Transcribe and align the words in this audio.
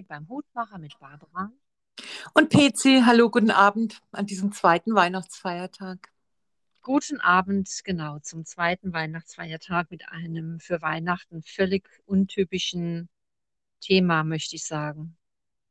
beim 0.00 0.28
Hutmacher 0.28 0.78
mit 0.78 0.98
Barbara. 0.98 1.52
Und 2.32 2.48
PC, 2.48 3.04
hallo, 3.04 3.28
guten 3.28 3.50
Abend 3.50 4.00
an 4.12 4.24
diesem 4.24 4.52
zweiten 4.52 4.94
Weihnachtsfeiertag. 4.94 6.10
Guten 6.80 7.20
Abend, 7.20 7.68
genau, 7.84 8.18
zum 8.20 8.46
zweiten 8.46 8.94
Weihnachtsfeiertag 8.94 9.90
mit 9.90 10.08
einem 10.08 10.58
für 10.58 10.80
Weihnachten 10.80 11.42
völlig 11.42 11.88
untypischen 12.06 13.10
Thema, 13.80 14.24
möchte 14.24 14.56
ich 14.56 14.64
sagen. 14.64 15.16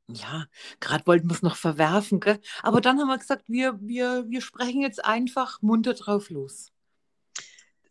Ja, 0.07 0.45
gerade 0.79 1.07
wollten 1.07 1.29
wir 1.29 1.35
es 1.35 1.41
noch 1.41 1.55
verwerfen, 1.55 2.19
gell? 2.19 2.39
aber 2.61 2.81
dann 2.81 2.99
haben 2.99 3.07
wir 3.07 3.17
gesagt, 3.17 3.45
wir, 3.47 3.79
wir, 3.81 4.25
wir 4.29 4.41
sprechen 4.41 4.81
jetzt 4.81 5.03
einfach 5.03 5.61
munter 5.61 5.93
drauf 5.93 6.29
los. 6.29 6.71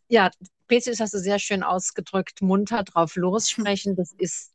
Ja, 0.07 0.29
PC, 0.67 0.85
das 0.85 0.99
hast 0.99 1.13
du 1.13 1.19
sehr 1.19 1.39
schön 1.39 1.63
ausgedrückt, 1.63 2.41
munter 2.41 2.83
drauf 2.83 3.15
lossprechen, 3.15 3.95
das 3.95 4.13
ist 4.13 4.53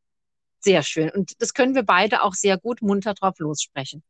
sehr 0.61 0.83
schön. 0.83 1.11
Und 1.11 1.41
das 1.41 1.55
können 1.55 1.75
wir 1.75 1.83
beide 1.83 2.23
auch 2.23 2.35
sehr 2.35 2.59
gut 2.59 2.83
munter 2.83 3.15
drauf 3.15 3.39
lossprechen. 3.39 4.03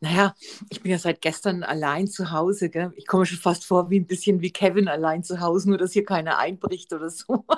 Naja, 0.00 0.34
ich 0.68 0.82
bin 0.82 0.90
ja 0.90 0.98
seit 0.98 1.20
gestern 1.20 1.62
allein 1.62 2.08
zu 2.08 2.30
Hause. 2.30 2.70
Gell? 2.70 2.92
Ich 2.96 3.06
komme 3.06 3.26
schon 3.26 3.38
fast 3.38 3.64
vor 3.64 3.90
wie 3.90 4.00
ein 4.00 4.06
bisschen 4.06 4.40
wie 4.40 4.50
Kevin 4.50 4.88
allein 4.88 5.22
zu 5.22 5.40
Hause, 5.40 5.68
nur 5.68 5.78
dass 5.78 5.92
hier 5.92 6.04
keiner 6.04 6.38
einbricht 6.38 6.92
oder 6.92 7.10
so. 7.10 7.44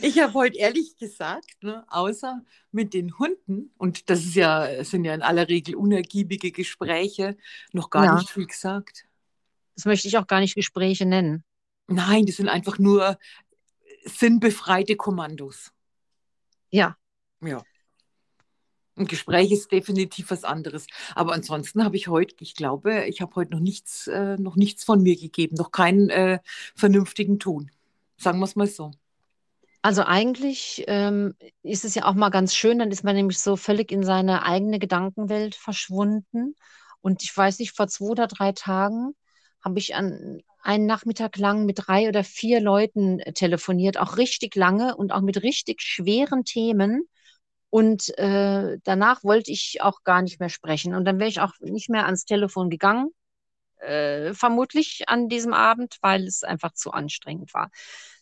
Ich 0.00 0.20
habe 0.20 0.34
heute 0.34 0.56
ehrlich 0.56 0.96
gesagt, 0.96 1.62
ne, 1.62 1.84
außer 1.88 2.42
mit 2.70 2.94
den 2.94 3.18
Hunden, 3.18 3.72
und 3.76 4.08
das 4.10 4.20
ist 4.20 4.36
ja, 4.36 4.84
sind 4.84 5.04
ja 5.04 5.14
in 5.14 5.22
aller 5.22 5.48
Regel 5.48 5.74
unergiebige 5.74 6.52
Gespräche, 6.52 7.36
noch 7.72 7.90
gar 7.90 8.04
ja. 8.04 8.14
nicht 8.14 8.30
viel 8.30 8.46
gesagt. 8.46 9.06
Das 9.74 9.84
möchte 9.84 10.08
ich 10.08 10.16
auch 10.16 10.26
gar 10.26 10.40
nicht 10.40 10.54
Gespräche 10.54 11.06
nennen. 11.06 11.44
Nein, 11.86 12.24
das 12.24 12.36
sind 12.36 12.48
einfach 12.48 12.78
nur 12.78 13.18
sinnbefreite 14.04 14.96
Kommandos. 14.96 15.72
Ja. 16.70 16.96
Ja. 17.40 17.62
Ein 18.96 19.06
Gespräch 19.06 19.50
ist 19.50 19.72
definitiv 19.72 20.30
was 20.30 20.44
anderes. 20.44 20.86
Aber 21.14 21.32
ansonsten 21.32 21.84
habe 21.84 21.96
ich 21.96 22.06
heute, 22.06 22.36
ich 22.40 22.54
glaube, 22.54 23.06
ich 23.06 23.20
habe 23.20 23.34
heute 23.34 23.52
noch 23.52 23.60
nichts, 23.60 24.06
äh, 24.06 24.36
noch 24.36 24.54
nichts 24.54 24.84
von 24.84 25.02
mir 25.02 25.16
gegeben, 25.16 25.56
noch 25.56 25.72
keinen 25.72 26.10
äh, 26.10 26.38
vernünftigen 26.76 27.40
Ton. 27.40 27.70
Sagen 28.16 28.38
wir 28.38 28.44
es 28.44 28.54
mal 28.54 28.68
so. 28.68 28.92
Also 29.82 30.04
eigentlich 30.04 30.84
ähm, 30.86 31.34
ist 31.62 31.84
es 31.84 31.94
ja 31.94 32.06
auch 32.06 32.14
mal 32.14 32.30
ganz 32.30 32.54
schön, 32.54 32.78
dann 32.78 32.90
ist 32.90 33.04
man 33.04 33.16
nämlich 33.16 33.38
so 33.38 33.56
völlig 33.56 33.92
in 33.92 34.02
seine 34.02 34.44
eigene 34.44 34.78
Gedankenwelt 34.78 35.56
verschwunden. 35.56 36.54
Und 37.00 37.22
ich 37.22 37.36
weiß 37.36 37.58
nicht, 37.58 37.72
vor 37.76 37.88
zwei 37.88 38.06
oder 38.06 38.26
drei 38.26 38.52
Tagen 38.52 39.14
habe 39.62 39.78
ich 39.78 39.94
an 39.94 40.40
einen 40.64 40.86
Nachmittag 40.86 41.36
lang 41.36 41.66
mit 41.66 41.80
drei 41.86 42.08
oder 42.08 42.24
vier 42.24 42.60
Leuten 42.60 43.20
äh, 43.20 43.32
telefoniert, 43.32 43.98
auch 43.98 44.16
richtig 44.16 44.54
lange 44.56 44.96
und 44.96 45.12
auch 45.12 45.20
mit 45.20 45.42
richtig 45.42 45.82
schweren 45.82 46.44
Themen. 46.44 47.08
Und 47.70 48.16
äh, 48.18 48.78
danach 48.84 49.24
wollte 49.24 49.50
ich 49.52 49.82
auch 49.82 50.04
gar 50.04 50.22
nicht 50.22 50.40
mehr 50.40 50.48
sprechen. 50.48 50.94
Und 50.94 51.04
dann 51.04 51.18
wäre 51.18 51.28
ich 51.28 51.40
auch 51.40 51.52
nicht 51.60 51.90
mehr 51.90 52.06
ans 52.06 52.24
Telefon 52.24 52.70
gegangen, 52.70 53.10
äh, 53.78 54.32
vermutlich 54.34 55.04
an 55.08 55.28
diesem 55.28 55.52
Abend, 55.52 55.98
weil 56.00 56.24
es 56.26 56.44
einfach 56.44 56.72
zu 56.72 56.92
anstrengend 56.92 57.52
war. 57.54 57.70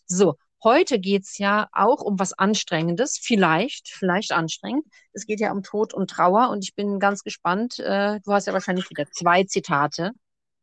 So, 0.07 0.37
heute 0.65 0.99
geht 0.99 1.25
es 1.25 1.39
ja 1.39 1.69
auch 1.73 2.01
um 2.03 2.19
was 2.19 2.33
Anstrengendes, 2.33 3.19
vielleicht, 3.23 3.89
vielleicht 3.89 4.33
anstrengend. 4.33 4.87
Es 5.13 5.27
geht 5.27 5.41
ja 5.41 5.53
um 5.53 5.63
Tod 5.63 5.95
und 5.95 6.11
Trauer 6.11 6.51
und 6.51 6.65
ich 6.65 6.75
bin 6.75 6.99
ganz 6.99 7.23
gespannt. 7.23 7.79
Äh, 7.79 8.21
du 8.25 8.33
hast 8.33 8.47
ja 8.47 8.53
wahrscheinlich 8.53 8.89
wieder 8.91 9.07
zwei 9.11 9.45
Zitate. 9.45 10.13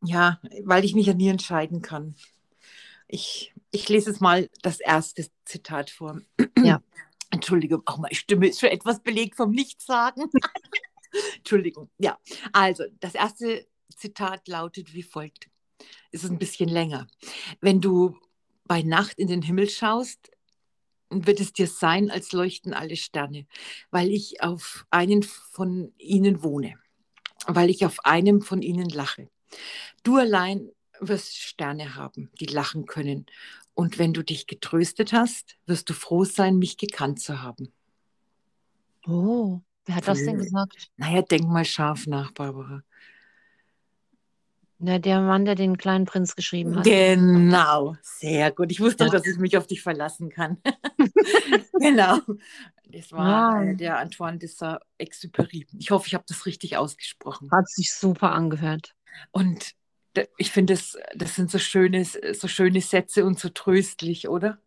Ja, 0.02 0.40
weil 0.64 0.86
ich 0.86 0.96
mich 0.96 1.08
ja 1.08 1.14
nie 1.14 1.28
entscheiden 1.28 1.82
kann. 1.82 2.16
Ich, 3.08 3.54
ich 3.72 3.90
lese 3.90 4.12
jetzt 4.12 4.22
mal 4.22 4.50
das 4.62 4.80
erste 4.80 5.26
Zitat 5.46 5.90
vor. 5.90 6.22
Ja. 6.64 6.82
Entschuldigung, 7.32 7.84
auch 7.86 7.98
meine 8.00 8.16
Stimme 8.16 8.48
ist 8.48 8.60
schon 8.60 8.70
etwas 8.70 9.02
belegt 9.02 9.36
vom 9.36 9.52
Nichtsagen. 9.52 10.30
Entschuldigung. 11.38 11.90
Ja, 12.00 12.18
also 12.54 12.86
das 13.00 13.14
erste 13.14 13.68
Zitat 13.96 14.48
lautet 14.48 14.94
wie 14.94 15.04
folgt. 15.04 15.50
Es 16.12 16.24
ist 16.24 16.32
ein 16.32 16.40
bisschen 16.40 16.70
länger. 16.70 17.08
Wenn 17.62 17.82
du 17.82 18.18
bei 18.66 18.82
Nacht 18.82 19.20
in 19.20 19.28
den 19.28 19.42
Himmel 19.42 19.70
schaust, 19.70 20.32
wird 21.10 21.40
es 21.40 21.54
dir 21.54 21.68
sein, 21.68 22.12
als 22.12 22.32
leuchten 22.32 22.74
alle 22.74 22.96
Sterne, 22.96 23.48
weil 23.90 24.10
ich 24.12 24.42
auf 24.42 24.86
einen 24.90 25.24
von 25.24 25.94
ihnen 25.98 26.44
wohne, 26.44 26.76
weil 27.48 27.70
ich 27.70 27.86
auf 27.86 28.06
einem 28.06 28.42
von 28.42 28.62
ihnen 28.62 28.90
lache. 28.90 29.30
Du 30.04 30.18
allein 30.18 30.70
wirst 31.00 31.38
Sterne 31.38 31.96
haben, 31.96 32.30
die 32.40 32.46
lachen 32.46 32.86
können. 32.86 33.26
Und 33.74 33.98
wenn 33.98 34.14
du 34.14 34.24
dich 34.24 34.48
getröstet 34.48 35.14
hast, 35.14 35.58
wirst 35.66 35.90
du 35.90 35.94
froh 35.94 36.26
sein, 36.26 36.58
mich 36.58 36.78
gekannt 36.78 37.22
zu 37.22 37.42
haben. 37.42 37.72
Oh, 39.08 39.62
wer 39.86 39.96
hat 39.96 40.08
das 40.08 40.20
denn 40.20 40.38
gesagt? 40.38 40.90
Naja, 40.98 41.22
denk 41.22 41.46
mal 41.46 41.66
scharf 41.66 42.06
nach, 42.06 42.32
Barbara. 42.32 42.84
Na, 44.82 44.98
der 44.98 45.20
Mann, 45.20 45.44
der 45.44 45.56
den 45.56 45.78
kleinen 45.78 46.06
Prinz 46.06 46.38
geschrieben 46.38 46.78
hat. 46.78 46.86
Genau, 46.86 47.98
sehr 48.02 48.52
gut. 48.52 48.72
Ich 48.72 48.80
wusste, 48.80 49.06
ja. 49.06 49.10
dass 49.10 49.26
ich 49.28 49.38
mich 49.38 49.58
auf 49.58 49.68
dich 49.68 49.82
verlassen 49.82 50.30
kann. 50.30 50.58
genau. 51.80 52.20
Das 52.86 53.12
war 53.12 53.62
ja. 53.62 53.72
äh, 53.72 53.76
der 53.76 54.00
Antoine 54.00 54.38
de 54.38 54.48
Saint-Exupéry. 54.48 55.68
Ich 55.78 55.92
hoffe, 55.92 56.08
ich 56.08 56.14
habe 56.14 56.24
das 56.28 56.46
richtig 56.46 56.78
ausgesprochen. 56.78 57.52
Hat 57.52 57.70
sich 57.70 57.94
super 57.94 58.32
angehört. 58.32 58.96
Und 59.32 59.76
ich 60.38 60.52
finde, 60.52 60.74
das, 60.74 60.98
das 61.16 61.36
sind 61.36 61.52
so 61.52 61.60
schöne, 61.60 62.04
so 62.06 62.48
schöne 62.48 62.82
Sätze 62.82 63.26
und 63.26 63.40
so 63.40 63.50
tröstlich, 63.50 64.28
oder? 64.28 64.60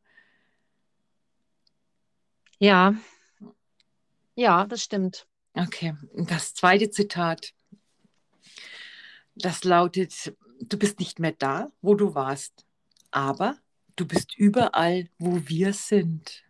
Ja. 2.59 2.95
Ja, 4.35 4.67
das 4.67 4.83
stimmt. 4.83 5.27
Okay, 5.55 5.95
das 6.15 6.55
zweite 6.55 6.91
Zitat, 6.91 7.53
das 9.35 9.65
lautet, 9.65 10.35
du 10.61 10.79
bist 10.79 10.99
nicht 10.99 11.19
mehr 11.19 11.33
da, 11.33 11.71
wo 11.83 11.95
du 11.95 12.15
warst, 12.15 12.65
aber 13.11 13.59
du 13.97 14.07
bist 14.07 14.35
überall, 14.39 15.11
wo 15.19 15.43
wir 15.49 15.75
sind. 15.75 16.45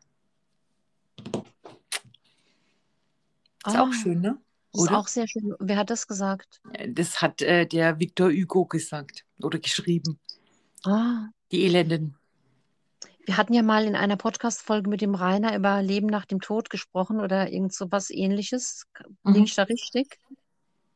Ist 3.67 3.77
ah. 3.77 3.83
auch 3.83 3.93
schön, 3.93 4.21
ne? 4.21 4.39
Das 4.73 4.85
ist 4.85 4.91
auch 4.91 5.09
sehr 5.09 5.29
schön. 5.29 5.55
Wer 5.59 5.77
hat 5.77 5.91
das 5.91 6.07
gesagt? 6.07 6.61
Das 6.89 7.21
hat 7.21 7.43
äh, 7.43 7.67
der 7.67 7.99
Victor 8.01 8.31
Hugo 8.31 8.65
gesagt 8.65 9.25
oder 9.41 9.59
geschrieben. 9.59 10.19
Ah. 10.85 11.29
Die 11.51 11.65
Elenden. 11.65 12.17
Wir 13.25 13.37
hatten 13.37 13.55
ja 13.55 13.63
mal 13.63 13.85
in 13.85 13.95
einer 13.95 14.17
Podcast-Folge 14.17 14.89
mit 14.89 15.01
dem 15.01 15.15
Rainer 15.15 15.55
über 15.55 15.81
Leben 15.83 16.09
nach 16.09 16.25
dem 16.25 16.41
Tod 16.41 16.71
gesprochen 16.71 17.21
oder 17.21 17.53
irgend 17.53 17.73
so 17.73 17.87
was 17.93 18.11
ähnliches. 18.11 18.87
Mhm. 19.23 19.35
Liege 19.35 19.45
ich 19.45 19.55
da 19.55 19.63
richtig? 19.65 20.19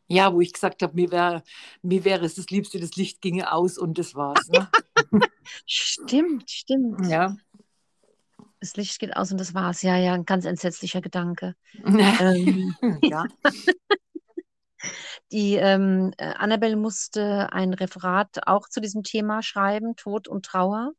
Ja, 0.09 0.33
wo 0.33 0.41
ich 0.41 0.53
gesagt 0.53 0.83
habe, 0.83 0.95
mir, 0.95 1.11
wär, 1.11 1.43
mir 1.83 2.05
wäre 2.05 2.25
es 2.25 2.37
das 2.37 2.47
Liebste, 2.47 2.81
das 2.81 2.97
Licht 2.97 3.21
ginge 3.21 3.53
aus 3.53 3.77
und 3.77 3.99
das 3.99 4.15
war's. 4.15 4.49
Ne? 4.49 4.69
stimmt, 5.67 6.51
stimmt. 6.51 7.07
Ja. 7.07 7.37
Das 8.67 8.77
Licht 8.77 8.99
geht 8.99 9.17
aus 9.17 9.31
und 9.31 9.39
das 9.39 9.55
war's. 9.55 9.83
Ja, 9.83 9.97
ja, 9.97 10.13
ein 10.15 10.25
ganz 10.25 10.45
entsetzlicher 10.45 11.01
Gedanke. 11.01 11.55
ähm, 11.85 12.75
ja. 13.03 13.25
Die 15.31 15.55
ähm, 15.55 16.13
äh, 16.19 16.35
Annabelle 16.35 16.75
musste 16.75 17.53
ein 17.53 17.75
Referat 17.75 18.47
auch 18.47 18.69
zu 18.69 18.81
diesem 18.81 19.05
Thema 19.05 19.41
schreiben, 19.45 19.95
Tod 19.95 20.27
und 20.27 20.47
Trauer. 20.47 20.91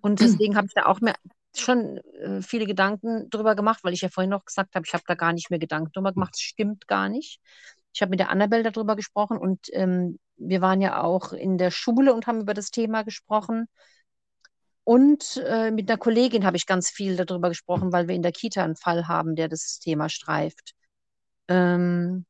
Und 0.00 0.20
deswegen 0.20 0.56
habe 0.56 0.68
ich 0.68 0.72
da 0.72 0.86
auch 0.86 1.02
mehr, 1.02 1.16
schon 1.54 1.98
äh, 2.18 2.40
viele 2.40 2.64
Gedanken 2.64 3.28
drüber 3.28 3.54
gemacht, 3.54 3.80
weil 3.82 3.92
ich 3.92 4.00
ja 4.00 4.08
vorhin 4.08 4.30
noch 4.30 4.46
gesagt 4.46 4.74
habe, 4.74 4.86
ich 4.86 4.94
habe 4.94 5.04
da 5.06 5.16
gar 5.16 5.34
nicht 5.34 5.50
mehr 5.50 5.58
Gedanken 5.58 5.92
drüber 5.92 6.14
gemacht. 6.14 6.32
Das 6.32 6.40
stimmt 6.40 6.88
gar 6.88 7.10
nicht. 7.10 7.40
Ich 7.92 8.00
habe 8.00 8.08
mit 8.08 8.20
der 8.20 8.30
Annabelle 8.30 8.62
darüber 8.70 8.96
gesprochen 8.96 9.36
und 9.36 9.66
ähm, 9.72 10.18
wir 10.38 10.62
waren 10.62 10.80
ja 10.80 11.02
auch 11.02 11.34
in 11.34 11.58
der 11.58 11.70
Schule 11.70 12.14
und 12.14 12.26
haben 12.26 12.40
über 12.40 12.54
das 12.54 12.70
Thema 12.70 13.02
gesprochen. 13.02 13.68
Und 14.88 15.36
äh, 15.44 15.70
mit 15.70 15.90
einer 15.90 15.98
Kollegin 15.98 16.46
habe 16.46 16.56
ich 16.56 16.64
ganz 16.64 16.88
viel 16.88 17.16
darüber 17.16 17.50
gesprochen, 17.50 17.92
weil 17.92 18.08
wir 18.08 18.14
in 18.14 18.22
der 18.22 18.32
Kita 18.32 18.64
einen 18.64 18.74
Fall 18.74 19.06
haben, 19.06 19.36
der 19.36 19.46
das 19.46 19.80
Thema 19.80 20.08
streift. 20.08 20.72
Ähm, 21.46 22.24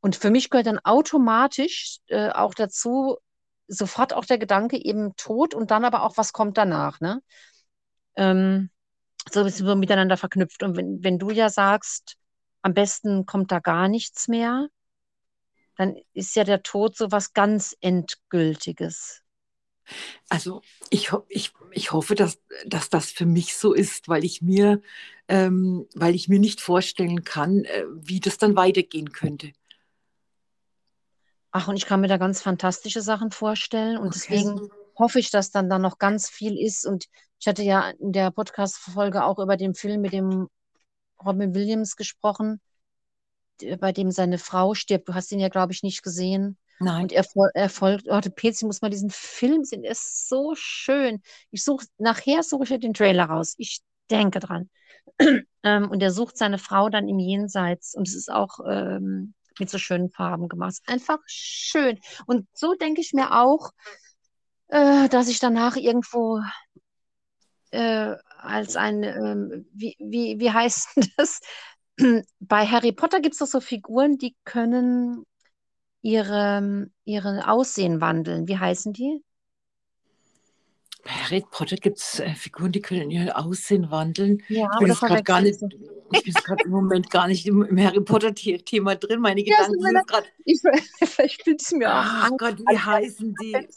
und 0.00 0.16
für 0.16 0.30
mich 0.30 0.50
gehört 0.50 0.66
dann 0.66 0.80
automatisch 0.80 1.98
äh, 2.08 2.30
auch 2.30 2.54
dazu 2.54 3.18
sofort 3.68 4.12
auch 4.12 4.24
der 4.24 4.38
Gedanke 4.38 4.76
eben 4.76 5.14
Tod 5.14 5.54
und 5.54 5.70
dann 5.70 5.84
aber 5.84 6.02
auch, 6.02 6.16
was 6.16 6.32
kommt 6.32 6.58
danach. 6.58 6.98
Ne? 6.98 7.22
Ähm, 8.16 8.70
so 9.30 9.46
sind 9.46 9.68
wir 9.68 9.76
miteinander 9.76 10.16
verknüpft. 10.16 10.64
Und 10.64 10.76
wenn, 10.76 11.04
wenn 11.04 11.20
du 11.20 11.30
ja 11.30 11.48
sagst, 11.48 12.16
am 12.62 12.74
besten 12.74 13.24
kommt 13.24 13.52
da 13.52 13.60
gar 13.60 13.86
nichts 13.86 14.26
mehr, 14.26 14.66
dann 15.76 15.94
ist 16.12 16.34
ja 16.34 16.42
der 16.42 16.64
Tod 16.64 16.96
so 16.96 17.12
was 17.12 17.34
ganz 17.34 17.76
Endgültiges. 17.80 19.22
Also 20.28 20.62
ich, 20.90 21.10
ich, 21.28 21.52
ich 21.72 21.92
hoffe, 21.92 22.14
dass, 22.14 22.38
dass 22.66 22.90
das 22.90 23.10
für 23.10 23.26
mich 23.26 23.56
so 23.56 23.72
ist, 23.72 24.08
weil 24.08 24.24
ich 24.24 24.42
mir, 24.42 24.80
ähm, 25.28 25.86
weil 25.94 26.14
ich 26.14 26.28
mir 26.28 26.38
nicht 26.38 26.60
vorstellen 26.60 27.24
kann, 27.24 27.64
äh, 27.64 27.84
wie 27.92 28.20
das 28.20 28.38
dann 28.38 28.56
weitergehen 28.56 29.12
könnte. 29.12 29.52
Ach, 31.52 31.66
und 31.66 31.76
ich 31.76 31.86
kann 31.86 32.00
mir 32.00 32.08
da 32.08 32.16
ganz 32.16 32.40
fantastische 32.42 33.02
Sachen 33.02 33.32
vorstellen 33.32 33.96
und 33.96 34.08
okay. 34.08 34.20
deswegen 34.28 34.68
hoffe 34.96 35.18
ich, 35.18 35.30
dass 35.30 35.50
dann 35.50 35.68
da 35.68 35.78
noch 35.78 35.98
ganz 35.98 36.28
viel 36.28 36.58
ist. 36.58 36.86
Und 36.86 37.06
ich 37.40 37.48
hatte 37.48 37.62
ja 37.62 37.90
in 37.90 38.12
der 38.12 38.30
Podcast-Folge 38.30 39.24
auch 39.24 39.38
über 39.38 39.56
den 39.56 39.74
Film 39.74 40.02
mit 40.02 40.12
dem 40.12 40.48
Robin 41.24 41.54
Williams 41.54 41.96
gesprochen, 41.96 42.60
bei 43.78 43.92
dem 43.92 44.10
seine 44.10 44.38
Frau 44.38 44.74
stirbt. 44.74 45.08
Du 45.08 45.14
hast 45.14 45.32
ihn 45.32 45.40
ja, 45.40 45.48
glaube 45.48 45.72
ich, 45.72 45.82
nicht 45.82 46.02
gesehen. 46.02 46.56
Nein. 46.80 47.02
Und 47.02 47.12
er, 47.12 47.24
fol- 47.24 47.50
er 47.54 47.68
folgt, 47.68 48.06
oh, 48.08 48.20
Petzi 48.34 48.64
muss 48.64 48.80
mal 48.80 48.90
diesen 48.90 49.10
Film 49.10 49.64
sehen, 49.64 49.82
der 49.82 49.92
ist 49.92 50.28
so 50.28 50.54
schön. 50.56 51.22
Ich 51.50 51.62
suche, 51.64 51.86
nachher 51.98 52.42
suche 52.42 52.64
ich 52.64 52.70
ja 52.70 52.78
den 52.78 52.94
Trailer 52.94 53.24
raus. 53.26 53.54
Ich 53.58 53.80
denke 54.10 54.40
dran. 54.40 54.70
Ähm, 55.62 55.90
und 55.90 56.02
er 56.02 56.10
sucht 56.10 56.38
seine 56.38 56.56
Frau 56.56 56.88
dann 56.88 57.06
im 57.06 57.18
Jenseits. 57.18 57.94
Und 57.94 58.08
es 58.08 58.14
ist 58.14 58.32
auch 58.32 58.60
ähm, 58.66 59.34
mit 59.58 59.68
so 59.68 59.76
schönen 59.76 60.08
Farben 60.10 60.48
gemacht. 60.48 60.76
Einfach 60.86 61.18
schön. 61.26 61.98
Und 62.26 62.48
so 62.54 62.74
denke 62.74 63.02
ich 63.02 63.12
mir 63.12 63.38
auch, 63.38 63.72
äh, 64.68 65.08
dass 65.08 65.28
ich 65.28 65.38
danach 65.40 65.76
irgendwo 65.76 66.40
äh, 67.70 68.16
als 68.38 68.76
ein, 68.76 69.02
ähm, 69.02 69.66
wie, 69.72 69.96
wie, 69.98 70.38
wie 70.40 70.50
heißt 70.50 70.88
das? 71.16 71.40
Bei 72.40 72.66
Harry 72.66 72.92
Potter 72.92 73.20
gibt 73.20 73.34
es 73.34 73.40
doch 73.40 73.46
so 73.46 73.60
Figuren, 73.60 74.16
die 74.18 74.34
können 74.44 75.24
ihre, 76.02 76.90
ihre 77.04 77.48
Aussehen 77.48 78.00
wandeln. 78.00 78.48
Wie 78.48 78.58
heißen 78.58 78.92
die? 78.92 79.22
Bei 81.04 81.10
Harry 81.10 81.42
Potter 81.50 81.76
gibt 81.76 81.98
es 81.98 82.20
äh, 82.20 82.34
Figuren, 82.34 82.72
die 82.72 82.80
können 82.82 83.10
ihr 83.10 83.36
Aussehen 83.38 83.90
wandeln. 83.90 84.42
Ja, 84.48 84.66
Ich 84.68 84.78
bin 84.78 84.88
gerade 85.02 85.22
gar 85.22 85.40
nicht, 85.40 85.60
ich 86.10 86.22
bin 86.22 86.34
gerade 86.42 86.64
im 86.64 86.70
Moment 86.70 87.10
gar 87.10 87.26
nicht 87.28 87.46
im, 87.46 87.62
im 87.62 87.78
Harry 87.82 88.00
Potter-Thema 88.00 88.96
drin. 88.96 89.20
Meine 89.20 89.42
Ja, 89.44 89.56
Gedanken 89.56 89.80
sind 89.80 90.06
gerade, 90.06 90.26
Ich, 90.44 90.60
vielleicht 91.04 91.40
bilde 91.44 91.62
ich 91.64 91.72
mir 91.76 91.94
auch 91.94 92.04
ach. 92.04 92.30
Gott, 92.36 92.58
wie 92.60 92.78
heißen 92.78 93.34
die? 93.36 93.68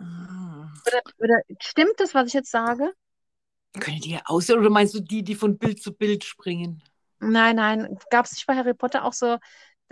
Ah. 0.00 0.68
Oder, 0.86 1.02
oder 1.18 1.42
stimmt 1.60 1.94
das, 2.00 2.14
was 2.14 2.26
ich 2.28 2.34
jetzt 2.34 2.50
sage? 2.50 2.92
Können 3.80 4.00
die 4.02 4.18
aussehen 4.26 4.58
oder 4.58 4.68
meinst 4.70 4.92
du 4.94 5.00
die, 5.00 5.22
die 5.22 5.34
von 5.34 5.56
Bild 5.58 5.82
zu 5.82 5.94
Bild 5.94 6.22
springen? 6.24 6.82
Nein, 7.20 7.56
nein. 7.56 7.98
Gab 8.10 8.26
es 8.26 8.32
nicht 8.32 8.46
bei 8.46 8.54
Harry 8.56 8.74
Potter 8.74 9.04
auch 9.04 9.12
so, 9.12 9.38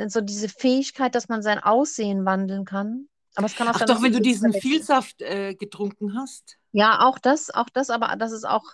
so 0.09 0.21
diese 0.21 0.49
Fähigkeit, 0.49 1.15
dass 1.15 1.29
man 1.29 1.43
sein 1.43 1.59
Aussehen 1.59 2.25
wandeln 2.25 2.65
kann? 2.65 3.09
Aber 3.35 3.47
es 3.47 3.55
kann 3.55 3.69
auch 3.69 3.75
Ach 3.75 3.79
sein, 3.81 3.89
doch, 3.89 4.03
wenn 4.03 4.13
du 4.13 4.21
diesen. 4.21 4.53
Vielsaft 4.53 5.21
äh, 5.21 5.55
getrunken 5.55 6.15
hast. 6.19 6.57
Ja, 6.73 7.07
auch 7.07 7.19
das, 7.19 7.51
auch 7.51 7.69
das, 7.73 7.91
aber 7.91 8.17
dass 8.17 8.33
es 8.33 8.45
auch 8.45 8.65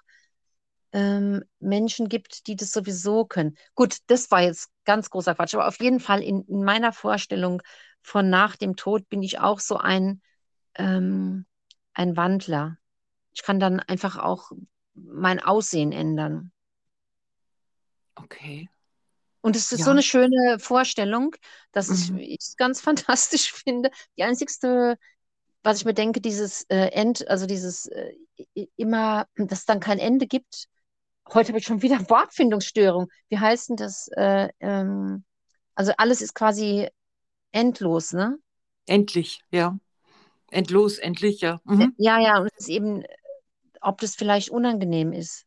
ähm, 0.93 1.43
Menschen 1.59 2.09
gibt, 2.09 2.47
die 2.47 2.57
das 2.57 2.71
sowieso 2.71 3.25
können. 3.25 3.57
Gut, 3.75 3.99
das 4.07 4.31
war 4.31 4.43
jetzt 4.43 4.71
ganz 4.85 5.11
großer 5.11 5.35
Quatsch, 5.35 5.55
aber 5.55 5.67
auf 5.67 5.81
jeden 5.81 6.01
Fall 6.01 6.23
in, 6.23 6.43
in 6.43 6.63
meiner 6.63 6.93
Vorstellung 6.93 7.63
von 8.03 8.31
nach 8.31 8.57
dem 8.57 8.77
Tod 8.77 9.09
bin 9.09 9.23
ich 9.23 9.41
auch 9.41 9.61
so 9.61 9.77
ein, 9.77 10.21
ähm, 10.75 11.47
ein 11.95 12.17
Wandler. 12.17 12.79
Ich 13.33 13.43
kann 13.43 13.59
dann 13.59 13.81
einfach 13.81 14.17
auch 14.19 14.53
mein 14.95 15.43
Aussehen 15.43 15.93
ändern. 15.93 16.53
Okay. 18.15 18.69
Und 19.43 19.57
es 19.57 19.73
ist 19.73 19.85
so 19.85 19.91
Ja. 19.91 19.93
eine 19.93 20.03
schöne 20.05 20.59
Vorstellung, 20.61 21.37
dass 21.73 21.91
ich 21.91 22.11
Mhm. 22.11 22.19
ich 22.19 22.39
es 22.41 22.57
ganz 22.59 22.81
fantastisch 22.83 23.53
finde. 23.53 23.91
Die 24.19 24.25
einzigste, 24.25 24.99
was 25.63 25.79
ich 25.79 25.85
mir 25.85 25.95
denke, 25.95 26.21
dieses 26.21 26.65
äh, 26.71 26.89
End, 26.93 27.29
also 27.29 27.47
dieses 27.47 27.87
äh, 27.89 28.15
immer, 28.77 29.27
dass 29.37 29.61
es 29.61 29.67
dann 29.67 29.81
kein 29.81 29.99
Ende 29.99 30.27
gibt. 30.27 30.67
Heute 31.33 31.49
habe 31.51 31.59
ich 31.61 31.67
schon 31.67 31.83
wieder 31.83 31.99
Wortfindungsstörung. 32.11 33.09
Wie 33.29 33.39
heißt 33.39 33.71
denn 33.71 33.77
das? 33.77 34.09
Äh, 34.17 34.51
ähm, 34.61 35.25
also 35.75 35.93
alles 35.99 36.23
ist 36.23 36.35
quasi 36.35 36.89
endlos, 37.53 38.13
ne? 38.13 38.39
Endlich, 38.87 39.41
ja. 39.51 39.77
Endlos, 40.51 40.99
endlich, 40.99 41.41
ja. 41.43 41.61
Mhm. 41.65 41.97
Ja, 41.97 42.19
ja, 42.19 42.39
und 42.41 42.49
es 42.57 42.65
ist 42.65 42.69
eben, 42.69 43.05
ob 43.81 44.01
das 44.01 44.15
vielleicht 44.17 44.51
unangenehm 44.51 45.13
ist. 45.13 45.47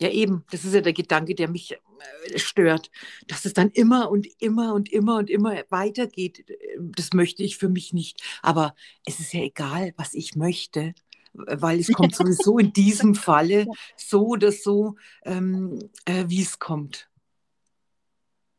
Ja, 0.00 0.08
eben. 0.08 0.44
Das 0.50 0.64
ist 0.64 0.74
ja 0.74 0.80
der 0.80 0.94
Gedanke, 0.94 1.34
der 1.34 1.48
mich 1.48 1.72
äh, 1.72 2.38
stört. 2.38 2.90
Dass 3.28 3.44
es 3.44 3.52
dann 3.52 3.70
immer 3.70 4.10
und 4.10 4.26
immer 4.40 4.74
und 4.74 4.90
immer 4.90 5.18
und 5.18 5.28
immer 5.28 5.62
weitergeht. 5.68 6.44
Das 6.78 7.12
möchte 7.12 7.42
ich 7.42 7.58
für 7.58 7.68
mich 7.68 7.92
nicht. 7.92 8.22
Aber 8.42 8.74
es 9.04 9.20
ist 9.20 9.32
ja 9.34 9.42
egal, 9.42 9.92
was 9.96 10.14
ich 10.14 10.36
möchte, 10.36 10.94
weil 11.32 11.78
es 11.80 11.92
kommt 11.92 12.14
sowieso 12.14 12.58
in 12.58 12.72
diesem 12.72 13.14
Falle 13.14 13.66
so 13.96 14.26
oder 14.26 14.52
so, 14.52 14.96
ähm, 15.24 15.78
äh, 16.06 16.24
wie 16.28 16.42
es 16.42 16.58
kommt. 16.58 17.10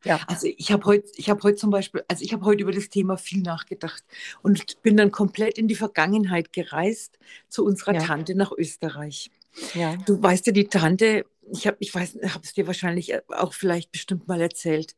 Ja. 0.04 0.20
Also 0.28 0.48
ich 0.48 0.72
habe 0.72 0.86
heute, 0.86 1.08
ich 1.16 1.30
habe 1.30 1.42
heute 1.44 1.58
zum 1.58 1.70
Beispiel, 1.70 2.04
also 2.08 2.24
ich 2.24 2.34
habe 2.34 2.46
heute 2.46 2.64
über 2.64 2.72
das 2.72 2.90
Thema 2.90 3.18
viel 3.18 3.42
nachgedacht 3.42 4.04
und 4.42 4.82
bin 4.82 4.98
dann 4.98 5.12
komplett 5.12 5.58
in 5.58 5.68
die 5.68 5.76
Vergangenheit 5.76 6.54
gereist 6.54 7.20
zu 7.50 7.64
unserer 7.64 7.94
Ja. 7.94 8.02
Tante 8.02 8.36
nach 8.36 8.52
Österreich. 8.52 9.30
Ja. 9.74 9.98
Du 10.06 10.22
weißt 10.22 10.48
ja, 10.48 10.54
die 10.54 10.68
Tante, 10.68 11.26
ich 11.52 11.68
habe, 11.68 11.78
ich 11.80 11.94
weiß, 11.94 12.18
habe 12.24 12.44
es 12.44 12.54
dir 12.54 12.68
wahrscheinlich 12.68 13.14
auch 13.30 13.54
vielleicht 13.54 13.92
bestimmt 13.92 14.28
mal 14.28 14.42
erzählt. 14.42 14.96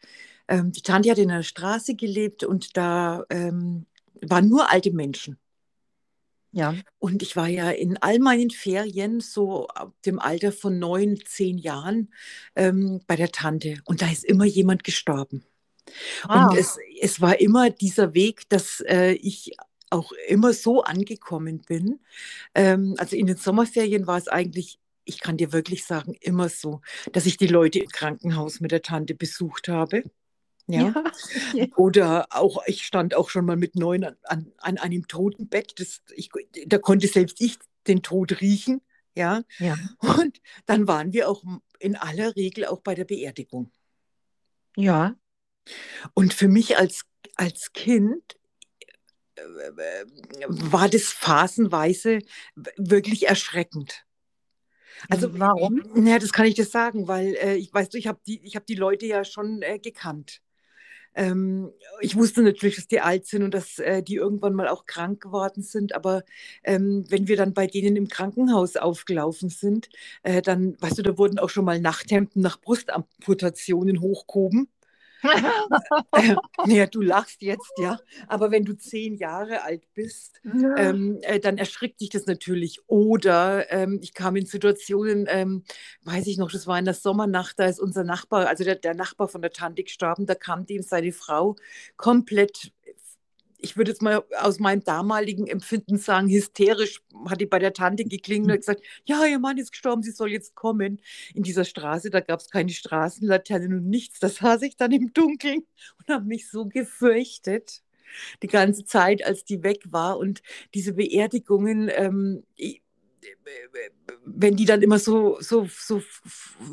Ähm, 0.47 0.71
die 0.71 0.81
Tante 0.81 1.09
hat 1.09 1.17
in 1.17 1.31
einer 1.31 1.43
Straße 1.43 1.95
gelebt 1.95 2.43
und 2.43 2.77
da 2.77 3.23
ähm, 3.29 3.85
waren 4.21 4.49
nur 4.49 4.69
alte 4.69 4.91
Menschen. 4.91 5.37
Ja. 6.51 6.75
Und 6.99 7.23
ich 7.23 7.35
war 7.35 7.47
ja 7.47 7.71
in 7.71 7.97
all 7.97 8.19
meinen 8.19 8.51
Ferien 8.51 9.21
so 9.21 9.67
ab 9.69 9.93
dem 10.05 10.19
Alter 10.19 10.51
von 10.51 10.77
neun, 10.77 11.17
zehn 11.25 11.57
Jahren 11.57 12.13
ähm, 12.55 13.01
bei 13.07 13.15
der 13.15 13.31
Tante. 13.31 13.79
Und 13.85 14.03
da 14.03 14.11
ist 14.11 14.23
immer 14.23 14.45
jemand 14.45 14.83
gestorben. 14.83 15.43
Ah. 16.27 16.47
Und 16.47 16.57
es, 16.57 16.77
es 17.01 17.19
war 17.19 17.39
immer 17.39 17.71
dieser 17.71 18.13
Weg, 18.13 18.47
dass 18.49 18.81
äh, 18.81 19.13
ich 19.13 19.55
auch 19.93 20.11
immer 20.27 20.53
so 20.53 20.83
angekommen 20.83 21.61
bin. 21.61 21.99
Ähm, 22.55 22.95
also 22.97 23.15
in 23.15 23.27
den 23.27 23.37
Sommerferien 23.37 24.07
war 24.07 24.17
es 24.17 24.27
eigentlich, 24.27 24.79
ich 25.05 25.19
kann 25.19 25.37
dir 25.37 25.53
wirklich 25.53 25.85
sagen, 25.85 26.15
immer 26.19 26.49
so, 26.49 26.81
dass 27.11 27.25
ich 27.25 27.37
die 27.37 27.47
Leute 27.47 27.79
im 27.79 27.89
Krankenhaus 27.89 28.59
mit 28.59 28.71
der 28.71 28.81
Tante 28.81 29.15
besucht 29.15 29.67
habe. 29.67 30.03
Ja. 30.65 30.93
Ja. 31.53 31.65
Oder 31.75 32.27
auch, 32.29 32.63
ich 32.67 32.85
stand 32.85 33.15
auch 33.15 33.29
schon 33.29 33.43
mal 33.43 33.57
mit 33.57 33.75
neun 33.75 34.05
an, 34.05 34.15
an, 34.23 34.53
an 34.59 34.77
einem 34.77 35.09
Totenbett. 35.09 35.77
Das, 35.77 36.01
ich, 36.15 36.29
da 36.65 36.77
konnte 36.77 37.07
selbst 37.07 37.41
ich 37.41 37.57
den 37.85 38.01
Tod 38.01 38.39
riechen. 38.39 38.79
Ja. 39.13 39.43
Ja. 39.59 39.77
Und 39.99 40.39
dann 40.65 40.87
waren 40.87 41.11
wir 41.11 41.27
auch 41.27 41.43
in 41.79 41.97
aller 41.97 42.37
Regel 42.37 42.65
auch 42.65 42.79
bei 42.79 42.95
der 42.95 43.03
Beerdigung. 43.03 43.73
Ja. 44.77 45.17
Und 46.13 46.33
für 46.33 46.47
mich 46.47 46.77
als, 46.77 47.03
als 47.35 47.73
Kind 47.73 48.37
war 50.47 50.89
das 50.89 51.03
phasenweise 51.05 52.19
wirklich 52.77 53.27
erschreckend. 53.27 54.05
Also 55.09 55.37
Warum? 55.39 55.81
Ja, 56.05 56.19
das 56.19 56.31
kann 56.31 56.45
ich 56.45 56.55
dir 56.55 56.65
sagen, 56.65 57.07
weil 57.07 57.35
äh, 57.35 57.55
ich 57.55 57.73
weiß, 57.73 57.93
ich 57.93 58.07
habe 58.07 58.19
die, 58.25 58.45
ich 58.45 58.55
hab 58.55 58.65
die 58.65 58.75
Leute 58.75 59.05
ja 59.05 59.25
schon 59.25 59.61
äh, 59.61 59.79
gekannt. 59.79 60.41
Ähm, 61.15 61.71
ich 62.01 62.15
wusste 62.15 62.41
natürlich, 62.41 62.75
dass 62.75 62.87
die 62.87 62.99
alt 62.99 63.27
sind 63.27 63.43
und 63.43 63.53
dass 63.53 63.79
äh, 63.79 64.01
die 64.01 64.15
irgendwann 64.15 64.53
mal 64.53 64.67
auch 64.67 64.85
krank 64.85 65.21
geworden 65.21 65.61
sind, 65.61 65.93
aber 65.93 66.23
ähm, 66.63 67.05
wenn 67.09 67.27
wir 67.27 67.37
dann 67.37 67.53
bei 67.53 67.67
denen 67.67 67.95
im 67.95 68.07
Krankenhaus 68.07 68.77
aufgelaufen 68.77 69.49
sind, 69.49 69.89
äh, 70.23 70.41
dann, 70.41 70.75
weißt 70.81 70.97
du, 70.97 71.03
da 71.03 71.17
wurden 71.17 71.37
auch 71.39 71.49
schon 71.49 71.65
mal 71.65 71.79
Nachthemden 71.79 72.41
nach 72.41 72.59
Brustamputationen 72.59 74.01
hochgehoben. 74.01 74.69
Äh, 76.15 76.35
ja, 76.67 76.85
du 76.85 77.01
lachst 77.01 77.41
jetzt, 77.41 77.71
ja. 77.77 77.99
Aber 78.27 78.51
wenn 78.51 78.65
du 78.65 78.73
zehn 78.77 79.15
Jahre 79.15 79.63
alt 79.63 79.83
bist, 79.93 80.41
ähm, 80.77 81.19
äh, 81.21 81.39
dann 81.39 81.57
erschrickt 81.57 82.01
dich 82.01 82.09
das 82.09 82.25
natürlich. 82.25 82.79
Oder 82.87 83.71
ähm, 83.71 83.99
ich 84.01 84.13
kam 84.13 84.35
in 84.35 84.45
Situationen, 84.45 85.25
ähm, 85.29 85.63
weiß 86.03 86.27
ich 86.27 86.37
noch, 86.37 86.51
das 86.51 86.67
war 86.67 86.77
in 86.77 86.85
der 86.85 86.93
Sommernacht, 86.93 87.59
da 87.59 87.65
ist 87.65 87.79
unser 87.79 88.03
Nachbar, 88.03 88.47
also 88.47 88.63
der, 88.63 88.75
der 88.75 88.93
Nachbar 88.93 89.27
von 89.27 89.41
der 89.41 89.51
Tante 89.51 89.83
gestorben, 89.83 90.25
da 90.25 90.35
kam 90.35 90.65
dem 90.65 90.81
seine 90.83 91.11
Frau 91.11 91.55
komplett 91.97 92.71
ich 93.63 93.77
würde 93.77 93.91
jetzt 93.91 94.01
mal 94.01 94.23
aus 94.39 94.59
meinem 94.59 94.83
damaligen 94.83 95.47
Empfinden 95.47 95.97
sagen, 95.97 96.27
hysterisch 96.27 97.01
hat 97.29 97.39
die 97.39 97.45
bei 97.45 97.59
der 97.59 97.71
Tante 97.71 98.03
geklingelt 98.03 98.51
und 98.51 98.59
gesagt, 98.59 98.83
ja, 99.05 99.25
ihr 99.25 99.39
Mann 99.39 99.57
ist 99.57 99.71
gestorben, 99.71 100.03
sie 100.03 100.11
soll 100.11 100.31
jetzt 100.31 100.53
kommen. 100.53 100.99
In 101.33 101.43
dieser 101.43 101.63
Straße, 101.63 102.09
da 102.09 102.19
gab 102.19 102.41
es 102.41 102.49
keine 102.49 102.71
Straßenlaternen 102.71 103.73
und 103.73 103.89
nichts. 103.89 104.19
Da 104.19 104.27
saß 104.27 104.63
ich 104.63 104.75
dann 104.75 104.91
im 104.91 105.13
Dunkeln 105.13 105.65
und 105.97 106.13
habe 106.13 106.25
mich 106.25 106.49
so 106.49 106.65
gefürchtet 106.65 107.81
die 108.41 108.47
ganze 108.47 108.83
Zeit, 108.83 109.25
als 109.25 109.45
die 109.45 109.63
weg 109.63 109.81
war. 109.85 110.17
Und 110.17 110.43
diese 110.73 110.93
Beerdigungen, 110.93 111.89
ähm, 111.95 112.43
wenn 114.25 114.57
die 114.57 114.65
dann 114.65 114.81
immer 114.81 114.99
so, 114.99 115.37
so, 115.39 115.67
so, 115.69 116.01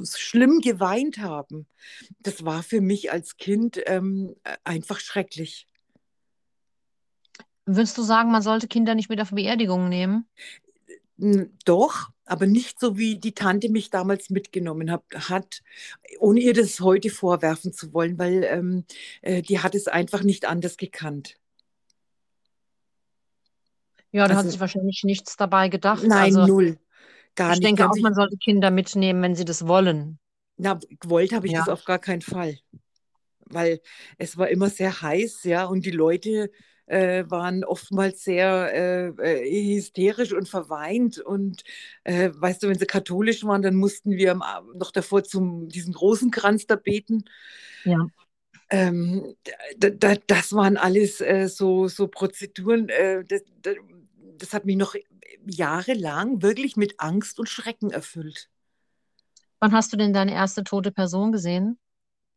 so 0.02 0.18
schlimm 0.18 0.60
geweint 0.60 1.18
haben, 1.18 1.66
das 2.18 2.44
war 2.44 2.64
für 2.64 2.80
mich 2.80 3.12
als 3.12 3.36
Kind 3.36 3.80
ähm, 3.86 4.34
einfach 4.64 4.98
schrecklich. 4.98 5.68
Würdest 7.76 7.96
du 7.98 8.02
sagen, 8.02 8.30
man 8.32 8.42
sollte 8.42 8.66
Kinder 8.68 8.94
nicht 8.94 9.08
mit 9.10 9.20
auf 9.20 9.30
Beerdigungen 9.30 9.88
nehmen? 9.88 10.26
Doch, 11.64 12.08
aber 12.24 12.46
nicht 12.46 12.80
so, 12.80 12.96
wie 12.96 13.18
die 13.18 13.32
Tante 13.32 13.68
mich 13.68 13.90
damals 13.90 14.30
mitgenommen 14.30 14.90
hat, 14.90 15.04
hat 15.28 15.62
ohne 16.18 16.40
ihr 16.40 16.54
das 16.54 16.80
heute 16.80 17.10
vorwerfen 17.10 17.72
zu 17.72 17.92
wollen, 17.92 18.18
weil 18.18 18.42
ähm, 18.44 18.84
äh, 19.22 19.42
die 19.42 19.60
hat 19.60 19.74
es 19.74 19.86
einfach 19.86 20.22
nicht 20.22 20.46
anders 20.46 20.76
gekannt. 20.78 21.36
Ja, 24.12 24.26
da 24.26 24.30
hat 24.34 24.38
Also- 24.38 24.50
sich 24.50 24.60
wahrscheinlich 24.60 25.02
nichts 25.04 25.36
dabei 25.36 25.68
gedacht. 25.68 26.02
Nein, 26.04 26.34
Also 26.36 26.46
null. 26.46 26.78
Gar 27.36 27.52
ich 27.52 27.58
nicht. 27.60 27.66
denke 27.68 27.88
auch, 27.88 27.96
man 27.98 28.14
sollte 28.14 28.36
Kinder 28.38 28.70
mitnehmen, 28.70 29.22
wenn 29.22 29.36
sie 29.36 29.44
das 29.44 29.66
wollen. 29.68 30.18
Na, 30.56 30.78
gewollt 31.00 31.32
habe 31.32 31.46
ich 31.46 31.52
Ja. 31.52 31.60
das 31.60 31.68
auf 31.68 31.84
gar 31.84 31.98
keinen 32.00 32.22
Fall. 32.22 32.58
Weil 33.46 33.80
es 34.18 34.36
war 34.36 34.48
immer 34.48 34.68
sehr 34.68 35.00
heiß, 35.02 35.44
ja, 35.44 35.64
und 35.66 35.86
die 35.86 35.90
Leute 35.92 36.50
äh, 36.90 37.30
waren 37.30 37.64
oftmals 37.64 38.24
sehr 38.24 38.74
äh, 38.74 39.08
äh, 39.08 39.76
hysterisch 39.76 40.32
und 40.32 40.48
verweint. 40.48 41.18
Und 41.18 41.62
äh, 42.04 42.30
weißt 42.34 42.62
du, 42.62 42.68
wenn 42.68 42.78
sie 42.78 42.86
katholisch 42.86 43.44
waren, 43.44 43.62
dann 43.62 43.76
mussten 43.76 44.12
wir 44.12 44.34
noch 44.74 44.90
davor 44.90 45.22
zum 45.22 45.68
diesen 45.68 45.94
Rosenkranz 45.94 46.66
da 46.66 46.76
beten. 46.76 47.24
Ja. 47.84 48.06
Ähm, 48.70 49.34
da, 49.78 49.90
da, 49.90 50.14
das 50.26 50.52
waren 50.52 50.76
alles 50.76 51.20
äh, 51.20 51.48
so, 51.48 51.88
so 51.88 52.08
Prozeduren. 52.08 52.88
Äh, 52.88 53.24
das, 53.24 53.42
das, 53.62 53.76
das 54.38 54.52
hat 54.52 54.64
mich 54.64 54.76
noch 54.76 54.96
jahrelang 55.46 56.42
wirklich 56.42 56.76
mit 56.76 56.98
Angst 56.98 57.38
und 57.38 57.48
Schrecken 57.48 57.90
erfüllt. 57.90 58.48
Wann 59.60 59.72
hast 59.72 59.92
du 59.92 59.96
denn 59.96 60.12
deine 60.12 60.32
erste 60.32 60.64
tote 60.64 60.90
Person 60.90 61.32
gesehen? 61.32 61.78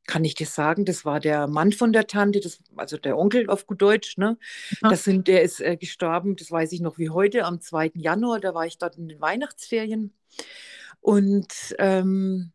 Kann 0.06 0.26
ich 0.26 0.36
dir 0.36 0.48
sagen, 0.48 0.86
das 0.86 1.06
war 1.06 1.20
der 1.20 1.48
Mann 1.48 1.72
von 1.72 1.94
der 1.94 2.08
Tante, 2.08 2.40
das, 2.42 2.60
also 2.76 2.98
der 2.98 3.18
Onkel 3.18 3.50
auf 3.50 3.66
gut 3.66 3.82
Deutsch, 3.82 4.18
ne? 4.18 4.38
Ja. 4.82 4.90
Das 4.90 5.04
sind, 5.04 5.28
der 5.28 5.44
ist 5.44 5.62
äh, 5.62 5.78
gestorben, 5.78 6.36
das 6.36 6.52
weiß 6.52 6.72
ich 6.74 6.82
noch 6.82 6.98
wie 6.98 7.10
heute, 7.10 7.46
am 7.46 7.62
2. 7.62 7.92
Januar, 7.96 8.40
da 8.40 8.54
war 8.54 8.66
ich 8.66 8.78
dort 8.78 8.98
in 8.98 9.08
den 9.08 9.22
Weihnachtsferien. 9.22 10.14
Und 11.00 11.76
ähm, 11.80 12.52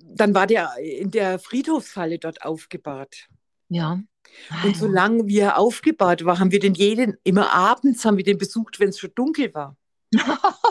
dann 0.00 0.34
war 0.34 0.46
der 0.46 0.74
in 0.78 1.10
der 1.10 1.38
Friedhofshalle 1.38 2.18
dort 2.18 2.44
aufgebahrt. 2.44 3.28
Ja. 3.68 4.00
Und 4.64 4.76
solange 4.76 5.26
wir 5.26 5.58
aufgebahrt 5.58 6.24
war, 6.24 6.38
haben 6.38 6.50
wir 6.50 6.60
den 6.60 6.74
jeden, 6.74 7.16
immer 7.24 7.52
abends 7.52 8.04
haben 8.04 8.16
wir 8.16 8.24
den 8.24 8.38
besucht, 8.38 8.80
wenn 8.80 8.90
es 8.90 8.98
schon 8.98 9.14
dunkel 9.14 9.52
war. 9.54 9.76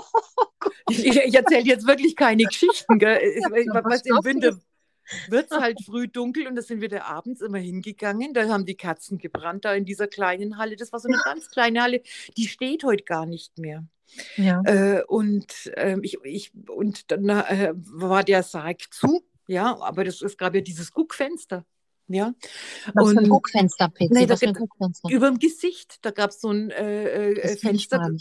Ich, 0.90 1.36
erzähle 1.36 1.64
jetzt 1.64 1.88
wirklich 1.88 2.16
keine 2.16 2.44
Geschichten. 2.44 3.00
Gell? 3.00 3.20
Was 3.84 4.04
Lustiges. 4.06 4.26
Winter 4.26 4.60
wird 5.28 5.52
es 5.52 5.58
halt 5.58 5.84
früh 5.84 6.08
dunkel 6.08 6.48
und 6.48 6.56
da 6.56 6.62
sind 6.62 6.82
wir 6.82 6.90
da 6.90 7.04
abends 7.04 7.42
immer 7.42 7.58
hingegangen. 7.58 8.34
Da 8.34 8.48
haben 8.48 8.66
die 8.66 8.76
Kerzen 8.76 9.18
gebrannt, 9.18 9.66
da 9.66 9.74
in 9.74 9.86
dieser 9.86 10.08
kleinen 10.08 10.58
Halle. 10.58 10.76
Das 10.76 10.92
war 10.92 11.00
so 11.00 11.08
eine 11.08 11.20
ganz 11.24 11.50
kleine 11.50 11.82
Halle, 11.82 12.02
die 12.38 12.48
steht 12.48 12.84
heute 12.84 13.04
gar 13.04 13.26
nicht 13.26 13.58
mehr. 13.58 13.86
Ja. 14.36 14.62
Äh, 14.66 15.04
und, 15.08 15.72
ähm, 15.76 16.02
ich, 16.04 16.18
ich, 16.24 16.52
und 16.70 17.12
dann 17.12 17.30
äh, 17.30 17.74
war 17.76 18.24
der 18.24 18.44
Sarg 18.44 18.82
zu, 18.94 19.24
ja, 19.48 19.78
aber 19.80 20.04
das, 20.04 20.22
es 20.22 20.38
gab 20.38 20.54
ja 20.56 20.62
dieses 20.62 20.92
Guckfenster. 20.92 21.66
Ja, 22.08 22.34
Was 22.94 23.12
für 23.12 23.20
ein 23.20 23.24
und- 23.24 23.30
Guckfenster, 23.30 23.88
PC? 23.88 24.12
Nee, 24.12 24.26
da 24.26 24.36
Guckfenster? 24.36 25.10
über 25.10 25.30
dem 25.30 25.40
Gesicht, 25.40 26.00
da 26.02 26.12
gab 26.12 26.32
es 26.32 26.42
so 26.42 26.50
ein 26.50 26.70
äh, 26.72 27.32
äh, 27.32 27.54
ich 27.54 27.62
Fenster. 27.62 28.12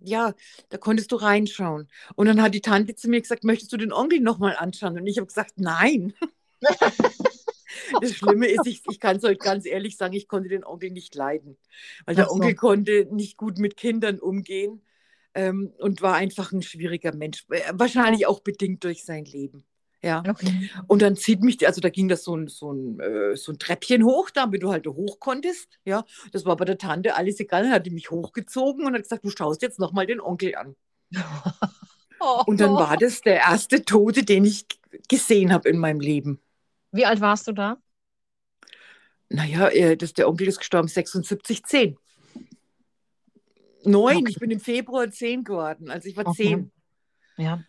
Ja, 0.00 0.34
da 0.68 0.78
konntest 0.78 1.12
du 1.12 1.16
reinschauen. 1.16 1.88
Und 2.14 2.26
dann 2.26 2.40
hat 2.40 2.54
die 2.54 2.60
Tante 2.60 2.94
zu 2.94 3.08
mir 3.08 3.20
gesagt, 3.20 3.44
möchtest 3.44 3.72
du 3.72 3.76
den 3.76 3.92
Onkel 3.92 4.20
nochmal 4.20 4.56
anschauen? 4.56 4.98
Und 4.98 5.06
ich 5.06 5.18
habe 5.18 5.26
gesagt, 5.26 5.54
nein. 5.56 6.14
Das 8.00 8.14
Schlimme 8.14 8.46
ist, 8.46 8.66
ich, 8.66 8.82
ich 8.90 8.98
kann 9.00 9.16
es 9.16 9.24
euch 9.24 9.38
ganz 9.38 9.64
ehrlich 9.66 9.96
sagen, 9.96 10.14
ich 10.14 10.26
konnte 10.26 10.48
den 10.48 10.64
Onkel 10.64 10.90
nicht 10.90 11.14
leiden. 11.14 11.56
Weil 12.06 12.16
der 12.16 12.26
so. 12.26 12.32
Onkel 12.32 12.54
konnte 12.54 13.06
nicht 13.10 13.36
gut 13.36 13.58
mit 13.58 13.76
Kindern 13.76 14.18
umgehen 14.18 14.82
ähm, 15.34 15.72
und 15.78 16.02
war 16.02 16.14
einfach 16.14 16.52
ein 16.52 16.62
schwieriger 16.62 17.14
Mensch. 17.14 17.44
Äh, 17.50 17.60
Wahrscheinlich 17.72 18.26
auch 18.26 18.40
bedingt 18.40 18.84
durch 18.84 19.04
sein 19.04 19.24
Leben. 19.24 19.64
Ja. 20.02 20.22
Okay. 20.28 20.70
Und 20.86 21.02
dann 21.02 21.16
zieht 21.16 21.42
mich, 21.42 21.56
die- 21.56 21.66
also 21.66 21.80
da 21.80 21.88
ging 21.88 22.08
das 22.08 22.22
so 22.22 22.36
ein, 22.36 22.46
so 22.46 22.72
ein, 22.72 23.00
äh, 23.00 23.36
so 23.36 23.50
ein 23.52 23.58
Treppchen 23.58 24.04
hoch, 24.04 24.30
damit 24.30 24.62
du 24.62 24.70
halt 24.70 24.86
hoch 24.86 25.18
konntest. 25.18 25.78
Ja, 25.84 26.04
das 26.32 26.44
war 26.44 26.56
bei 26.56 26.64
der 26.64 26.78
Tante 26.78 27.16
alles 27.16 27.40
egal. 27.40 27.64
Dann 27.64 27.72
hat 27.72 27.84
die 27.86 27.90
mich 27.90 28.10
hochgezogen 28.10 28.86
und 28.86 28.94
hat 28.94 29.02
gesagt, 29.02 29.24
du 29.24 29.30
schaust 29.30 29.60
jetzt 29.62 29.80
nochmal 29.80 30.06
den 30.06 30.20
Onkel 30.20 30.54
an. 30.54 30.76
Und 32.46 32.60
dann 32.60 32.74
war 32.74 32.96
das 32.96 33.20
der 33.20 33.36
erste 33.36 33.84
Tote, 33.84 34.24
den 34.24 34.44
ich 34.44 34.66
gesehen 35.08 35.52
habe 35.52 35.68
in 35.68 35.78
meinem 35.78 36.00
Leben. 36.00 36.40
Wie 36.90 37.06
alt 37.06 37.20
warst 37.20 37.46
du 37.46 37.52
da? 37.52 37.76
Naja, 39.28 39.68
äh, 39.68 39.96
das, 39.96 40.14
der 40.14 40.28
Onkel 40.28 40.48
ist 40.48 40.58
gestorben 40.58 40.88
76, 40.88 41.62
10. 41.64 41.96
Neun, 43.84 44.16
Okay. 44.18 44.24
ich 44.30 44.38
bin 44.38 44.50
im 44.50 44.60
Februar 44.60 45.10
10 45.10 45.44
geworden, 45.44 45.90
also 45.90 46.08
ich 46.08 46.16
war 46.16 46.26
Okay. 46.26 46.42
10. 46.48 46.72
Ja. 47.36 47.62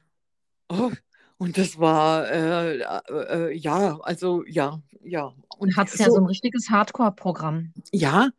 Oh, 0.69 0.91
und 1.39 1.57
das 1.57 1.79
war, 1.79 2.29
äh, 2.29 2.79
äh, 2.79 3.01
äh, 3.07 3.53
ja, 3.53 3.97
also 4.01 4.43
ja, 4.45 4.81
ja. 5.01 5.33
Und 5.57 5.77
hattest 5.77 5.99
ja 5.99 6.09
so 6.09 6.17
ein 6.17 6.25
richtiges 6.25 6.69
Hardcore-Programm. 6.69 7.73
Ja, 7.93 8.31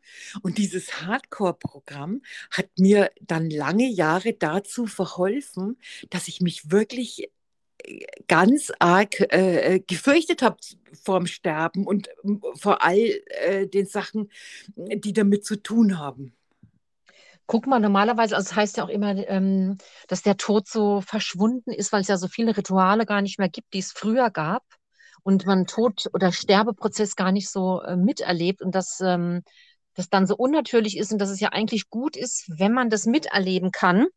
und 0.43 0.59
dieses 0.59 1.01
Hardcore-Programm 1.01 2.21
hat 2.51 2.69
mir 2.77 3.09
dann 3.19 3.49
lange 3.49 3.89
Jahre 3.89 4.33
dazu 4.33 4.85
verholfen, 4.85 5.79
dass 6.11 6.27
ich 6.27 6.41
mich 6.41 6.69
wirklich 6.69 7.31
äh, 7.83 8.05
ganz 8.27 8.71
arg 8.77 9.19
äh, 9.33 9.79
gefürchtet 9.79 10.43
habe 10.43 10.57
vorm 10.93 11.25
Sterben 11.25 11.87
und 11.87 12.09
vor 12.53 12.83
all 12.83 12.97
äh, 12.97 13.65
den 13.65 13.87
Sachen, 13.87 14.29
die 14.75 15.13
damit 15.13 15.43
zu 15.43 15.55
tun 15.55 15.97
haben. 15.97 16.35
Guck 17.51 17.67
mal, 17.67 17.81
normalerweise, 17.81 18.37
also 18.37 18.49
es 18.49 18.55
heißt 18.55 18.77
ja 18.77 18.85
auch 18.85 18.89
immer, 18.89 19.13
ähm, 19.27 19.77
dass 20.07 20.21
der 20.21 20.37
Tod 20.37 20.69
so 20.69 21.01
verschwunden 21.01 21.71
ist, 21.71 21.91
weil 21.91 21.99
es 21.99 22.07
ja 22.07 22.15
so 22.15 22.29
viele 22.29 22.55
Rituale 22.55 23.05
gar 23.05 23.21
nicht 23.21 23.39
mehr 23.39 23.49
gibt, 23.49 23.73
die 23.73 23.79
es 23.79 23.91
früher 23.91 24.29
gab 24.29 24.63
und 25.23 25.45
man 25.45 25.67
Tod- 25.67 26.09
oder 26.13 26.31
Sterbeprozess 26.31 27.17
gar 27.17 27.33
nicht 27.33 27.49
so 27.49 27.81
äh, 27.81 27.97
miterlebt 27.97 28.61
und 28.61 28.73
dass 28.73 29.01
ähm, 29.01 29.43
das 29.95 30.07
dann 30.07 30.27
so 30.27 30.37
unnatürlich 30.37 30.97
ist 30.97 31.11
und 31.11 31.19
dass 31.19 31.29
es 31.29 31.41
ja 31.41 31.49
eigentlich 31.49 31.89
gut 31.89 32.15
ist, 32.15 32.49
wenn 32.57 32.71
man 32.71 32.89
das 32.89 33.05
miterleben 33.05 33.71
kann. 33.71 34.07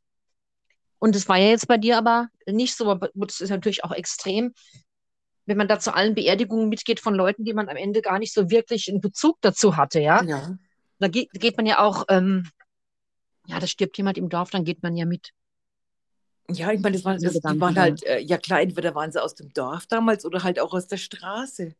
Und 1.01 1.17
es 1.17 1.29
war 1.29 1.37
ja 1.37 1.49
jetzt 1.49 1.67
bei 1.67 1.77
dir 1.77 1.99
aber 1.99 2.29
nicht 2.47 2.77
so, 2.77 2.89
aber 2.89 3.11
das 3.15 3.41
ist 3.41 3.51
natürlich 3.51 3.83
auch 3.83 3.91
extrem, 3.91 4.55
wenn 5.45 5.57
man 5.57 5.67
da 5.67 5.81
zu 5.81 5.93
allen 5.93 6.15
Beerdigungen 6.15 6.69
mitgeht 6.69 7.01
von 7.01 7.17
Leuten, 7.17 7.45
die 7.45 7.53
man 7.53 7.69
am 7.69 7.77
Ende 7.77 8.01
gar 8.01 8.21
nicht 8.21 8.33
so 8.33 8.49
wirklich 8.49 8.89
einen 8.89 9.01
Bezug 9.01 9.39
dazu 9.41 9.77
hatte, 9.77 9.99
ja. 9.99 10.23
Ja. 10.23 10.57
Da 11.01 11.09
geht, 11.09 11.31
geht 11.33 11.57
man 11.57 11.67
ja 11.67 11.81
auch, 11.81 12.05
ähm, 12.09 12.49
ja, 13.47 13.59
da 13.59 13.67
stirbt 13.67 13.97
jemand 13.97 14.19
im 14.19 14.29
Dorf, 14.29 14.51
dann 14.51 14.65
geht 14.65 14.83
man 14.83 14.97
ja 14.97 15.07
mit. 15.07 15.31
Ja, 16.51 16.73
ich 16.73 16.81
meine, 16.81 16.97
das 16.97 17.05
waren, 17.05 17.21
das, 17.21 17.33
die 17.33 17.61
waren 17.61 17.77
halt, 17.77 18.03
äh, 18.05 18.19
ja 18.19 18.37
klar, 18.37 18.61
entweder 18.61 18.95
waren 18.95 19.11
sie 19.11 19.23
aus 19.23 19.35
dem 19.35 19.53
Dorf 19.55 19.87
damals 19.87 20.27
oder 20.27 20.43
halt 20.43 20.61
auch 20.61 20.75
aus 20.75 20.87
der 20.87 20.99
Straße. 20.99 21.75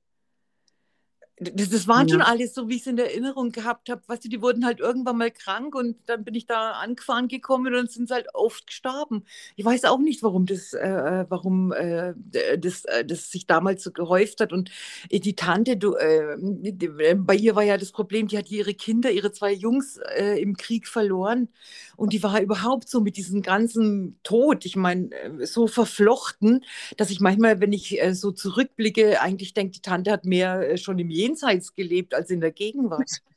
Das, 1.41 1.69
das 1.69 1.89
waren 1.89 2.09
Ja. 2.09 2.13
schon 2.15 2.23
alles 2.23 2.55
so, 2.55 2.69
wie 2.69 2.77
ich 2.77 2.83
es 2.83 2.87
in 2.87 2.97
Erinnerung 2.97 3.51
gehabt 3.51 3.89
habe. 3.91 4.03
Weißt 4.07 4.25
du, 4.25 4.29
die 4.29 4.41
wurden 4.41 4.65
halt 4.65 4.79
irgendwann 4.79 5.19
mal 5.19 5.33
krank 5.33 5.75
und 5.75 5.97
dann 6.07 6.23
bin 6.25 6.35
ich 6.37 6.47
da 6.47 6.73
angefahren 6.73 7.27
gekommen 7.27 7.75
und 7.75 7.91
sind 7.91 8.11
halt 8.13 8.29
oft 8.35 8.69
gestorben. 8.69 9.25
Ich 9.57 9.65
weiß 9.65 9.85
auch 9.85 9.99
nicht, 9.99 10.23
warum 10.23 10.47
das, 10.47 10.75
äh, 10.75 11.25
warum 11.29 11.73
äh, 11.73 12.15
das, 12.59 12.85
äh, 12.85 13.05
das 13.05 13.31
sich 13.33 13.47
damals 13.49 13.83
so 13.83 13.91
gehäuft 13.91 14.41
hat. 14.41 14.53
Und 14.53 14.71
äh, 15.11 15.19
die 15.19 15.35
Tante, 15.35 15.77
du, 15.77 15.95
äh, 15.97 16.37
die, 16.41 16.87
äh, 16.87 17.15
bei 17.17 17.35
ihr 17.35 17.57
war 17.57 17.65
ja 17.65 17.79
das 17.79 17.91
Problem, 17.91 18.29
die 18.29 18.39
hat 18.39 18.51
ihre 18.53 18.75
Kinder, 18.75 19.11
ihre 19.11 19.33
zwei 19.33 19.53
Jungs 19.53 19.99
äh, 20.17 20.41
im 20.41 20.57
Krieg 20.57 20.87
verloren. 20.87 21.49
Und 21.97 22.13
die 22.13 22.23
war 22.23 22.41
überhaupt 22.41 22.89
so 22.89 23.01
mit 23.01 23.17
diesem 23.17 23.43
ganzen 23.43 24.19
Tod, 24.23 24.65
ich 24.65 24.77
meine, 24.77 25.11
äh, 25.13 25.47
so 25.47 25.67
verflochten, 25.67 26.65
dass 26.97 27.11
ich 27.11 27.21
manchmal, 27.21 27.61
wenn 27.61 27.73
ich 27.73 28.01
äh, 28.03 28.15
so 28.15 28.31
zurückblicke, 28.33 29.21
eigentlich 29.21 29.55
denke, 29.55 29.73
die 29.73 29.83
Tante 29.83 30.11
hat 30.13 30.25
mehr 30.25 30.71
äh, 30.73 30.79
schon 30.79 30.99
im 30.99 31.11
Jenseits 31.25 31.75
gelebt 31.75 32.15
als 32.15 32.31
in 32.31 32.41
der 32.41 32.53
Gegenwart. 32.53 33.11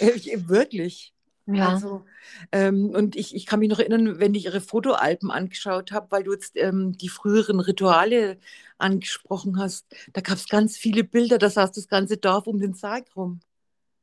Äh, 0.00 0.10
ich- 0.12 0.48
wirklich. 0.48 1.12
Ja. 1.46 1.74
Also, 1.74 2.04
ähm, 2.52 2.90
und 2.90 3.16
ich, 3.16 3.34
ich 3.34 3.46
kann 3.46 3.60
mich 3.60 3.68
noch 3.70 3.78
erinnern, 3.78 4.18
wenn 4.18 4.34
ich 4.34 4.46
ihre 4.46 4.60
Fotoalben 4.60 5.30
angeschaut 5.30 5.92
habe, 5.92 6.10
weil 6.10 6.24
du 6.24 6.32
jetzt 6.32 6.56
ähm, 6.56 6.92
die 6.92 7.08
früheren 7.08 7.60
Rituale 7.60 8.38
angesprochen 8.78 9.58
hast, 9.58 9.86
da 10.12 10.20
gab 10.20 10.36
es 10.36 10.48
ganz 10.48 10.76
viele 10.76 11.04
Bilder, 11.04 11.38
da 11.38 11.48
saß 11.50 11.72
das 11.72 11.88
ganze 11.88 12.16
Dorf 12.18 12.46
um 12.46 12.58
den 12.60 12.74
Sarg 12.74 13.14
rum. 13.16 13.40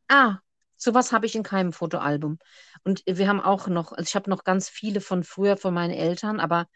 Ah, 0.08 0.38
sowas 0.78 1.12
habe 1.12 1.26
ich 1.26 1.36
in 1.36 1.44
keinem 1.44 1.74
Fotoalbum. 1.74 2.40
Und 2.84 3.04
wir 3.06 3.28
haben 3.28 3.42
auch 3.42 3.68
noch, 3.68 3.92
also 3.92 4.08
ich 4.08 4.16
habe 4.16 4.30
noch 4.30 4.44
ganz 4.44 4.70
viele 4.70 5.02
von 5.02 5.24
früher 5.24 5.58
von 5.58 5.74
meinen 5.74 5.94
Eltern, 5.94 6.40
aber 6.40 6.68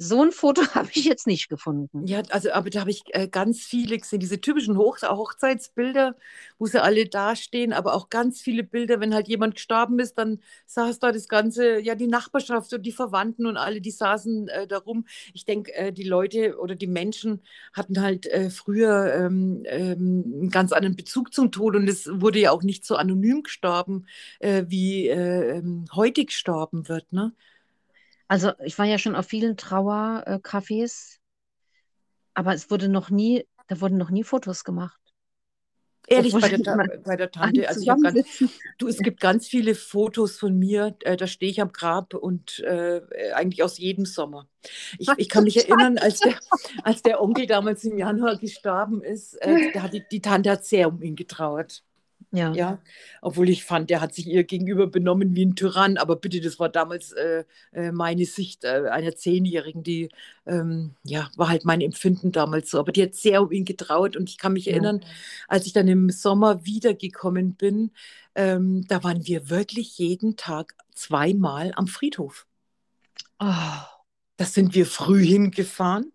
so 0.00 0.22
ein 0.22 0.30
Foto 0.30 0.62
habe 0.74 0.88
ich 0.94 1.04
jetzt 1.04 1.26
nicht 1.26 1.48
gefunden. 1.48 2.06
Ja, 2.06 2.22
also, 2.30 2.52
aber 2.52 2.70
da 2.70 2.80
habe 2.80 2.90
ich 2.90 3.02
äh, 3.14 3.26
ganz 3.28 3.60
viele 3.64 3.98
gesehen, 3.98 4.20
diese 4.20 4.40
typischen 4.40 4.76
Hoch 4.76 4.98
Hochzeitsbilder, 5.02 6.14
wo 6.58 6.66
sie 6.66 6.80
alle 6.82 7.06
dastehen, 7.06 7.72
aber 7.72 7.94
auch 7.94 8.08
ganz 8.08 8.40
viele 8.40 8.62
Bilder, 8.62 9.00
wenn 9.00 9.12
halt 9.14 9.26
jemand 9.28 9.56
gestorben 9.56 9.98
ist, 9.98 10.14
dann 10.16 10.40
saß 10.66 11.00
da 11.00 11.10
das 11.12 11.28
ganze, 11.28 11.80
ja, 11.80 11.94
die 11.96 12.06
Nachbarschaft 12.06 12.72
und 12.72 12.82
die 12.86 12.92
Verwandten 12.92 13.46
und 13.46 13.56
alle, 13.56 13.80
die 13.80 13.90
saßen 13.90 14.48
äh, 14.48 14.66
da 14.68 14.78
rum. 14.78 15.04
Ich 15.34 15.44
denke, 15.44 15.74
äh, 15.74 15.92
die 15.92 16.04
Leute 16.04 16.58
oder 16.58 16.76
die 16.76 16.86
Menschen 16.86 17.42
hatten 17.72 18.00
halt 18.00 18.26
äh, 18.26 18.50
früher 18.50 19.12
ähm, 19.14 19.62
ähm, 19.66 20.24
einen 20.42 20.50
ganz 20.50 20.72
anderen 20.72 20.96
Bezug 20.96 21.32
zum 21.34 21.50
Tod 21.52 21.74
und 21.76 21.88
es 21.88 22.08
wurde 22.20 22.38
ja 22.38 22.52
auch 22.52 22.62
nicht 22.62 22.84
so 22.84 22.94
anonym 22.96 23.42
gestorben, 23.42 24.06
äh, 24.38 24.64
wie 24.68 25.08
äh, 25.08 25.58
ähm, 25.58 25.86
heute 25.94 26.24
gestorben 26.24 26.88
wird, 26.88 27.12
ne? 27.12 27.32
Also 28.28 28.52
ich 28.62 28.78
war 28.78 28.84
ja 28.84 28.98
schon 28.98 29.16
auf 29.16 29.26
vielen 29.26 29.56
Trauercafés, 29.56 31.16
aber 32.34 32.54
es 32.54 32.70
wurde 32.70 32.88
noch 32.88 33.10
nie, 33.10 33.46
da 33.66 33.80
wurden 33.80 33.96
noch 33.96 34.10
nie 34.10 34.22
Fotos 34.22 34.64
gemacht. 34.64 35.00
Ehrlich, 36.10 36.32
bei 36.32 36.48
der, 36.48 37.00
bei 37.04 37.16
der 37.16 37.30
Tante, 37.30 37.68
also 37.68 37.84
ganz, 37.84 38.24
du, 38.78 38.88
es 38.88 38.98
gibt 38.98 39.20
ganz 39.20 39.46
viele 39.46 39.74
Fotos 39.74 40.38
von 40.38 40.58
mir, 40.58 40.96
äh, 41.04 41.18
da 41.18 41.26
stehe 41.26 41.50
ich 41.50 41.60
am 41.60 41.70
Grab 41.70 42.14
und 42.14 42.60
äh, 42.60 43.02
eigentlich 43.34 43.62
aus 43.62 43.76
jedem 43.76 44.06
Sommer. 44.06 44.48
Ich, 44.98 45.08
ich 45.18 45.28
kann 45.28 45.44
mich 45.44 45.56
erinnern, 45.68 45.98
als 45.98 46.20
der, 46.20 46.34
als 46.82 47.02
der 47.02 47.20
Onkel 47.20 47.46
damals 47.46 47.84
im 47.84 47.98
Januar 47.98 48.38
gestorben 48.38 49.02
ist, 49.02 49.34
äh, 49.42 49.70
da 49.72 49.82
hat 49.82 49.92
die, 49.92 50.02
die 50.10 50.22
Tante 50.22 50.50
hat 50.50 50.64
sehr 50.64 50.88
um 50.88 51.02
ihn 51.02 51.14
getrauert. 51.14 51.84
Ja. 52.32 52.54
Ja, 52.54 52.82
obwohl 53.20 53.50
ich 53.50 53.64
fand, 53.64 53.90
der 53.90 54.00
hat 54.00 54.14
sich 54.14 54.26
ihr 54.26 54.42
gegenüber 54.44 54.86
benommen 54.86 55.36
wie 55.36 55.44
ein 55.44 55.54
Tyrann. 55.54 55.98
Aber 55.98 56.16
bitte, 56.16 56.40
das 56.40 56.58
war 56.58 56.70
damals 56.70 57.12
äh, 57.12 57.44
äh, 57.72 57.92
meine 57.92 58.24
Sicht 58.24 58.64
äh, 58.64 58.88
einer 58.90 59.14
Zehnjährigen, 59.14 59.82
die, 59.82 60.08
ähm, 60.46 60.94
ja, 61.04 61.30
war 61.36 61.48
halt 61.50 61.66
mein 61.66 61.82
Empfinden 61.82 62.32
damals 62.32 62.70
so. 62.70 62.78
Aber 62.78 62.90
die 62.92 63.02
hat 63.02 63.14
sehr 63.14 63.42
um 63.42 63.52
ihn 63.52 63.66
getraut 63.66 64.16
und 64.16 64.30
ich 64.30 64.38
kann 64.38 64.54
mich 64.54 64.66
Ja. 64.66 64.72
erinnern, 64.72 65.00
als 65.46 65.66
ich 65.66 65.74
dann 65.74 65.88
im 65.88 66.08
Sommer 66.10 66.64
wiedergekommen 66.64 67.54
bin, 67.54 67.90
ähm, 68.34 68.86
da 68.88 69.04
waren 69.04 69.26
wir 69.26 69.50
wirklich 69.50 69.98
jeden 69.98 70.36
Tag 70.36 70.74
zweimal 70.94 71.72
am 71.76 71.86
Friedhof. 71.86 72.46
Oh, 73.40 73.82
Da 74.36 74.44
sind 74.44 74.74
wir 74.74 74.86
früh 74.86 75.24
hingefahren 75.24 76.12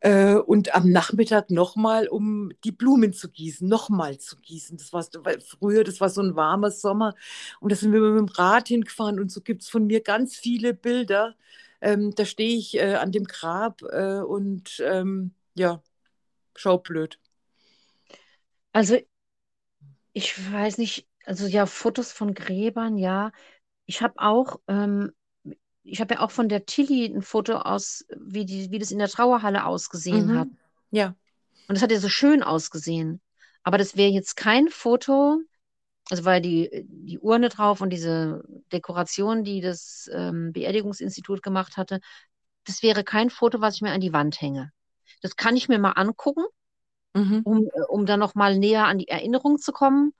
äh, 0.00 0.34
und 0.34 0.74
am 0.74 0.90
Nachmittag 0.90 1.50
nochmal, 1.50 2.08
um 2.08 2.52
die 2.64 2.72
Blumen 2.72 3.12
zu 3.12 3.30
gießen, 3.30 3.68
nochmal 3.68 4.18
zu 4.18 4.36
gießen. 4.36 4.78
Das 4.78 4.92
war 4.92 5.04
früher, 5.40 5.84
das 5.84 6.00
war 6.00 6.08
so 6.08 6.22
ein 6.22 6.36
warmer 6.36 6.70
Sommer 6.70 7.14
und 7.60 7.72
da 7.72 7.76
sind 7.76 7.92
wir 7.92 8.00
mit 8.00 8.18
dem 8.18 8.34
Rad 8.34 8.68
hingefahren 8.68 9.20
und 9.20 9.30
so 9.32 9.40
gibt 9.40 9.62
es 9.62 9.68
von 9.68 9.86
mir 9.86 10.00
ganz 10.02 10.36
viele 10.36 10.74
Bilder. 10.74 11.36
Ähm, 11.80 12.14
da 12.14 12.24
stehe 12.24 12.56
ich 12.58 12.76
äh, 12.76 12.94
an 12.94 13.12
dem 13.12 13.24
Grab 13.24 13.82
äh, 13.82 14.20
und 14.20 14.80
ähm, 14.86 15.34
ja, 15.54 15.82
schau 16.56 16.78
blöd. 16.78 17.18
also 18.72 18.96
ich 20.12 20.52
weiß 20.52 20.78
nicht, 20.78 21.08
also 21.24 21.46
ja, 21.46 21.66
Fotos 21.66 22.12
von 22.12 22.34
Gräbern, 22.34 22.96
ja. 22.98 23.32
Ich 23.86 24.02
habe 24.02 24.14
auch, 24.20 24.60
ähm, 24.68 25.12
ich 25.82 26.00
habe 26.00 26.14
ja 26.14 26.20
auch 26.20 26.30
von 26.30 26.48
der 26.48 26.66
Tilly 26.66 27.06
ein 27.06 27.22
Foto 27.22 27.56
aus, 27.56 28.04
wie 28.16 28.44
die, 28.44 28.70
wie 28.70 28.78
das 28.78 28.90
in 28.90 28.98
der 28.98 29.08
Trauerhalle 29.08 29.64
ausgesehen 29.64 30.38
hat. 30.38 30.48
Mhm. 30.48 30.56
Ja. 30.90 31.14
Und 31.68 31.74
das 31.76 31.82
hat 31.82 31.92
ja 31.92 32.00
so 32.00 32.08
schön 32.08 32.42
ausgesehen. 32.42 33.20
Aber 33.62 33.78
das 33.78 33.96
wäre 33.96 34.10
jetzt 34.10 34.36
kein 34.36 34.68
Foto, 34.68 35.38
also 36.10 36.24
weil 36.24 36.40
die, 36.40 36.86
die 36.88 37.18
Urne 37.18 37.48
drauf 37.48 37.80
und 37.80 37.90
diese 37.90 38.42
Dekoration, 38.72 39.44
die 39.44 39.60
das 39.60 40.10
ähm, 40.12 40.52
Beerdigungsinstitut 40.52 41.42
gemacht 41.42 41.76
hatte, 41.76 42.00
das 42.64 42.82
wäre 42.82 43.04
kein 43.04 43.30
Foto, 43.30 43.60
was 43.60 43.76
ich 43.76 43.82
mir 43.82 43.92
an 43.92 44.00
die 44.00 44.12
Wand 44.12 44.40
hänge. 44.40 44.72
Das 45.22 45.36
kann 45.36 45.56
ich 45.56 45.68
mir 45.68 45.78
mal 45.78 45.92
angucken, 45.92 46.44
Mhm. 47.14 47.40
um, 47.44 47.66
äh, 47.66 47.82
um 47.88 48.06
dann 48.06 48.20
noch 48.20 48.34
mal 48.34 48.58
näher 48.58 48.86
an 48.86 48.98
die 48.98 49.08
Erinnerung 49.08 49.58
zu 49.58 49.72
kommen. 49.72 50.12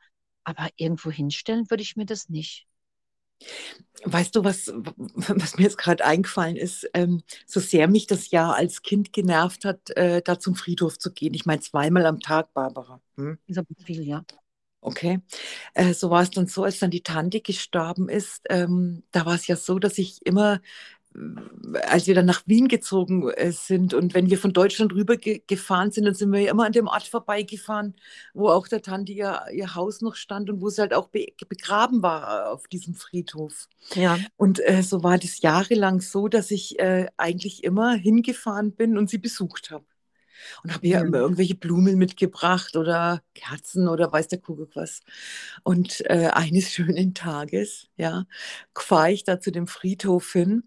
Aber 0.44 0.68
irgendwo 0.76 1.10
hinstellen 1.10 1.70
würde 1.70 1.82
ich 1.82 1.96
mir 1.96 2.06
das 2.06 2.28
nicht. 2.28 2.66
Weißt 4.04 4.34
du, 4.34 4.44
was, 4.44 4.72
was 5.14 5.56
mir 5.58 5.64
jetzt 5.64 5.78
gerade 5.78 6.04
eingefallen 6.04 6.56
ist, 6.56 6.88
ähm, 6.94 7.22
so 7.46 7.60
sehr 7.60 7.86
mich 7.88 8.06
das 8.06 8.30
ja 8.30 8.50
als 8.52 8.82
Kind 8.82 9.12
genervt 9.12 9.64
hat, 9.64 9.90
äh, 9.90 10.22
da 10.22 10.38
zum 10.38 10.54
Friedhof 10.54 10.98
zu 10.98 11.12
gehen. 11.12 11.34
Ich 11.34 11.44
meine, 11.44 11.60
zweimal 11.60 12.06
am 12.06 12.20
Tag, 12.20 12.52
Barbara. 12.54 13.00
Hm? 13.16 13.38
Ist 13.46 13.58
aber 13.58 13.68
viel, 13.84 14.02
ja. 14.06 14.24
Okay. 14.82 15.20
Äh, 15.74 15.92
so 15.92 16.08
war 16.08 16.22
es 16.22 16.30
dann 16.30 16.46
so, 16.46 16.64
als 16.64 16.78
dann 16.78 16.90
die 16.90 17.02
Tante 17.02 17.40
gestorben 17.42 18.08
ist. 18.08 18.42
Ähm, 18.48 19.02
da 19.12 19.26
war 19.26 19.34
es 19.34 19.46
ja 19.46 19.56
so, 19.56 19.78
dass 19.78 19.98
ich 19.98 20.24
immer, 20.24 20.60
als 21.88 22.06
wir 22.06 22.14
dann 22.14 22.26
nach 22.26 22.42
Wien 22.46 22.68
gezogen 22.68 23.28
äh, 23.30 23.50
sind 23.50 23.94
und 23.94 24.14
wenn 24.14 24.30
wir 24.30 24.38
von 24.38 24.52
Deutschland 24.52 24.92
rüber 24.92 25.16
ge 25.16 25.42
gefahren 25.46 25.90
sind, 25.90 26.04
dann 26.04 26.14
sind 26.14 26.30
wir 26.32 26.40
ja 26.40 26.50
immer 26.52 26.66
an 26.66 26.72
dem 26.72 26.86
Ort 26.86 27.02
vorbeigefahren, 27.02 27.96
wo 28.32 28.48
auch 28.48 28.68
der 28.68 28.80
Tante 28.80 29.12
ihr, 29.12 29.40
ihr 29.52 29.74
Haus 29.74 30.02
noch 30.02 30.14
stand 30.14 30.50
und 30.50 30.60
wo 30.60 30.68
sie 30.70 30.80
halt 30.80 30.94
auch 30.94 31.08
be 31.08 31.26
begraben 31.48 32.02
war 32.02 32.46
äh, 32.46 32.48
auf 32.50 32.68
diesem 32.68 32.94
Friedhof. 32.94 33.68
Ja. 33.94 34.18
Und 34.36 34.60
äh, 34.64 34.82
so 34.82 35.02
war 35.02 35.18
das 35.18 35.40
jahrelang 35.42 36.00
so, 36.00 36.28
dass 36.28 36.50
ich 36.50 36.78
äh, 36.78 37.08
eigentlich 37.16 37.64
immer 37.64 37.94
hingefahren 37.94 38.72
bin 38.72 38.96
und 38.96 39.10
sie 39.10 39.18
besucht 39.18 39.70
habe. 39.70 39.84
Und 40.62 40.74
habe 40.74 40.86
ihr 40.86 40.94
Ja. 40.94 41.00
immer 41.00 41.18
irgendwelche 41.18 41.54
Blumen 41.54 41.96
mitgebracht 41.98 42.76
oder 42.76 43.22
Kerzen 43.34 43.88
oder 43.88 44.12
weiß 44.12 44.28
der 44.28 44.40
Kuckuck 44.40 44.76
was. 44.76 45.00
Und 45.62 46.00
äh, 46.10 46.28
eines 46.32 46.70
schönen 46.72 47.14
Tages, 47.14 47.88
ja, 47.96 48.24
fahre 48.76 49.12
ich 49.12 49.24
da 49.24 49.40
zu 49.40 49.50
dem 49.52 49.66
Friedhof 49.66 50.32
hin 50.32 50.64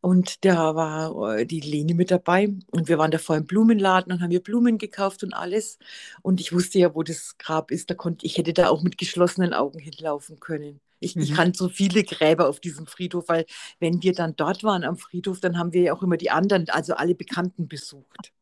und 0.00 0.44
da 0.44 0.74
war 0.74 1.38
äh, 1.38 1.46
die 1.46 1.60
Leni 1.60 1.94
mit 1.94 2.10
dabei 2.10 2.48
und 2.70 2.88
wir 2.88 2.98
waren 2.98 3.10
da 3.10 3.18
vor 3.18 3.36
im 3.36 3.46
Blumenladen 3.46 4.12
und 4.12 4.20
haben 4.22 4.30
wir 4.30 4.42
Blumen 4.42 4.78
gekauft 4.78 5.22
und 5.24 5.32
alles. 5.34 5.78
Und 6.22 6.40
ich 6.40 6.52
wusste 6.52 6.78
ja, 6.78 6.94
wo 6.94 7.02
das 7.02 7.36
Grab 7.38 7.70
ist. 7.70 7.90
Da 7.90 7.94
konnte 7.94 8.26
ich 8.26 8.38
hätte 8.38 8.52
da 8.52 8.68
auch 8.68 8.82
mit 8.82 8.98
geschlossenen 8.98 9.54
Augen 9.54 9.78
hinlaufen 9.78 10.40
können. 10.40 10.80
Ich, 11.00 11.18
ich 11.18 11.30
Mhm. 11.30 11.34
kannte 11.34 11.58
so 11.58 11.68
viele 11.68 12.02
Gräber 12.04 12.48
auf 12.48 12.60
diesem 12.60 12.86
Friedhof, 12.86 13.28
weil 13.28 13.44
wenn 13.80 14.02
wir 14.02 14.14
dann 14.14 14.36
dort 14.36 14.64
waren 14.64 14.84
am 14.84 14.96
Friedhof, 14.96 15.40
dann 15.40 15.58
haben 15.58 15.72
wir 15.72 15.82
ja 15.82 15.92
auch 15.94 16.02
immer 16.02 16.16
die 16.16 16.30
anderen, 16.30 16.68
also 16.70 16.94
alle 16.94 17.14
Bekannten 17.14 17.68
besucht, 17.68 18.32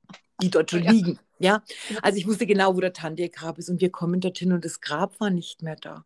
die 0.42 0.50
dort 0.50 0.70
schon 0.70 0.84
Ja. 0.84 0.90
liegen. 0.90 1.18
Ja, 1.38 1.62
also 2.02 2.18
ich 2.18 2.26
wusste 2.26 2.46
genau, 2.46 2.76
wo 2.76 2.80
der 2.80 2.92
Tante 2.92 3.22
ihr 3.22 3.28
Grab 3.28 3.58
ist 3.58 3.68
und 3.68 3.80
wir 3.80 3.90
kommen 3.90 4.20
dorthin 4.20 4.52
und 4.52 4.64
das 4.64 4.80
Grab 4.80 5.18
war 5.20 5.30
nicht 5.30 5.62
mehr 5.62 5.76
da. 5.76 6.04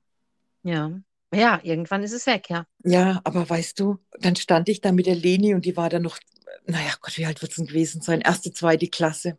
Ja. 0.63 1.01
Ja, 1.35 1.61
irgendwann 1.63 2.03
ist 2.03 2.13
es 2.13 2.27
weg, 2.27 2.49
ja. 2.49 2.67
Ja, 2.85 3.21
aber 3.25 3.49
weißt 3.49 3.79
du, 3.81 3.99
dann 4.21 4.37
stand 4.37 4.69
ich 4.69 4.81
da 4.81 4.93
mit 4.93 5.07
der 5.07 5.17
Leni 5.17 5.55
und 5.55 5.65
die 5.65 5.77
war 5.77 5.91
dann 5.91 6.03
noch, 6.03 6.19
naja, 6.67 6.93
Gott, 7.01 7.19
wie 7.19 7.27
alt 7.27 7.43
wird 7.43 7.51
es 7.51 7.57
denn 7.57 7.67
gewesen 7.67 8.01
sein? 8.01 8.21
Erste, 8.21 8.53
zweite 8.53 8.87
Klasse. 8.87 9.37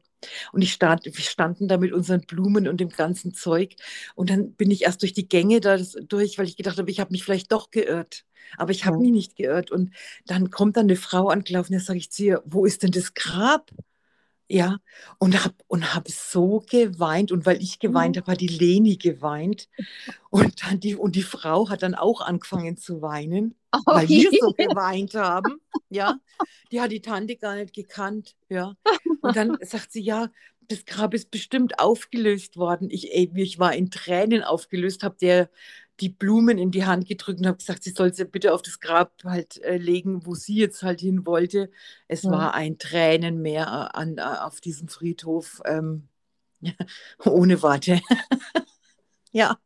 Und 0.51 0.61
ich 0.61 0.73
stand, 0.73 1.05
wir 1.05 1.13
standen 1.13 1.67
da 1.67 1.77
mit 1.77 1.93
unseren 1.93 2.21
Blumen 2.21 2.67
und 2.67 2.79
dem 2.81 2.89
ganzen 2.89 3.33
Zeug. 3.33 3.75
Und 4.15 4.29
dann 4.29 4.53
bin 4.53 4.71
ich 4.71 4.83
erst 4.83 5.01
durch 5.01 5.13
die 5.13 5.27
Gänge 5.27 5.61
da 5.61 5.77
durch, 5.77 6.37
weil 6.37 6.47
ich 6.47 6.57
gedacht 6.57 6.77
habe, 6.77 6.91
ich 6.91 6.99
habe 6.99 7.11
mich 7.11 7.23
vielleicht 7.23 7.51
doch 7.51 7.71
geirrt. 7.71 8.25
Aber 8.57 8.71
ich 8.71 8.85
habe 8.85 8.97
Ja. 8.97 9.01
mich 9.01 9.11
nicht 9.11 9.35
geirrt. 9.35 9.71
Und 9.71 9.93
dann 10.25 10.51
kommt 10.51 10.77
dann 10.77 10.85
eine 10.85 10.95
Frau 10.95 11.29
angelaufen, 11.29 11.73
da 11.73 11.79
sage 11.79 11.99
ich 11.99 12.11
zu 12.11 12.23
ihr, 12.23 12.43
wo 12.45 12.65
ist 12.65 12.83
denn 12.83 12.91
das 12.91 13.13
Grab? 13.13 13.71
Ja, 14.49 14.77
und 15.17 15.43
habe 15.43 15.55
und 15.67 15.93
hab 15.93 16.07
so 16.07 16.63
geweint. 16.69 17.31
Und 17.31 17.45
weil 17.45 17.61
ich 17.61 17.79
geweint 17.79 18.15
habe, 18.17 18.31
hat 18.31 18.39
die 18.39 18.47
Leni 18.47 18.95
geweint. 18.95 19.67
Und, 20.29 20.63
dann 20.63 20.79
die, 20.79 20.95
und 20.95 21.15
die 21.15 21.23
Frau 21.23 21.69
hat 21.69 21.83
dann 21.83 21.95
auch 21.95 22.21
angefangen 22.21 22.77
zu 22.77 23.01
weinen, 23.01 23.55
weil 23.85 24.07
wir 24.07 24.31
so 24.39 24.53
geweint 24.53 25.15
haben. 25.15 25.59
Ja, 25.89 26.15
die 26.71 26.79
hat 26.79 26.91
die 26.91 27.01
Tante 27.01 27.35
gar 27.35 27.55
nicht 27.55 27.73
gekannt. 27.73 28.35
Ja, 28.47 28.75
und 29.21 29.35
dann 29.35 29.57
sagt 29.61 29.91
sie, 29.91 30.01
ja, 30.01 30.29
das 30.69 30.85
Grab 30.85 31.13
ist 31.13 31.31
bestimmt 31.31 31.79
aufgelöst 31.79 32.57
worden. 32.57 32.89
Ich, 32.89 33.13
ich 33.13 33.59
war 33.59 33.73
in 33.73 33.91
Tränen 33.91 34.43
aufgelöst, 34.43 35.03
habe 35.03 35.17
der 35.19 35.49
die 35.99 36.09
Blumen 36.09 36.57
in 36.57 36.71
die 36.71 36.85
Hand 36.85 37.07
gedrückt 37.07 37.39
und 37.39 37.47
habe 37.47 37.57
gesagt, 37.57 37.83
sie 37.83 37.91
soll 37.91 38.13
sie 38.13 38.25
bitte 38.25 38.53
auf 38.53 38.61
das 38.61 38.79
Grab 38.79 39.13
halt 39.23 39.61
äh, 39.63 39.77
legen, 39.77 40.25
wo 40.25 40.35
sie 40.35 40.55
jetzt 40.55 40.83
halt 40.83 40.99
hin 41.01 41.25
wollte. 41.25 41.71
Es 42.07 42.29
Ja. 42.29 42.29
war 42.29 42.53
ein 42.53 42.77
Tränenmeer 42.77 43.63
äh, 43.93 43.97
an, 43.97 44.17
äh, 44.17 44.21
auf 44.21 44.61
diesem 44.61 44.87
Friedhof 44.89 45.61
ähm, 45.65 46.07
ohne 47.25 47.61
Worte. 47.61 48.01
ja. 49.31 49.57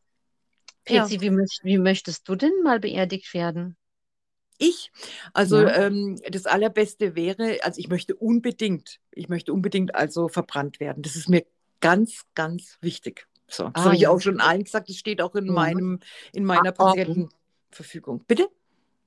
Ja. 0.87 1.11
Petzi, 1.11 1.21
wie, 1.21 1.31
möcht, 1.31 1.61
wie 1.63 1.79
möchtest 1.79 2.29
du 2.29 2.35
denn 2.35 2.61
mal 2.63 2.79
beerdigt 2.79 3.33
werden? 3.33 3.77
Ich, 4.57 4.91
also 5.33 5.65
Ja. 5.65 5.67
ähm, 5.67 6.19
das 6.29 6.45
Allerbeste 6.45 7.15
wäre, 7.15 7.57
also 7.63 7.79
ich 7.79 7.87
möchte 7.89 8.15
unbedingt, 8.15 8.99
ich 9.11 9.27
möchte 9.27 9.53
unbedingt 9.53 9.95
also 9.95 10.27
verbrannt 10.27 10.79
werden. 10.79 11.01
Das 11.01 11.15
ist 11.15 11.29
mir 11.29 11.45
ganz, 11.79 12.25
ganz 12.35 12.77
wichtig. 12.81 13.27
So, 13.51 13.65
das 13.65 13.73
Ah, 13.83 13.85
habe 13.85 13.95
ich 13.95 14.07
auch 14.07 14.21
schon 14.21 14.39
allen 14.39 14.63
gesagt, 14.63 14.89
das 14.89 14.95
steht 14.95 15.21
auch 15.21 15.35
in 15.35 15.47
Ja. 15.47 15.51
meinem, 15.51 15.99
in 16.33 16.45
meiner 16.45 16.69
Ah. 16.69 16.93
Patientenverfügung. 16.93 18.23
Bitte? 18.27 18.47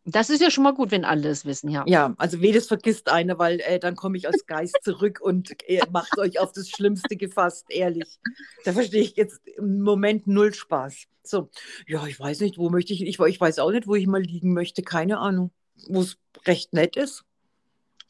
Das 0.06 0.28
ist 0.28 0.42
ja 0.42 0.50
schon 0.50 0.64
mal 0.64 0.74
gut, 0.74 0.90
wenn 0.90 1.06
alle 1.06 1.30
es 1.30 1.46
wissen, 1.46 1.70
ja. 1.70 1.84
Ja, 1.88 2.14
also 2.18 2.42
weh, 2.42 2.52
das 2.52 2.66
vergisst 2.66 3.08
einer, 3.08 3.38
weil 3.38 3.60
äh, 3.60 3.78
dann 3.78 3.96
komme 3.96 4.18
ich 4.18 4.26
als 4.26 4.46
Geist 4.46 4.84
zurück 4.84 5.18
und 5.22 5.56
äh, 5.66 5.86
macht 5.90 6.18
euch 6.18 6.38
auf 6.38 6.52
das 6.52 6.68
Schlimmste 6.68 7.16
gefasst, 7.16 7.64
ehrlich. 7.70 8.18
Da 8.64 8.72
verstehe 8.74 9.00
ich 9.00 9.16
jetzt 9.16 9.40
im 9.48 9.80
Moment 9.80 10.26
null 10.26 10.52
Spaß. 10.52 11.04
So, 11.22 11.48
ja, 11.86 12.06
ich 12.06 12.20
weiß 12.20 12.40
nicht, 12.40 12.58
wo 12.58 12.68
möchte 12.68 12.92
ich, 12.92 13.00
ich, 13.02 13.18
ich 13.18 13.40
weiß 13.40 13.58
auch 13.60 13.70
nicht, 13.70 13.86
wo 13.86 13.94
ich 13.94 14.06
mal 14.06 14.20
liegen 14.20 14.52
möchte, 14.52 14.82
keine 14.82 15.18
Ahnung. 15.18 15.50
Wo 15.88 16.02
es 16.02 16.18
recht 16.46 16.74
nett 16.74 16.96
ist. 16.96 17.24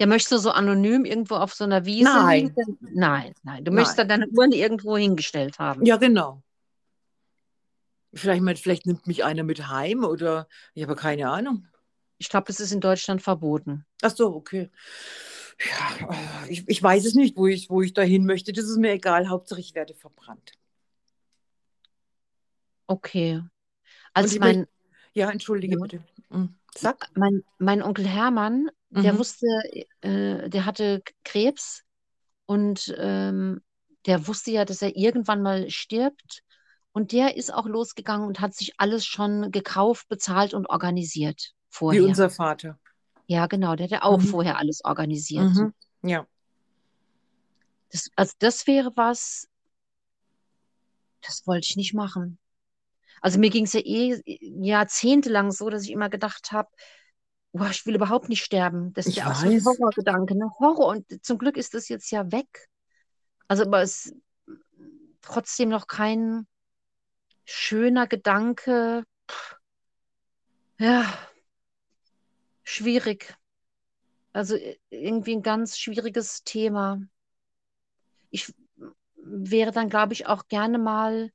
Ja, 0.01 0.07
möchtest 0.07 0.33
du 0.33 0.39
so 0.39 0.51
anonym 0.51 1.05
irgendwo 1.05 1.37
auf 1.37 1.55
so 1.55 1.65
einer 1.65 1.85
Wiese 1.85 2.05
Nein. 2.11 2.47
liegen? 2.57 2.79
Nein, 2.81 3.33
nein. 3.45 3.65
Du 3.65 3.71
Nein. 3.71 3.77
möchtest 3.77 3.99
da 3.99 4.05
deine 4.05 4.27
Urne 4.29 4.57
irgendwo 4.57 4.97
hingestellt 4.97 5.59
haben. 5.59 5.85
Ja, 5.87 5.97
genau. 5.97 6.43
Vielleicht, 8.13 8.43
mal- 8.43 8.57
vielleicht 8.57 8.87
nimmt 8.87 9.07
mich 9.07 9.25
einer 9.25 9.43
mit 9.45 9.69
heim 9.69 10.05
oder 10.05 10.49
ich 10.75 10.83
habe 10.83 10.97
keine 10.97 11.31
Ahnung. 11.31 11.67
Ich 12.19 12.29
glaube, 12.29 12.47
das 12.47 12.61
ist 12.61 12.73
in 12.73 12.81
Deutschland 12.81 13.23
verboten. 13.23 13.85
Ach 14.03 14.11
so, 14.15 14.35
okay. 14.35 14.71
Ja, 15.61 16.09
ich, 16.49 16.69
ich 16.69 16.83
weiß 16.83 17.05
es 17.07 17.15
nicht, 17.15 17.37
wo 17.37 17.47
ich, 17.47 17.71
wo 17.71 17.81
ich 17.83 17.93
dahin 17.93 18.25
möchte. 18.27 18.53
Das 18.53 18.65
ist 18.65 18.77
mir 18.79 18.93
egal. 18.93 19.29
Hauptsache, 19.29 19.61
ich 19.61 19.75
werde 19.75 19.95
verbrannt. 19.95 20.53
Okay. 22.87 23.43
Als 24.13 24.39
mein, 24.39 24.67
Ja, 25.13 25.31
entschuldige 25.31 25.77
Ja. 25.77 25.83
bitte. 25.83 26.05
Hm, 26.31 26.55
Sag. 26.77 27.09
mein, 27.15 27.45
mein 27.59 27.83
Onkel 27.83 28.07
Hermann, 28.07 28.69
der 29.03 29.15
Mhm. 29.15 29.19
wusste, 29.19 29.47
äh, 30.03 30.49
der 30.49 30.65
hatte 30.67 31.03
Krebs 31.25 31.83
und 32.47 32.95
ähm, 32.99 33.63
der 34.07 34.27
wusste 34.27 34.51
ja, 34.51 34.65
dass 34.65 34.83
er 34.83 34.97
irgendwann 34.97 35.43
mal 35.43 35.71
stirbt. 35.71 36.43
Und 36.93 37.11
der 37.13 37.37
ist 37.37 37.53
auch 37.53 37.67
losgegangen 37.67 38.27
und 38.29 38.41
hat 38.41 38.55
sich 38.55 38.75
alles 38.79 39.05
schon 39.05 39.51
gekauft, 39.51 40.09
bezahlt 40.09 40.55
und 40.55 40.69
organisiert 40.69 41.53
Wie 41.71 41.71
vorher. 41.71 42.05
unser 42.05 42.31
Vater. 42.31 42.79
Ja, 43.27 43.47
genau, 43.47 43.75
der 43.75 43.85
hat 43.85 43.91
ja 43.91 44.03
auch 44.03 44.21
Mhm. 44.21 44.27
vorher 44.27 44.59
alles 44.59 44.85
organisiert. 44.85 45.45
Mhm. 45.45 45.73
Ja. 46.03 46.27
Das, 47.91 48.11
also 48.17 48.35
das 48.39 48.67
wäre 48.67 48.93
was, 48.97 49.49
das 51.23 51.47
wollte 51.47 51.67
ich 51.69 51.77
nicht 51.77 51.95
machen. 51.95 52.39
Also 53.21 53.39
mir 53.39 53.51
ging 53.51 53.65
es 53.65 53.73
ja 53.73 53.81
eh 53.81 54.21
jahrzehntelang 54.27 55.51
so, 55.51 55.71
dass 55.71 55.85
ich 55.85 55.91
immer 55.91 56.11
gedacht 56.11 56.53
habe, 56.53 56.69
boah, 57.55 57.71
ich 57.71 57.87
will 57.87 57.95
überhaupt 57.95 58.29
nicht 58.29 58.45
sterben. 58.45 58.93
Das 58.95 59.07
ist 59.07 59.17
ja 59.17 59.31
auch 59.31 59.35
so 59.35 59.47
ein. 59.47 59.65
Horrorgedanke, 59.65 60.37
ne? 60.37 60.51
Horror. 60.59 60.89
Und 60.89 61.25
zum 61.25 61.39
Glück 61.39 61.57
ist 61.57 61.73
das 61.75 61.89
jetzt 61.89 62.11
ja 62.11 62.31
weg. 62.33 62.69
Also, 63.47 63.63
aber 63.65 63.81
es 63.83 64.07
ist 64.07 64.17
trotzdem 65.23 65.69
noch 65.69 65.87
kein 65.87 66.47
schöner 67.45 68.07
Gedanke. 68.07 69.05
Pff, 69.31 69.57
Ja, 70.79 71.07
schwierig. 72.65 73.37
Also 74.33 74.57
irgendwie 74.91 75.37
ein 75.37 75.43
ganz 75.43 75.79
schwieriges 75.79 76.43
Thema. 76.43 77.01
Ich 78.31 78.53
wäre 79.15 79.71
dann, 79.71 79.89
glaube 79.89 80.13
ich, 80.13 80.27
auch 80.27 80.49
gerne 80.49 80.79
mal 80.79 81.31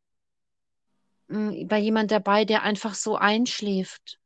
mm, 1.30 1.68
bei 1.68 1.80
jemand 1.80 2.12
dabei, 2.12 2.44
der 2.44 2.64
einfach 2.64 2.94
so 2.94 3.16
einschläft. 3.16 4.19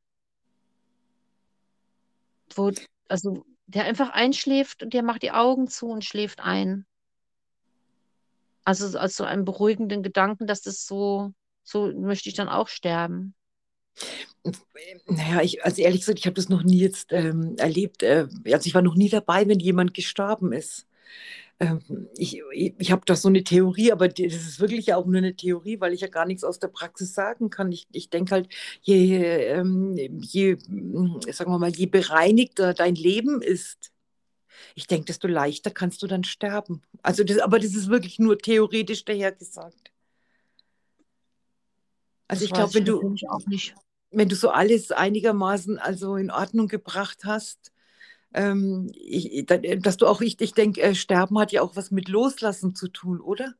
Wo, 2.57 2.71
also 3.07 3.45
der 3.67 3.85
einfach 3.85 4.09
einschläft 4.09 4.83
und 4.83 4.93
der 4.93 5.03
macht 5.03 5.23
die 5.23 5.31
Augen 5.31 5.67
zu 5.67 5.87
und 5.87 6.03
schläft 6.03 6.39
ein. 6.41 6.85
Also 8.65 8.87
so- 8.87 8.97
als 8.97 9.15
so 9.15 9.23
einen 9.23 9.45
beruhigenden 9.45 10.03
Gedanken, 10.03 10.47
dass 10.47 10.61
das 10.61 10.85
so, 10.85 11.33
so 11.63 11.91
möchte 11.93 12.29
ich 12.29 12.35
dann 12.35 12.49
auch 12.49 12.67
sterben. 12.67 13.35
Naja, 15.05 15.41
ich, 15.41 15.63
also 15.63 15.81
ehrlich 15.81 16.01
gesagt, 16.01 16.19
ich 16.19 16.25
habe 16.25 16.35
das 16.35 16.49
noch 16.49 16.63
nie 16.63 16.79
jetzt 16.79 17.11
ähm, 17.13 17.55
erlebt. 17.57 18.03
Äh, 18.03 18.27
also 18.51 18.67
ich 18.67 18.73
war 18.73 18.81
noch 18.81 18.95
nie 18.95 19.09
dabei, 19.09 19.47
wenn 19.47 19.59
jemand 19.59 19.93
gestorben 19.93 20.51
ist. 20.51 20.87
Ähm, 21.59 22.09
ich 22.17 22.41
ich, 22.53 22.73
ich 22.79 22.91
habe 22.91 23.03
da 23.05 23.15
so 23.15 23.27
eine 23.29 23.43
Theorie, 23.43 23.91
aber 23.91 24.07
das 24.07 24.33
ist 24.33 24.59
wirklich 24.59 24.93
auch 24.93 25.05
nur 25.05 25.17
eine 25.17 25.35
Theorie, 25.35 25.79
weil 25.79 25.93
ich 25.93 26.01
ja 26.01 26.07
gar 26.07 26.25
nichts 26.25 26.43
aus 26.43 26.59
der 26.59 26.67
Praxis 26.69 27.13
sagen 27.13 27.49
kann. 27.49 27.71
Ich, 27.71 27.87
ich 27.91 28.09
denke 28.09 28.31
halt, 28.33 28.49
je, 28.81 29.17
ähm, 29.23 29.95
je, 30.21 30.57
mm, 30.67 31.21
sagen 31.31 31.51
wir 31.51 31.59
mal, 31.59 31.71
je 31.71 31.85
bereinigter 31.87 32.73
dein 32.73 32.95
Leben 32.95 33.41
ist, 33.41 33.91
ich 34.75 34.87
denke, 34.87 35.05
desto 35.05 35.27
leichter 35.27 35.71
kannst 35.71 36.01
du 36.03 36.07
dann 36.07 36.23
sterben. 36.23 36.81
Also 37.03 37.23
das, 37.23 37.39
aber 37.39 37.59
das 37.59 37.75
ist 37.75 37.89
wirklich 37.89 38.19
nur 38.19 38.37
theoretisch 38.37 39.05
dahergesagt. 39.05 39.91
Also 42.27 42.41
Das 42.41 42.47
ich 42.47 42.53
glaube, 42.53 42.73
wenn 42.75 42.85
du, 42.85 43.15
wenn 44.11 44.29
du 44.29 44.35
so 44.35 44.49
alles 44.49 44.91
einigermaßen 44.91 45.77
also 45.79 46.15
in 46.15 46.31
Ordnung 46.31 46.67
gebracht 46.67 47.25
hast, 47.25 47.72
ähm, 48.33 48.91
ich, 48.95 49.45
da- 49.45 49.57
dass 49.57 49.97
du 49.97 50.07
auch, 50.07 50.21
ich, 50.21 50.39
ich 50.41 50.53
denke, 50.53 50.81
äh, 50.81 50.95
Sterben 50.95 51.39
hat 51.39 51.51
ja 51.51 51.61
auch 51.61 51.75
was 51.75 51.91
mit 51.91 52.07
Loslassen 52.09 52.75
zu 52.75 52.87
tun, 52.87 53.21
oder? 53.21 53.53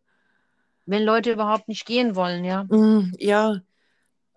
Wenn 0.85 1.03
Leute 1.03 1.31
überhaupt 1.33 1.67
nicht 1.67 1.85
gehen 1.85 2.15
wollen, 2.15 2.43
ja. 2.43 2.63
Mm, 2.65 3.13
ja, 3.19 3.61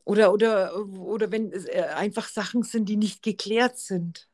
oder, 0.05 0.33
oder, 0.33 0.77
oder 0.99 1.33
wenn 1.33 1.53
es 1.53 1.67
äh, 1.67 1.83
einfach 1.97 2.29
Sachen 2.29 2.63
sind, 2.63 2.89
die 2.89 2.97
nicht 2.97 3.23
geklärt 3.23 3.79
sind. 3.79 4.29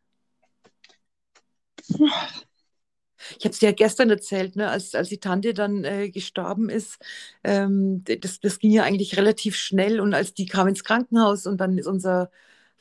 Ich 3.38 3.44
habe 3.44 3.50
es 3.52 3.58
dir 3.58 3.66
ja 3.66 3.72
gestern 3.72 4.10
erzählt, 4.10 4.56
ne, 4.56 4.68
als, 4.70 4.94
als 4.94 5.08
die 5.08 5.18
Tante 5.18 5.54
dann 5.54 5.84
äh, 5.84 6.10
gestorben 6.10 6.68
ist. 6.68 6.98
Ähm, 7.44 8.02
das, 8.04 8.40
das 8.40 8.58
ging 8.58 8.70
ja 8.72 8.82
eigentlich 8.84 9.16
relativ 9.16 9.56
schnell 9.56 10.00
und 10.00 10.14
als 10.14 10.34
die 10.34 10.46
kam 10.46 10.68
ins 10.68 10.84
Krankenhaus 10.84 11.46
und 11.46 11.58
dann 11.60 11.78
ist 11.78 11.86
unser 11.86 12.30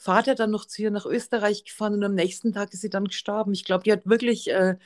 Vater 0.01 0.33
dann 0.33 0.49
noch 0.49 0.65
zu 0.65 0.81
ihr 0.81 0.89
nach 0.89 1.05
Österreich 1.05 1.63
gefahren 1.63 1.93
und 1.93 2.03
am 2.03 2.15
nächsten 2.15 2.53
Tag 2.53 2.73
ist 2.73 2.81
sie 2.81 2.89
dann 2.89 3.05
gestorben. 3.05 3.53
Ich 3.53 3.65
glaube, 3.65 3.83
die 3.83 3.91
hat 3.91 4.07
wirklich 4.07 4.49
äh, 4.49 4.77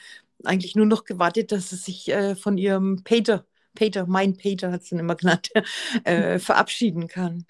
eigentlich 0.43 0.75
nur 0.75 0.85
noch 0.85 1.05
gewartet, 1.05 1.53
dass 1.53 1.69
sie 1.69 1.77
sich 1.77 2.09
äh, 2.09 2.35
von 2.35 2.57
ihrem 2.57 3.01
Peter, 3.05 3.45
Peter, 3.75 4.07
mein 4.07 4.35
Peter 4.35 4.73
hat 4.73 4.83
sie 4.83 4.95
ihn 4.95 4.99
immer 4.99 5.15
genannt, 5.15 5.51
äh, 6.03 6.37
verabschieden 6.37 7.07
kann. 7.07 7.45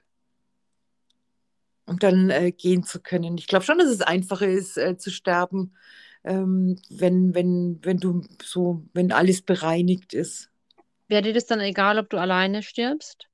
Und 1.87 2.03
dann 2.03 2.29
äh, 2.29 2.51
gehen 2.51 2.83
zu 2.83 2.99
können. 2.99 3.35
Ich 3.39 3.47
glaube 3.47 3.65
schon, 3.65 3.79
dass 3.79 3.89
es 3.89 4.01
einfacher 4.01 4.47
ist, 4.47 4.77
äh, 4.77 4.97
zu 4.97 5.09
sterben, 5.09 5.75
ähm, 6.23 6.79
wenn, 6.91 7.33
wenn, 7.33 7.79
wenn 7.81 7.97
du 7.97 8.21
so, 8.43 8.83
wenn 8.93 9.11
alles 9.11 9.41
bereinigt 9.41 10.13
ist. 10.13 10.51
Wäre 11.07 11.23
dir 11.23 11.33
das 11.33 11.47
dann 11.47 11.61
egal, 11.61 11.97
ob 11.97 12.11
du 12.11 12.17
alleine 12.17 12.61
stirbst? 12.61 13.27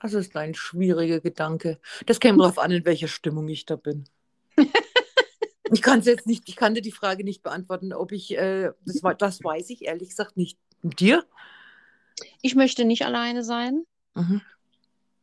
Das 0.00 0.14
ist 0.14 0.36
ein 0.36 0.54
schwieriger 0.54 1.20
Gedanke. 1.20 1.78
Das 2.06 2.20
käme 2.20 2.38
darauf 2.38 2.58
an, 2.58 2.70
in 2.70 2.84
welcher 2.84 3.08
Stimmung 3.08 3.48
ich 3.48 3.66
da 3.66 3.76
bin. 3.76 4.04
Ich 5.72 5.82
kann 5.82 6.00
es 6.00 6.06
jetzt 6.06 6.26
nicht, 6.26 6.48
ich 6.48 6.56
kann 6.56 6.74
dir 6.74 6.82
die 6.82 6.92
Frage 6.92 7.24
nicht 7.24 7.42
beantworten, 7.42 7.92
ob 7.94 8.12
ich, 8.12 8.36
äh, 8.36 8.70
das, 8.84 9.00
das 9.18 9.42
weiß 9.42 9.70
ich 9.70 9.86
ehrlich 9.86 10.10
gesagt 10.10 10.36
nicht. 10.36 10.58
Mit 10.82 11.00
dir? 11.00 11.24
Ich 12.42 12.54
möchte 12.54 12.84
nicht 12.84 13.04
alleine 13.06 13.42
sein. 13.42 13.84
Mhm. 14.14 14.42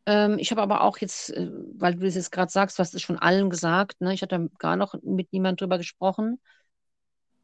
Ähm, 0.08 0.40
ich 0.40 0.52
habe 0.52 0.62
aber 0.62 0.82
auch 0.82 0.98
jetzt, 0.98 1.30
äh, 1.30 1.50
weil 1.76 1.96
du 1.96 2.02
das 2.02 2.16
jetzt 2.16 2.32
gerade 2.32 2.52
sagst, 2.52 2.80
hast 2.80 2.96
es 2.96 3.02
schon 3.02 3.20
allen 3.20 3.50
gesagt, 3.50 4.02
ne? 4.02 4.14
Ich 4.14 4.24
hatte 4.24 4.50
gar 4.58 4.76
noch 4.76 4.96
mit 5.04 5.32
niemand 5.32 5.62
drüber 5.62 5.78
gesprochen, 5.78 6.40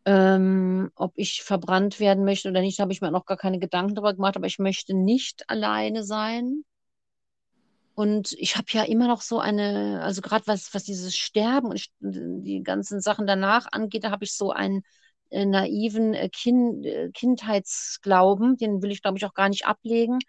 ähm, 0.08 0.89
ob 0.96 1.12
ich 1.17 1.43
verbrannt 1.43 2.00
werden 2.00 2.24
möchte 2.24 2.50
oder 2.50 2.62
nicht, 2.62 2.80
habe 2.80 2.93
ich 2.93 3.02
mir 3.02 3.12
noch 3.12 3.26
gar 3.26 3.36
keine 3.36 3.60
Gedanken 3.60 3.93
drüber 3.93 4.13
gemacht, 4.13 4.38
aber 4.38 4.48
ich 4.48 4.58
möchte 4.58 4.93
nicht 4.93 5.50
alleine 5.50 6.04
sein. 6.04 6.63
Und 7.93 8.32
ich 8.38 8.56
habe 8.56 8.67
ja 8.70 8.84
immer 8.84 9.08
noch 9.08 9.22
so 9.22 9.39
eine, 9.39 10.02
also 10.04 10.22
gerade 10.22 10.48
was, 10.48 10.74
was 10.74 10.84
dieses 10.86 11.17
Sterben 11.17 11.67
und 11.67 11.89
die 12.00 12.63
ganzen 12.63 13.02
Sachen 13.02 13.28
danach 13.28 13.67
angeht, 13.72 14.06
da 14.06 14.12
habe 14.12 14.24
ich 14.24 14.34
so 14.34 14.52
einen 14.52 14.84
äh, 15.30 15.46
naiven 15.46 16.13
äh, 16.13 16.30
kind, 16.30 16.86
äh, 16.86 17.10
Kindheitsglauben, 17.12 18.56
den 18.56 18.82
will 18.82 18.91
ich, 18.91 19.02
glaube 19.02 19.17
ich, 19.17 19.26
auch 19.26 19.34
gar 19.34 19.50
nicht 19.50 19.65
ablegen. 19.65 20.20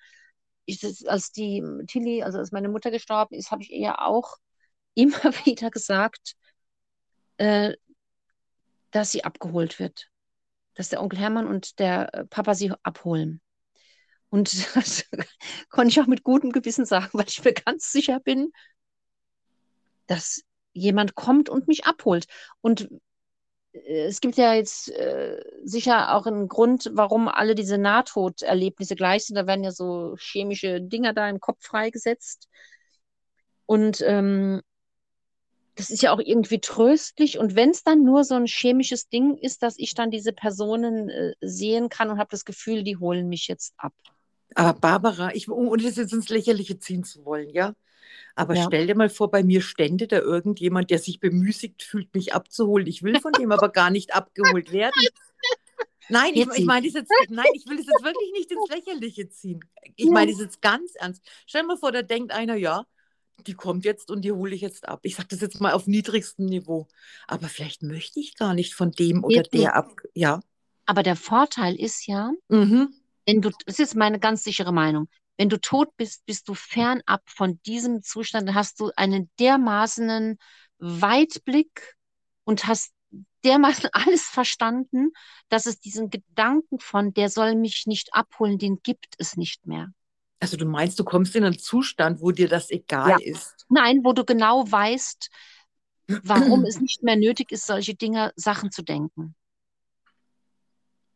Ich, 0.65 0.83
als 1.09 1.31
die 1.31 1.63
Tilly, 1.87 2.25
also 2.25 2.39
als 2.39 2.51
meine 2.53 2.69
Mutter 2.69 2.91
gestorben 2.91 3.37
ist, 3.37 3.53
habe 3.53 3.63
ich 3.63 3.71
ihr 3.71 4.01
auch 4.03 4.39
immer 4.95 5.23
wieder 5.45 5.71
gesagt, 5.71 6.35
äh, 7.37 7.75
dass 8.91 9.11
sie 9.11 9.25
abgeholt 9.25 9.79
wird. 9.79 10.09
Dass 10.75 10.89
der 10.89 11.03
Onkel 11.03 11.19
Hermann 11.19 11.47
und 11.47 11.79
der 11.79 12.15
äh, 12.15 12.25
Papa 12.27 12.55
sie 12.55 12.73
abholen. 12.83 13.41
Und 14.31 14.53
das 14.77 15.05
konnte 15.71 15.91
ich 15.91 16.01
auch 16.01 16.07
mit 16.07 16.23
gutem 16.23 16.53
Gewissen 16.53 16.85
sagen, 16.85 17.11
weil 17.13 17.29
ich 17.29 17.45
mir 17.45 17.53
ganz 17.53 17.93
sicher 17.93 18.21
bin, 18.21 18.53
dass 20.07 20.43
jemand 20.73 21.15
kommt 21.15 21.49
und 21.49 21.69
mich 21.69 21.85
abholt. 21.85 22.27
Und 22.61 22.89
äh, 23.73 24.07
es 24.07 24.21
gibt 24.21 24.37
ja 24.37 24.55
jetzt 24.55 24.91
äh, 24.91 25.43
sicher 25.65 26.15
auch 26.15 26.27
einen 26.27 26.49
Grund, 26.49 26.91
warum 26.93 27.29
alle 27.29 27.55
diese 27.55 27.79
Nahtoderlebnisse 27.79 28.97
gleich 28.97 29.27
sind. 29.27 29.37
Da 29.37 29.47
werden 29.47 29.65
ja 29.65 29.73
so 29.73 30.17
chemische 30.19 30.81
Dinger 30.81 31.13
da 31.13 31.29
im 31.29 31.41
Kopf 31.41 31.65
freigesetzt. 31.65 32.49
Und 33.67 34.01
ähm, 34.01 34.63
das 35.79 35.91
ist 35.91 36.03
ja 36.03 36.13
auch 36.13 36.19
irgendwie 36.19 36.61
tröstlich. 36.61 37.39
Und 37.39 37.55
wenn 37.55 37.71
es 37.71 37.85
dann 37.85 38.05
nur 38.05 38.25
so 38.25 38.35
ein 38.35 38.47
chemisches 38.47 39.09
Ding 39.09 39.37
ist, 39.37 39.63
dass 39.63 39.79
ich 39.79 39.95
dann 39.95 40.11
diese 40.11 40.33
Personen 40.33 41.09
äh, 41.09 41.35
sehen 41.41 41.89
kann 41.89 42.11
und 42.11 42.19
habe 42.19 42.31
das 42.31 42.45
Gefühl, 42.45 42.83
die 42.83 42.97
holen 42.97 43.29
mich 43.29 43.47
jetzt 43.47 43.75
ab. 43.77 43.93
Aber 44.57 44.77
Barbara, 44.79 45.35
ich, 45.35 45.49
ohne 45.49 45.83
das 45.83 45.97
jetzt 45.97 46.13
ins 46.13 46.31
Lächerliche 46.31 46.81
ziehen 46.81 47.05
zu 47.05 47.25
wollen, 47.25 47.51
ja. 47.51 47.75
Aber 48.35 48.57
Ja. 48.57 48.67
stell 48.67 48.89
dir 48.89 48.97
mal 48.97 49.09
vor, 49.09 49.31
bei 49.31 49.45
mir 49.45 49.61
stände 49.61 50.09
da 50.09 50.19
irgendjemand, 50.19 50.91
der 50.91 50.99
sich 50.99 51.21
bemüßigt 51.21 51.83
fühlt, 51.85 52.13
mich 52.13 52.35
abzuholen. 52.35 52.89
Ich 52.89 53.05
will 53.05 53.21
von 53.21 53.33
dem 53.33 53.53
aber 53.53 53.69
gar 53.69 53.91
nicht 53.91 54.15
abgeholt 54.15 54.73
werden. 54.73 55.01
Nein, 56.09 56.35
ich, 56.35 56.49
ich 56.49 56.65
meine 56.65 56.87
das 56.87 56.95
jetzt, 56.95 57.13
nein, 57.29 57.47
ich 57.53 57.67
will 57.67 57.77
das 57.77 57.87
jetzt 57.87 58.03
wirklich 58.03 58.33
nicht 58.33 58.51
ins 58.51 58.69
Lächerliche 58.69 59.29
ziehen. 59.29 59.61
Ich 59.95 60.11
meine 60.11 60.33
das 60.33 60.41
jetzt 60.41 60.61
ganz 60.63 60.95
ernst. 60.95 61.23
Stell 61.47 61.63
dir 61.63 61.69
mal 61.69 61.77
vor, 61.77 61.93
da 61.93 62.03
denkt 62.03 62.33
einer, 62.33 62.57
ja, 62.57 62.85
die 63.47 63.55
kommt 63.55 63.85
jetzt 63.85 64.11
und 64.11 64.23
die 64.23 64.33
hole 64.33 64.55
ich 64.55 64.61
jetzt 64.61 64.89
ab. 64.89 65.01
Ich 65.03 65.17
sage 65.17 65.29
das 65.29 65.41
jetzt 65.41 65.61
mal 65.61 65.73
auf 65.73 65.87
niedrigstem 65.87 66.47
Niveau. 66.47 66.89
Aber 67.27 67.49
vielleicht 67.49 67.83
möchte 67.83 68.21
ich 68.21 68.37
gar 68.37 68.55
nicht 68.55 68.75
von 68.75 68.91
dem 68.93 69.25
oder 69.25 69.37
nicht. 69.39 69.53
der 69.55 69.75
ab. 69.77 69.91
Ja. 70.15 70.41
Aber 70.87 71.03
der 71.03 71.17
Vorteil 71.17 71.75
ist 71.75 72.07
ja, 72.07 72.33
Mhm. 72.49 72.93
wenn 73.27 73.43
du, 73.43 73.51
das 73.67 73.79
ist 73.79 73.95
meine 73.95 74.19
ganz 74.19 74.43
sichere 74.45 74.73
Meinung, 74.73 75.09
wenn 75.37 75.49
du 75.49 75.61
tot 75.61 75.89
bist, 75.97 76.27
bist 76.27 76.49
du 76.49 76.55
fernab 76.55 77.23
von 77.27 77.61
diesem 77.63 78.03
Zustand, 78.03 78.49
dann 78.49 78.55
hast 78.57 78.81
du 78.81 78.91
einen 78.97 79.31
dermaßenen 79.39 80.39
Weitblick 80.79 81.95
und 82.45 82.67
hast 82.67 82.93
dermaßen 83.45 83.89
alles 83.93 84.23
verstanden, 84.23 85.13
dass 85.49 85.67
es 85.67 85.79
diesen 85.79 86.11
Gedanken 86.11 86.81
von, 86.81 87.15
der 87.15 87.29
soll 87.31 87.55
mich 87.55 87.85
nicht 87.87 88.15
abholen, 88.15 88.59
den 88.59 88.81
gibt 88.83 89.15
es 89.19 89.37
nicht 89.37 89.67
mehr. 89.67 89.89
Also 90.41 90.57
du 90.57 90.67
meinst, 90.67 90.99
du 90.99 91.05
kommst 91.05 91.35
in 91.37 91.45
einen 91.45 91.59
Zustand, 91.59 92.21
wo 92.21 92.31
dir 92.31 92.49
das 92.49 92.71
egal 92.71 93.11
Ja. 93.11 93.19
ist. 93.33 93.67
Nein, 93.69 94.01
wo 94.05 94.13
du 94.13 94.25
genau 94.25 94.71
weißt, 94.71 95.29
warum 96.23 96.65
es 96.65 96.79
nicht 96.81 97.03
mehr 97.03 97.17
nötig 97.17 97.53
ist, 97.53 97.67
solche 97.67 97.95
Dinge, 97.95 98.33
Sachen 98.37 98.71
zu 98.71 98.83
denken. 98.83 99.35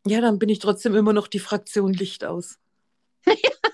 Ja, 0.06 0.20
dann 0.20 0.38
bin 0.38 0.48
ich 0.48 0.58
trotzdem 0.58 0.96
immer 0.96 1.12
noch 1.12 1.28
die 1.28 1.38
Fraktion 1.38 1.92
Licht 1.92 2.24
aus. 2.24 2.58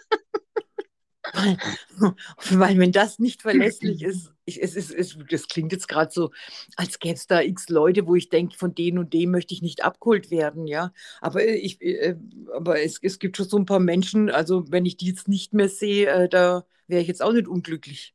weil, 1.33 1.57
weil 2.51 2.79
wenn 2.79 2.93
das 2.93 3.19
nicht 3.19 3.43
verlässlich 3.43 4.03
ist, 4.03 4.33
ich, 4.45 4.62
es 4.62 4.75
ist, 4.75 4.91
es, 4.91 5.17
das 5.31 5.49
klingt 5.49 5.73
jetzt 5.73 5.88
gerade 5.88 6.11
so, 6.11 6.31
als 6.77 6.99
gäbe 6.99 7.14
es 7.14 7.27
da 7.27 7.43
x 7.43 7.69
Leute, 7.69 8.07
wo 8.07 8.14
ich 8.14 8.29
denke, 8.31 8.57
von 8.57 8.75
denen 8.75 8.99
und 8.99 9.12
dem 9.12 9.31
möchte 9.31 9.55
ich 9.55 9.62
nicht 9.62 9.85
abgeholt 9.85 10.31
werden, 10.31 10.67
ja. 10.67 10.93
Aber, 11.21 11.45
ich, 11.45 11.81
äh, 11.83 12.17
aber 12.55 12.81
es, 12.81 12.99
es 13.03 13.19
gibt 13.19 13.37
schon 13.37 13.49
so 13.49 13.59
ein 13.59 13.67
paar 13.67 13.81
Menschen, 13.81 14.31
also 14.31 14.64
wenn 14.71 14.87
ich 14.87 14.97
die 14.97 15.09
jetzt 15.09 15.29
nicht 15.29 15.53
mehr 15.53 15.69
sehe, 15.69 16.07
äh, 16.07 16.29
da 16.29 16.64
wäre 16.87 17.03
ich 17.03 17.09
jetzt 17.09 17.23
auch 17.23 17.33
nicht 17.33 17.49
unglücklich. 17.49 18.14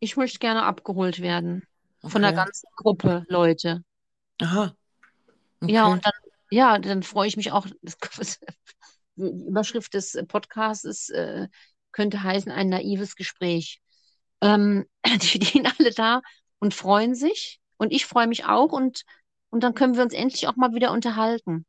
Ich 0.00 0.16
möchte 0.16 0.38
gerne 0.38 0.62
abgeholt 0.62 1.20
werden. 1.20 1.62
Okay. 2.00 2.12
Von 2.12 2.22
der 2.22 2.32
ganzen 2.32 2.68
Gruppe 2.76 3.24
Leute. 3.28 3.82
Aha. 4.40 4.74
Okay. 5.60 5.72
Ja, 5.72 5.86
und 5.88 6.06
dann, 6.06 6.12
ja, 6.50 6.78
dann 6.78 7.02
freue 7.02 7.28
ich 7.28 7.36
mich 7.36 7.52
auch. 7.52 7.66
Die 9.16 9.48
Überschrift 9.48 9.94
des 9.94 10.16
Podcasts 10.28 10.84
ist, 10.84 11.10
äh, 11.10 11.48
könnte 11.92 12.22
heißen, 12.22 12.52
ein 12.52 12.68
naives 12.68 13.16
Gespräch. 13.16 13.80
Ähm, 14.40 14.86
die 15.22 15.26
stehen 15.26 15.68
alle 15.78 15.92
da 15.92 16.22
und 16.58 16.74
freuen 16.74 17.14
sich. 17.14 17.60
Und 17.76 17.92
ich 17.92 18.06
freue 18.06 18.26
mich 18.26 18.44
auch. 18.44 18.72
Und, 18.72 19.02
und 19.50 19.62
dann 19.62 19.74
können 19.74 19.96
wir 19.96 20.02
uns 20.02 20.14
endlich 20.14 20.48
auch 20.48 20.56
mal 20.56 20.74
wieder 20.74 20.92
unterhalten. 20.92 21.64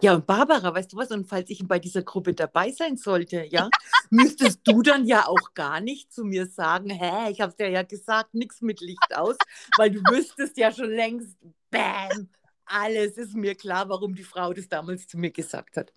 Ja, 0.00 0.14
und 0.14 0.26
Barbara, 0.26 0.72
weißt 0.72 0.92
du 0.92 0.96
was? 0.96 1.10
Und 1.10 1.28
falls 1.28 1.50
ich 1.50 1.66
bei 1.66 1.78
dieser 1.78 2.02
Gruppe 2.02 2.34
dabei 2.34 2.70
sein 2.70 2.96
sollte, 2.96 3.44
ja, 3.50 3.68
müsstest 4.10 4.60
du 4.64 4.82
dann 4.82 5.06
ja 5.06 5.26
auch 5.26 5.54
gar 5.54 5.80
nicht 5.80 6.12
zu 6.12 6.24
mir 6.24 6.46
sagen, 6.46 6.90
hä, 6.90 7.30
ich 7.30 7.40
habe 7.40 7.50
es 7.50 7.56
dir 7.56 7.68
ja 7.68 7.82
gesagt, 7.82 8.34
nichts 8.34 8.60
mit 8.60 8.80
Licht 8.80 9.14
aus, 9.14 9.36
weil 9.76 9.90
du 9.90 10.00
wüsstest 10.00 10.56
ja 10.56 10.70
schon 10.70 10.90
längst, 10.90 11.36
bam, 11.70 12.28
alles 12.64 13.18
ist 13.18 13.34
mir 13.34 13.54
klar, 13.54 13.88
warum 13.88 14.14
die 14.14 14.22
Frau 14.22 14.52
das 14.52 14.68
damals 14.68 15.08
zu 15.08 15.18
mir 15.18 15.30
gesagt 15.30 15.76
hat. 15.76 15.92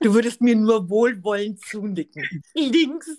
Du 0.00 0.14
würdest 0.14 0.40
mir 0.40 0.56
nur 0.56 0.88
wohlwollend 0.88 1.60
zunicken. 1.60 2.42
Links. 2.54 3.18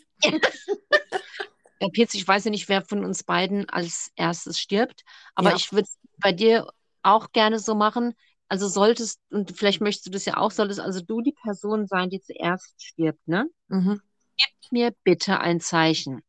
Ja, 1.81 1.89
Petz, 1.89 2.13
ich 2.13 2.27
weiß 2.27 2.45
ja 2.45 2.51
nicht, 2.51 2.69
wer 2.69 2.84
von 2.84 3.03
uns 3.03 3.23
beiden 3.23 3.67
als 3.69 4.12
erstes 4.15 4.60
stirbt, 4.60 5.03
aber 5.34 5.49
ja. 5.49 5.55
ich 5.55 5.71
würde 5.71 5.88
es 5.89 5.97
bei 6.19 6.31
dir 6.31 6.67
auch 7.01 7.31
gerne 7.31 7.57
so 7.57 7.73
machen. 7.73 8.13
Also 8.47 8.67
solltest, 8.67 9.19
und 9.29 9.57
vielleicht 9.57 9.81
möchtest 9.81 10.05
du 10.05 10.12
das 10.12 10.25
ja 10.25 10.38
auch, 10.38 10.51
solltest 10.51 10.79
also 10.79 11.01
du 11.01 11.21
die 11.21 11.31
Person 11.31 11.88
sein, 11.88 12.10
die 12.10 12.21
zuerst 12.21 12.75
stirbt, 12.77 13.27
ne? 13.27 13.49
Mhm. 13.69 14.01
Gib 14.38 14.71
mir 14.71 14.93
bitte 15.03 15.39
ein 15.39 15.60
Zeichen. 15.60 16.21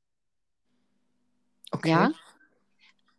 Okay. 1.70 1.90
Ja? 1.90 2.12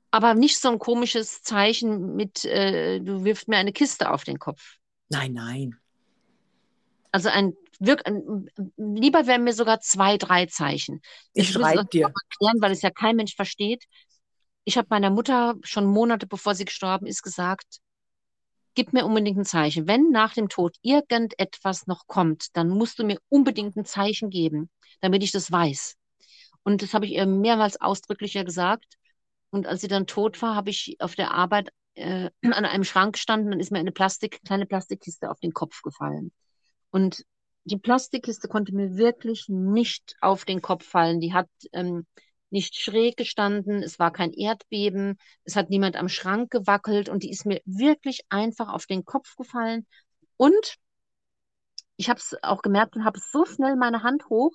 Aber 0.09 0.33
nicht 0.35 0.59
so 0.59 0.69
ein 0.69 0.79
komisches 0.79 1.41
Zeichen 1.43 2.15
mit, 2.15 2.45
äh, 2.45 2.99
du 2.99 3.25
wirfst 3.25 3.47
mir 3.47 3.57
eine 3.57 3.73
Kiste 3.73 4.09
auf 4.09 4.23
den 4.23 4.39
Kopf. 4.39 4.77
Nein, 5.09 5.33
nein. 5.33 5.79
Also 7.13 7.29
ein, 7.29 7.53
wirk, 7.79 8.07
ein 8.07 8.49
lieber 8.75 9.27
wären 9.27 9.43
mir 9.43 9.53
sogar 9.53 9.79
zwei, 9.79 10.17
drei 10.17 10.47
Zeichen. 10.47 10.99
Ich, 11.33 11.49
ich 11.49 11.53
schreibe 11.53 11.85
dir. 11.85 12.07
Erklären, 12.07 12.59
weil 12.59 12.71
es 12.71 12.81
ja 12.81 12.89
kein 12.89 13.15
Mensch 13.15 13.35
versteht. 13.35 13.85
Ich 14.63 14.77
habe 14.77 14.87
meiner 14.89 15.11
Mutter 15.11 15.53
schon 15.61 15.85
Monate 15.85 16.25
bevor 16.25 16.55
sie 16.55 16.65
gestorben 16.65 17.05
ist 17.05 17.21
gesagt, 17.21 17.81
gib 18.73 18.93
mir 18.93 19.05
unbedingt 19.05 19.37
ein 19.37 19.45
Zeichen. 19.45 19.87
Wenn 19.87 20.09
nach 20.09 20.33
dem 20.33 20.49
Tod 20.49 20.75
irgendetwas 20.81 21.85
noch 21.85 22.07
kommt, 22.07 22.57
dann 22.57 22.69
musst 22.69 22.97
du 22.97 23.03
mir 23.03 23.19
unbedingt 23.29 23.75
ein 23.75 23.85
Zeichen 23.85 24.31
geben, 24.31 24.71
damit 25.01 25.21
ich 25.21 25.31
das 25.31 25.51
weiß. 25.51 25.95
Und 26.63 26.81
das 26.81 26.95
habe 26.95 27.05
ich 27.05 27.11
ihr 27.11 27.27
mehrmals 27.27 27.79
ausdrücklicher 27.79 28.43
gesagt. 28.43 28.97
Und 29.51 29.67
als 29.67 29.81
sie 29.81 29.87
dann 29.87 30.07
tot 30.07 30.41
war, 30.41 30.55
habe 30.55 30.71
ich 30.71 30.95
auf 30.97 31.13
der 31.13 31.31
Arbeit 31.31 31.69
äh, 31.93 32.31
an 32.41 32.65
einem 32.65 32.83
Schrank 32.83 33.13
gestanden, 33.13 33.51
dann 33.51 33.59
ist 33.59 33.71
mir 33.71 33.77
eine 33.77 33.91
Plastik, 33.91 34.41
kleine 34.43 34.65
Plastikkiste 34.65 35.29
auf 35.29 35.39
den 35.39 35.53
Kopf 35.53 35.83
gefallen. 35.83 36.31
Und 36.93 37.25
die 37.63 37.77
Plastikkiste 37.77 38.47
konnte 38.47 38.75
mir 38.75 38.97
wirklich 38.97 39.45
nicht 39.49 40.15
auf 40.21 40.45
den 40.45 40.61
Kopf 40.61 40.85
fallen. 40.85 41.19
Die 41.19 41.33
hat 41.33 41.49
ähm, 41.71 42.05
nicht 42.51 42.75
schräg 42.75 43.17
gestanden, 43.17 43.81
es 43.81 43.97
war 43.97 44.11
kein 44.11 44.31
Erdbeben, 44.31 45.17
es 45.43 45.55
hat 45.55 45.71
niemand 45.71 45.95
am 45.95 46.07
Schrank 46.07 46.51
gewackelt 46.51 47.09
und 47.09 47.23
die 47.23 47.31
ist 47.31 47.47
mir 47.47 47.61
wirklich 47.65 48.21
einfach 48.29 48.71
auf 48.71 48.85
den 48.85 49.05
Kopf 49.05 49.35
gefallen. 49.35 49.87
Und 50.37 50.75
ich 51.95 52.09
habe 52.09 52.19
es 52.19 52.37
auch 52.43 52.61
gemerkt 52.61 52.95
und 52.95 53.05
habe 53.05 53.19
so 53.19 53.43
schnell 53.45 53.75
meine 53.75 54.03
Hand 54.03 54.29
hoch, 54.29 54.53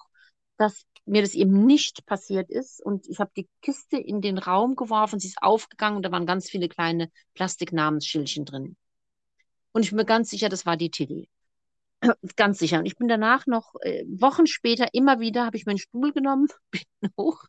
dass 0.59 0.85
mir 1.07 1.23
das 1.23 1.35
eben 1.35 1.67
nicht 1.67 2.07
passiert 2.07 2.51
ist. 2.51 2.81
Und 2.81 3.09
ich 3.09 3.19
habe 3.19 3.33
die 3.37 3.49
Kiste 3.63 3.97
in 3.97 4.21
den 4.21 4.39
Raum 4.39 4.77
geworfen, 4.77 5.19
sie 5.19 5.29
ist 5.29 5.43
aufgegangen 5.43 5.97
und 5.97 6.05
da 6.05 6.13
waren 6.13 6.27
ganz 6.27 6.49
viele 6.49 6.69
kleine 6.69 7.11
Plastiknamensschildchen 7.35 8.45
drin. 8.45 8.77
Und 9.73 9.83
ich 9.83 9.91
bin 9.91 9.97
mir 9.97 10.05
ganz 10.05 10.31
sicher, 10.31 10.49
das 10.49 10.67
war 10.67 10.77
die 10.77 10.93
Tilly. 10.93 11.29
Ganz 12.37 12.59
sicher. 12.59 12.79
Und 12.79 12.87
ich 12.87 12.97
bin 12.97 13.09
danach 13.09 13.47
noch 13.47 13.75
äh, 13.83 14.05
Wochen 14.07 14.47
später 14.47 14.89
immer 14.93 15.21
wieder, 15.21 15.45
habe 15.45 15.57
ich 15.57 15.67
meinen 15.67 15.79
Stuhl 15.79 16.13
genommen, 16.13 16.49
bin 16.71 16.83
hoch 17.17 17.45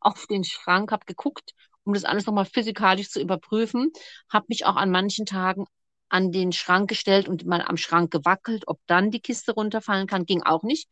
auf 0.00 0.26
den 0.26 0.44
Schrank, 0.44 0.92
habe 0.92 1.06
geguckt, 1.06 1.54
um 1.84 1.94
das 1.94 2.04
alles 2.04 2.26
nochmal 2.26 2.44
physikalisch 2.44 3.10
zu 3.10 3.20
überprüfen, 3.20 3.90
habe 4.30 4.46
mich 4.48 4.64
auch 4.64 4.76
an 4.76 4.90
manchen 4.90 5.26
Tagen 5.26 5.66
an 6.08 6.30
den 6.30 6.52
Schrank 6.52 6.88
gestellt 6.88 7.28
und 7.28 7.46
mal 7.46 7.62
am 7.62 7.76
Schrank 7.76 8.10
gewackelt, 8.10 8.64
ob 8.66 8.78
dann 8.86 9.10
die 9.10 9.20
Kiste 9.20 9.52
runterfallen 9.52 10.06
kann, 10.06 10.26
ging 10.26 10.42
auch 10.42 10.62
nicht. 10.62 10.88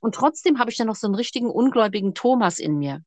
Und 0.00 0.14
trotzdem 0.14 0.58
habe 0.58 0.70
ich 0.70 0.76
dann 0.76 0.88
noch 0.88 0.96
so 0.96 1.06
einen 1.06 1.14
richtigen 1.14 1.50
ungläubigen 1.50 2.14
Thomas 2.14 2.58
in 2.58 2.76
mir. 2.76 3.02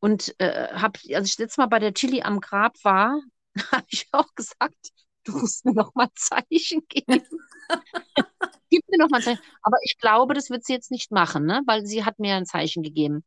Und 0.00 0.34
äh, 0.38 0.68
habe, 0.72 0.98
als 1.14 1.28
ich 1.30 1.38
letztes 1.38 1.58
Mal 1.58 1.66
bei 1.66 1.78
der 1.78 1.94
Chili 1.94 2.22
am 2.22 2.40
Grab 2.40 2.76
war, 2.82 3.20
habe 3.72 3.86
ich 3.88 4.08
auch 4.12 4.34
gesagt, 4.34 4.92
du 5.28 5.38
musst 5.38 5.64
mir 5.64 5.74
noch 5.74 5.94
mal 5.94 6.08
Zeichen 6.14 6.86
geben. 6.88 7.22
Gib 8.70 8.88
mir 8.88 8.98
noch 8.98 9.10
mal 9.10 9.18
ein 9.18 9.22
Zeichen. 9.22 9.42
Aber 9.62 9.76
ich 9.84 9.98
glaube, 9.98 10.34
das 10.34 10.50
wird 10.50 10.64
sie 10.64 10.72
jetzt 10.72 10.90
nicht 10.90 11.10
machen, 11.10 11.46
ne? 11.46 11.62
weil 11.66 11.86
sie 11.86 12.04
hat 12.04 12.18
mir 12.18 12.34
ein 12.34 12.46
Zeichen 12.46 12.82
gegeben. 12.82 13.24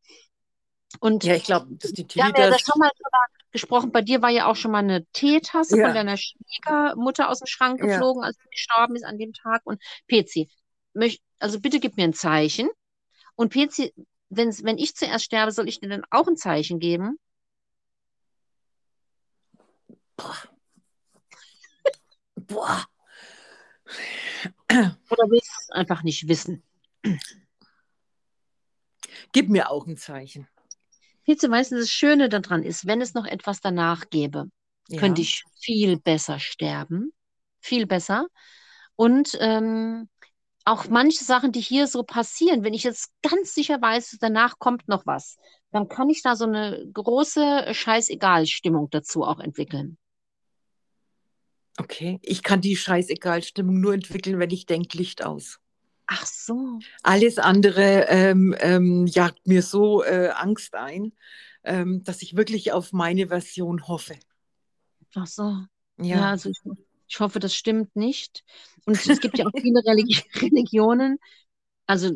Und 1.00 1.24
ja, 1.24 1.34
ich 1.36 1.44
glaube, 1.44 1.68
dass 1.70 1.92
die 1.92 2.06
Tilly. 2.06 2.22
Wir 2.22 2.44
haben 2.44 2.52
ja 2.52 2.58
schon 2.58 2.78
mal 2.78 2.90
gesprochen. 3.50 3.92
Bei 3.92 4.02
dir 4.02 4.20
war 4.20 4.28
ja 4.28 4.46
auch 4.46 4.56
schon 4.56 4.72
mal 4.72 4.80
eine 4.80 5.06
Teetasse 5.12 5.78
ja. 5.78 5.86
von 5.86 5.94
deiner 5.94 6.18
Schwiegermutter 6.18 7.30
aus 7.30 7.38
dem 7.38 7.46
Schrank 7.46 7.80
geflogen, 7.80 8.22
ja. 8.22 8.26
als 8.26 8.36
sie 8.36 8.50
gestorben 8.50 8.96
ist 8.96 9.04
an 9.04 9.18
dem 9.18 9.32
Tag. 9.32 9.62
Und 9.64 9.82
möcht, 10.92 11.22
also 11.38 11.60
bitte 11.60 11.80
gib 11.80 11.96
mir 11.96 12.04
ein 12.04 12.12
Zeichen. 12.12 12.68
Und 13.36 13.54
PC, 13.54 13.94
wenn, 14.28 14.50
wenn 14.64 14.76
ich 14.76 14.94
zuerst 14.94 15.24
sterbe, 15.24 15.52
soll 15.52 15.68
ich 15.68 15.80
dir 15.80 15.88
dann 15.88 16.04
auch 16.10 16.28
ein 16.28 16.36
Zeichen 16.36 16.78
geben? 16.78 17.18
Boah. 20.16 20.51
Boah. 22.52 22.84
Oder 24.70 25.30
willst 25.30 25.50
du 25.50 25.56
es 25.60 25.70
einfach 25.70 26.02
nicht 26.02 26.28
wissen? 26.28 26.62
Gib 29.32 29.48
mir 29.48 29.70
auch 29.70 29.86
ein 29.86 29.96
Zeichen. 29.96 30.48
Pilze 31.24 31.48
meistens 31.48 31.80
das 31.80 31.90
Schöne 31.90 32.28
daran 32.28 32.62
ist, 32.62 32.86
wenn 32.86 33.00
es 33.00 33.14
noch 33.14 33.26
etwas 33.26 33.60
danach 33.60 34.10
gäbe, 34.10 34.50
ja. 34.88 34.98
könnte 34.98 35.22
ich 35.22 35.44
viel 35.60 35.98
besser 35.98 36.38
sterben. 36.38 37.12
Viel 37.60 37.86
besser. 37.86 38.26
Und 38.96 39.36
ähm, 39.40 40.08
auch 40.64 40.88
manche 40.88 41.24
Sachen, 41.24 41.52
die 41.52 41.60
hier 41.60 41.86
so 41.86 42.02
passieren, 42.02 42.64
wenn 42.64 42.74
ich 42.74 42.82
jetzt 42.82 43.12
ganz 43.22 43.54
sicher 43.54 43.80
weiß, 43.80 44.18
danach 44.20 44.58
kommt 44.58 44.88
noch 44.88 45.06
was, 45.06 45.38
dann 45.70 45.88
kann 45.88 46.10
ich 46.10 46.22
da 46.22 46.36
so 46.36 46.44
eine 46.44 46.84
große 46.92 47.72
Scheißegal-Stimmung 47.72 48.90
dazu 48.90 49.22
auch 49.22 49.40
entwickeln. 49.40 49.96
Okay, 51.78 52.18
ich 52.22 52.42
kann 52.42 52.60
die 52.60 52.76
Scheißegal-Stimmung 52.76 53.80
nur 53.80 53.94
entwickeln, 53.94 54.38
wenn 54.38 54.50
ich 54.50 54.66
denke, 54.66 54.98
Licht 54.98 55.24
aus. 55.24 55.58
Ach 56.06 56.26
so. 56.26 56.78
Alles 57.02 57.38
andere 57.38 58.06
ähm, 58.08 58.54
ähm, 58.58 59.06
jagt 59.06 59.46
mir 59.46 59.62
so 59.62 60.02
äh, 60.04 60.28
Angst 60.34 60.74
ein, 60.74 61.12
ähm, 61.64 62.04
dass 62.04 62.22
ich 62.22 62.36
wirklich 62.36 62.72
auf 62.72 62.92
meine 62.92 63.28
Version 63.28 63.88
hoffe. 63.88 64.16
Ach 65.14 65.26
so. 65.26 65.42
Ja, 65.98 66.04
ja 66.04 66.30
also 66.30 66.50
ich, 66.50 66.58
ich, 67.08 67.20
hoffe, 67.20 67.38
das 67.38 67.54
stimmt 67.54 67.96
nicht. 67.96 68.44
Und 68.84 69.06
es 69.06 69.20
gibt 69.20 69.38
ja 69.38 69.46
auch 69.46 69.52
viele 69.58 69.82
Religi 69.84 70.20
Religionen. 70.40 71.18
Also 71.86 72.10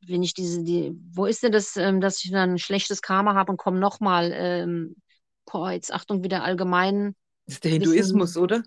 wenn 0.00 0.22
ich 0.22 0.34
diese, 0.34 0.64
die, 0.64 0.98
wo 1.12 1.26
ist 1.26 1.42
denn 1.42 1.52
das, 1.52 1.76
ähm, 1.76 2.00
dass 2.00 2.24
ich 2.24 2.32
dann 2.32 2.54
ein 2.54 2.58
schlechtes 2.58 3.02
Karma 3.02 3.34
habe 3.34 3.52
und 3.52 3.58
komme 3.58 3.78
nochmal, 3.78 4.32
ähm, 4.34 4.96
boah, 5.44 5.70
jetzt 5.70 5.92
Achtung, 5.92 6.24
wieder 6.24 6.42
allgemein 6.42 7.14
das 7.48 7.54
ist 7.56 7.64
der 7.64 7.72
Hinduismus, 7.72 8.34
bisschen, 8.34 8.42
oder? 8.42 8.62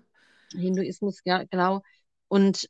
Hinduismus, 0.50 1.20
ja, 1.24 1.44
genau. 1.44 1.82
Und 2.26 2.68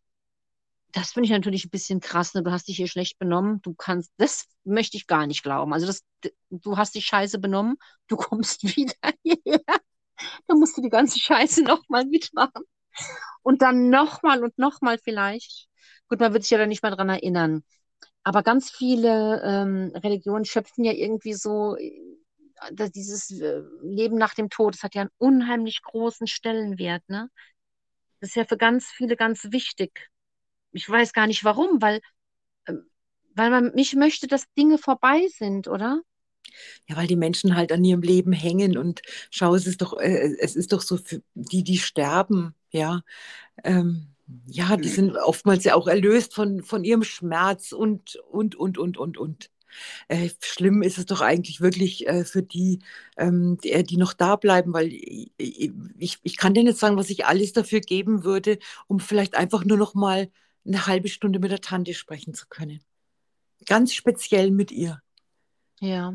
das 0.92 1.12
finde 1.12 1.24
ich 1.26 1.30
natürlich 1.32 1.64
ein 1.64 1.70
bisschen 1.70 2.00
krass. 2.00 2.34
Ne? 2.34 2.42
Du 2.42 2.50
hast 2.50 2.68
dich 2.68 2.76
hier 2.76 2.86
schlecht 2.86 3.18
benommen. 3.18 3.62
Du 3.62 3.72
kannst, 3.72 4.12
das 4.18 4.44
möchte 4.64 4.98
ich 4.98 5.06
gar 5.06 5.26
nicht 5.26 5.42
glauben. 5.42 5.72
Also 5.72 5.86
das, 5.86 6.04
du 6.50 6.76
hast 6.76 6.94
dich 6.94 7.06
scheiße 7.06 7.38
benommen. 7.38 7.76
Du 8.08 8.16
kommst 8.18 8.62
wieder 8.76 8.94
hierher. 9.22 9.62
Dann 10.46 10.58
musst 10.58 10.76
du 10.76 10.82
die 10.82 10.90
ganze 10.90 11.18
Scheiße 11.18 11.62
nochmal 11.62 12.04
mitmachen. 12.04 12.62
Und 13.42 13.62
dann 13.62 13.88
nochmal 13.88 14.44
und 14.44 14.58
nochmal 14.58 14.98
vielleicht. 15.02 15.66
Gut, 16.08 16.20
man 16.20 16.34
wird 16.34 16.42
sich 16.42 16.50
ja 16.50 16.58
dann 16.58 16.68
nicht 16.68 16.82
mehr 16.82 16.94
dran 16.94 17.08
erinnern. 17.08 17.64
Aber 18.22 18.42
ganz 18.42 18.70
viele 18.70 19.42
ähm, 19.42 19.92
Religionen 19.96 20.44
schöpfen 20.44 20.84
ja 20.84 20.92
irgendwie 20.92 21.32
so 21.32 21.74
dieses 22.70 23.30
äh, 23.30 23.62
Leben 23.82 24.16
nach 24.16 24.34
dem 24.34 24.50
Tod, 24.50 24.74
das 24.74 24.82
hat 24.82 24.94
ja 24.94 25.02
einen 25.02 25.10
unheimlich 25.18 25.82
großen 25.82 26.26
Stellenwert, 26.26 27.08
ne? 27.08 27.28
Das 28.20 28.30
ist 28.30 28.36
ja 28.36 28.44
für 28.44 28.56
ganz 28.56 28.86
viele 28.86 29.16
ganz 29.16 29.48
wichtig. 29.50 30.10
Ich 30.72 30.88
weiß 30.88 31.12
gar 31.12 31.26
nicht 31.26 31.44
warum, 31.44 31.82
weil, 31.82 32.00
ähm, 32.66 32.88
weil 33.34 33.50
man 33.50 33.74
mich 33.74 33.94
möchte, 33.94 34.26
dass 34.26 34.52
Dinge 34.56 34.78
vorbei 34.78 35.26
sind, 35.36 35.68
oder? 35.68 36.00
Ja, 36.88 36.96
weil 36.96 37.06
die 37.06 37.16
Menschen 37.16 37.56
halt 37.56 37.72
an 37.72 37.84
ihrem 37.84 38.02
Leben 38.02 38.32
hängen 38.32 38.76
und 38.76 39.02
schau, 39.30 39.54
es 39.54 39.66
ist 39.66 39.82
doch, 39.82 39.98
äh, 39.98 40.36
es 40.38 40.56
ist 40.56 40.72
doch 40.72 40.82
so 40.82 40.96
für 40.96 41.22
die, 41.34 41.64
die 41.64 41.78
sterben, 41.78 42.54
ja. 42.70 43.02
Ähm, 43.64 44.08
ja, 44.46 44.76
die 44.76 44.88
sind 44.88 45.16
oftmals 45.16 45.64
ja 45.64 45.74
auch 45.74 45.88
erlöst 45.88 46.34
von, 46.34 46.62
von 46.62 46.84
ihrem 46.84 47.02
Schmerz 47.02 47.72
und, 47.72 48.16
und, 48.30 48.54
und, 48.54 48.78
und, 48.78 48.96
und, 48.98 49.18
und. 49.18 49.50
Äh, 50.08 50.30
schlimm 50.40 50.82
ist 50.82 50.98
es 50.98 51.06
doch 51.06 51.20
eigentlich 51.20 51.60
wirklich 51.60 52.06
äh, 52.06 52.24
für 52.24 52.42
die, 52.42 52.80
ähm, 53.16 53.58
die, 53.62 53.72
äh, 53.72 53.82
die, 53.82 53.96
noch 53.96 54.12
da 54.12 54.36
bleiben, 54.36 54.72
weil 54.72 54.92
ich, 54.92 55.32
ich, 55.36 56.18
ich 56.22 56.36
kann 56.36 56.54
dir 56.54 56.64
nicht 56.64 56.78
sagen, 56.78 56.96
was 56.96 57.10
ich 57.10 57.26
alles 57.26 57.52
dafür 57.52 57.80
geben 57.80 58.24
würde, 58.24 58.58
um 58.86 59.00
vielleicht 59.00 59.34
einfach 59.34 59.64
nur 59.64 59.76
noch 59.76 59.94
mal 59.94 60.30
eine 60.66 60.86
halbe 60.86 61.08
Stunde 61.08 61.38
mit 61.38 61.50
der 61.50 61.60
Tante 61.60 61.94
sprechen 61.94 62.34
zu 62.34 62.46
können. 62.48 62.80
Ganz 63.66 63.94
speziell 63.94 64.50
mit 64.50 64.70
ihr. 64.70 65.00
Ja 65.80 66.14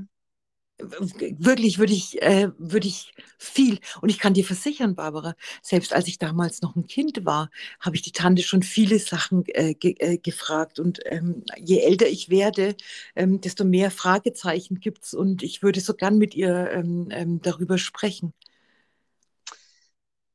wirklich 0.79 1.79
würde 1.79 1.93
ich, 1.93 2.21
äh, 2.21 2.49
würde 2.57 2.87
ich 2.87 3.13
viel, 3.37 3.79
und 4.01 4.09
ich 4.09 4.19
kann 4.19 4.33
dir 4.33 4.45
versichern, 4.45 4.95
Barbara, 4.95 5.35
selbst 5.61 5.93
als 5.93 6.07
ich 6.07 6.19
damals 6.19 6.61
noch 6.61 6.75
ein 6.75 6.87
Kind 6.87 7.25
war, 7.25 7.49
habe 7.79 7.95
ich 7.95 8.01
die 8.03 8.11
Tante 8.11 8.43
schon 8.43 8.63
viele 8.63 8.99
Sachen 8.99 9.43
äh, 9.47 9.73
ge 9.73 9.95
äh, 9.99 10.17
gefragt. 10.17 10.79
Und 10.79 10.99
ähm, 11.05 11.43
je 11.57 11.79
älter 11.79 12.07
ich 12.07 12.29
werde, 12.29 12.75
ähm, 13.15 13.41
desto 13.41 13.65
mehr 13.65 13.91
Fragezeichen 13.91 14.79
gibt 14.79 15.05
es. 15.05 15.13
Und 15.13 15.43
ich 15.43 15.63
würde 15.63 15.79
so 15.81 15.93
gern 15.93 16.17
mit 16.17 16.35
ihr 16.35 16.71
ähm, 16.71 17.07
ähm, 17.11 17.41
darüber 17.41 17.77
sprechen. 17.77 18.33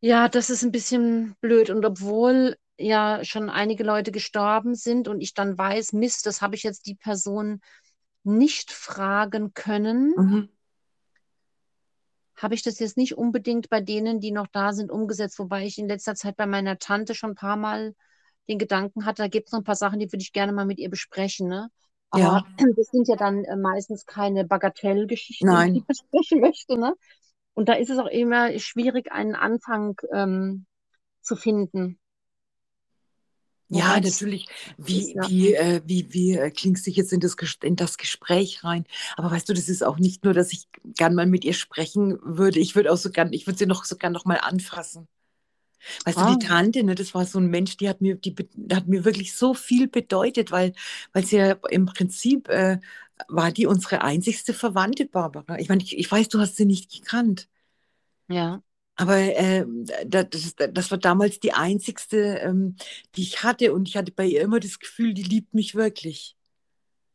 Ja, 0.00 0.28
das 0.28 0.50
ist 0.50 0.64
ein 0.64 0.72
bisschen 0.72 1.37
blöd. 1.40 1.70
Und 1.70 1.85
obwohl 1.85 2.57
ja 2.78 3.24
schon 3.24 3.50
einige 3.50 3.85
Leute 3.85 4.11
gestorben 4.11 4.74
sind 4.74 5.07
und 5.09 5.20
ich 5.20 5.35
dann 5.35 5.57
weiß, 5.57 5.92
Mist, 5.92 6.26
das 6.26 6.42
habe 6.42 6.57
ich 6.57 6.62
jetzt 6.64 6.87
die 6.87 6.96
Person 6.96 7.61
nicht 8.24 8.72
fragen 8.72 9.52
können, 9.54 10.14
mhm. 10.16 10.48
habe 12.37 12.54
ich 12.54 12.62
das 12.62 12.78
jetzt 12.78 12.96
nicht 12.96 13.16
unbedingt 13.16 13.68
bei 13.68 13.80
denen, 13.80 14.20
die 14.20 14.32
noch 14.32 14.46
da 14.46 14.72
sind, 14.72 14.90
umgesetzt. 14.90 15.38
Wobei 15.38 15.66
ich 15.66 15.78
in 15.78 15.88
letzter 15.88 16.14
Zeit 16.14 16.37
bei 16.37 16.46
meiner 16.46 16.78
Tante 16.78 17.14
schon 17.14 17.30
ein 17.30 17.37
paar 17.37 17.56
Mal 17.56 17.94
den 18.48 18.58
Gedanken 18.58 19.06
hatte, 19.06 19.22
da 19.22 19.28
gibt 19.28 19.48
es 19.48 19.52
noch 19.52 19.61
ein 19.61 19.64
paar 19.64 19.76
Sachen, 19.76 19.98
die 19.98 20.11
würde 20.12 20.22
ich 20.22 20.32
gerne 20.32 20.52
mal 20.52 20.66
mit 20.66 20.78
ihr 20.78 20.90
besprechen. 20.90 21.48
Ne? 21.48 21.68
Aber 22.11 22.22
ja. 22.22 22.44
das 22.76 22.87
sind 22.88 23.08
ja 23.08 23.16
dann 23.16 23.44
äh, 23.44 23.56
meistens 23.56 24.06
keine 24.06 24.44
Bagatellgeschichten, 24.44 25.72
die 25.72 25.78
ich 25.78 25.87
besprechen 25.87 26.40
möchte. 26.40 26.78
Ne? 26.78 26.94
Und 27.54 27.68
da 27.68 27.74
ist 27.74 27.90
es 27.90 27.98
auch 27.98 28.08
immer 28.08 28.58
schwierig, 28.58 29.12
einen 29.12 29.35
Anfang 29.35 29.96
ähm, 30.12 30.66
zu 31.20 31.37
finden. 31.37 31.98
Ja, 33.78 33.98
natürlich. 33.98 34.46
Wie, 34.76 35.14
ja. 35.14 35.28
wie, 35.28 35.54
äh, 35.54 35.80
wie, 35.87 36.06
wie 36.12 36.37
äh, 36.37 36.50
klingst 36.50 36.87
du 36.87 36.90
jetzt 36.90 37.12
in 37.12 37.20
das, 37.20 37.37
in 37.62 37.76
das 37.76 37.96
Gespräch 37.96 38.64
rein? 38.64 38.85
Aber 39.16 39.30
weißt 39.30 39.48
du, 39.48 39.54
das 39.54 39.68
ist 39.68 39.82
auch 39.82 39.98
nicht 39.98 40.24
nur, 40.24 40.35
dass 40.35 40.52
ich 40.52 40.68
gern 40.96 41.14
mal 41.14 41.26
mit 41.26 41.44
ihr 41.44 41.54
sprechen 41.54 42.18
würde. 42.22 42.58
Ich 42.61 42.74
würde 42.74 42.92
auch 42.92 42.96
so 42.96 43.11
gern, 43.11 43.32
ich 43.32 43.46
würde 43.46 43.58
sie 43.58 43.66
noch 43.66 43.85
so 43.85 43.96
gern 43.96 44.12
noch 44.12 44.24
mal 44.24 44.37
anfassen. 44.37 45.08
Weißt 46.04 46.18
ah. 46.18 46.32
du, 46.32 46.38
die 46.38 46.46
ah. 46.46 46.48
Tante, 46.48 46.85
ne, 46.85 46.94
das 46.94 47.14
war 47.14 47.24
so 47.24 47.38
ein 47.38 47.48
Mensch, 47.48 47.76
die 47.76 47.88
hat 47.88 48.00
mir, 48.00 48.16
die, 48.16 48.35
die 48.35 48.74
hat 48.74 48.88
mir 48.88 49.04
wirklich 49.04 49.35
so 49.35 49.54
viel 49.54 49.88
bedeutet, 49.88 50.50
weil, 50.50 50.74
weil 51.12 51.24
sie 51.24 51.37
ja 51.37 51.56
im 51.70 51.87
Prinzip 51.87 52.48
äh, 52.48 52.78
war 53.28 53.52
die 53.52 53.66
unsere 53.66 54.02
einzigste 54.02 54.54
Verwandte, 54.54 55.06
Barbara. 55.06 55.58
Ich 55.58 55.68
meine, 55.68 55.82
ich, 55.82 55.96
ich 55.96 56.11
weiß, 56.11 56.28
du 56.28 56.40
hast 56.40 56.56
sie 56.56 56.66
nicht 56.66 56.92
gekannt. 56.92 57.48
Ja. 58.28 58.62
Aber 58.96 59.16
äh, 59.16 59.64
das, 60.07 60.55
das, 60.55 60.90
war 60.90 60.98
damals 60.98 61.40
die 61.40 61.52
einzigste, 61.52 62.38
ähm, 62.42 62.76
die 63.16 63.22
ich 63.22 63.42
hatte. 63.42 63.72
Und 63.72 63.88
ich 63.88 63.96
hatte 63.96 64.12
bei 64.12 64.26
ihr 64.26 64.42
immer 64.42 64.61
das 64.61 64.78
Gefühl, 64.78 65.14
die 65.14 65.22
liebt 65.22 65.55
mich 65.55 65.74
wirklich. 65.74 66.37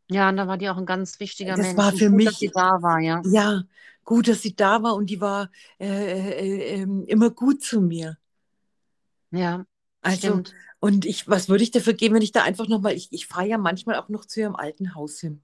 Ja, 0.09 0.29
und 0.29 0.37
da 0.37 0.47
war 0.47 0.57
die 0.57 0.69
auch 0.69 0.77
ein 0.77 0.85
ganz 0.85 1.19
wichtiger 1.19 1.55
das 1.55 1.67
Mensch. 1.67 1.77
war 1.77 1.91
für 1.91 2.09
gut, 2.09 2.15
mich, 2.15 2.25
dass 2.25 2.39
sie 2.39 2.51
da 2.53 2.81
war, 2.81 2.99
ja. 2.99 3.21
Ja, 3.25 3.63
gut, 4.03 4.27
dass 4.27 4.41
sie 4.41 4.55
da 4.55 4.81
war 4.81 4.95
und 4.95 5.09
die 5.09 5.21
war 5.21 5.51
äh, 5.79 5.87
äh, 5.87 6.81
ähm, 6.81 7.05
immer 7.07 7.29
gut 7.29 7.61
zu 7.61 7.81
mir. 7.81 8.17
Ja, 9.31 9.65
also, 10.01 10.17
stimmt. 10.17 10.53
und 10.79 11.05
ich, 11.05 11.27
was 11.27 11.49
würde 11.49 11.63
ich 11.63 11.71
dafür 11.71 11.93
geben, 11.93 12.15
wenn 12.15 12.21
ich 12.21 12.31
da 12.31 12.43
einfach 12.43 12.69
nochmal, 12.69 12.93
ich, 12.93 13.11
ich 13.11 13.27
fahre 13.27 13.47
ja 13.47 13.57
manchmal 13.57 13.97
auch 13.97 14.07
noch 14.07 14.25
zu 14.25 14.39
ihrem 14.39 14.55
alten 14.55 14.95
Haus 14.95 15.19
hin. 15.19 15.43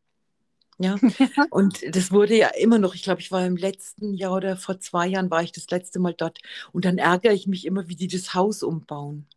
Ja, 0.80 0.96
und 1.52 1.82
das 1.96 2.12
wurde 2.12 2.36
ja 2.36 2.50
immer 2.50 2.80
noch, 2.80 2.96
ich 2.96 3.04
glaube, 3.04 3.22
ich 3.22 3.32
war 3.32 3.46
im 3.46 3.58
letzten 3.58 4.14
Jahr 4.14 4.34
oder 4.34 4.58
vor 4.58 4.80
zwei 4.80 5.08
Jahren 5.08 5.30
war 5.30 5.44
ich 5.44 5.52
das 5.52 5.70
letzte 5.70 6.00
Mal 6.00 6.14
dort 6.14 6.40
und 6.72 6.86
dann 6.86 6.98
ärgere 6.98 7.34
ich 7.34 7.48
mich 7.48 7.66
immer, 7.66 7.88
wie 7.88 7.96
die 7.96 8.08
das 8.08 8.34
Haus 8.34 8.64
umbauen. 8.64 9.28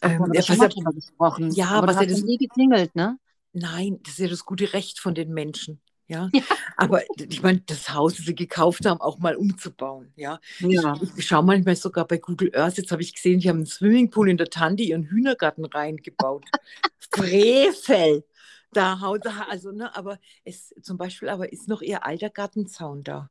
Ach, 0.00 0.10
ähm, 0.10 0.32
ja, 0.32 0.42
was 0.48 0.74
gesprochen. 0.94 1.50
Ja, 1.52 1.70
aber 1.70 1.88
was 1.88 1.96
ja 1.96 2.06
das 2.06 2.22
nie 2.22 2.36
geklingelt, 2.36 2.94
ne? 2.94 3.18
Nein, 3.52 4.00
das 4.02 4.14
ist 4.14 4.18
ja 4.18 4.28
das 4.28 4.44
gute 4.44 4.72
Recht 4.72 5.00
von 5.00 5.14
den 5.14 5.32
Menschen. 5.32 5.80
Ja? 6.08 6.28
ja. 6.32 6.42
Aber 6.76 7.02
ich 7.16 7.42
meine, 7.42 7.60
das 7.66 7.92
Haus, 7.92 8.16
das 8.16 8.26
sie 8.26 8.34
gekauft 8.34 8.84
haben, 8.86 9.00
auch 9.00 9.18
mal 9.18 9.36
umzubauen. 9.36 10.12
Ja. 10.16 10.40
ja. 10.60 10.94
Ich, 11.00 11.10
ich 11.16 11.26
schaue 11.26 11.42
manchmal 11.42 11.76
sogar 11.76 12.06
bei 12.06 12.18
Google 12.18 12.54
Earth, 12.54 12.76
jetzt 12.76 12.92
habe 12.92 13.02
ich 13.02 13.14
gesehen, 13.14 13.40
die 13.40 13.48
haben 13.48 13.58
einen 13.58 13.66
Swimmingpool 13.66 14.28
in 14.28 14.36
der 14.36 14.50
Tante 14.50 14.82
ihren 14.82 15.04
Hühnergarten 15.04 15.64
reingebaut. 15.64 16.44
Frevel! 17.10 18.24
Da 18.76 19.00
haut 19.00 19.24
er, 19.24 19.50
also, 19.50 19.72
ne, 19.72 19.94
aber 19.96 20.18
es 20.44 20.74
zum 20.82 20.98
Beispiel 20.98 21.28
aber 21.28 21.52
ist 21.52 21.68
noch 21.68 21.82
ihr 21.82 22.04
alter 22.04 22.30
Gartenzaun 22.30 23.02
da. 23.02 23.30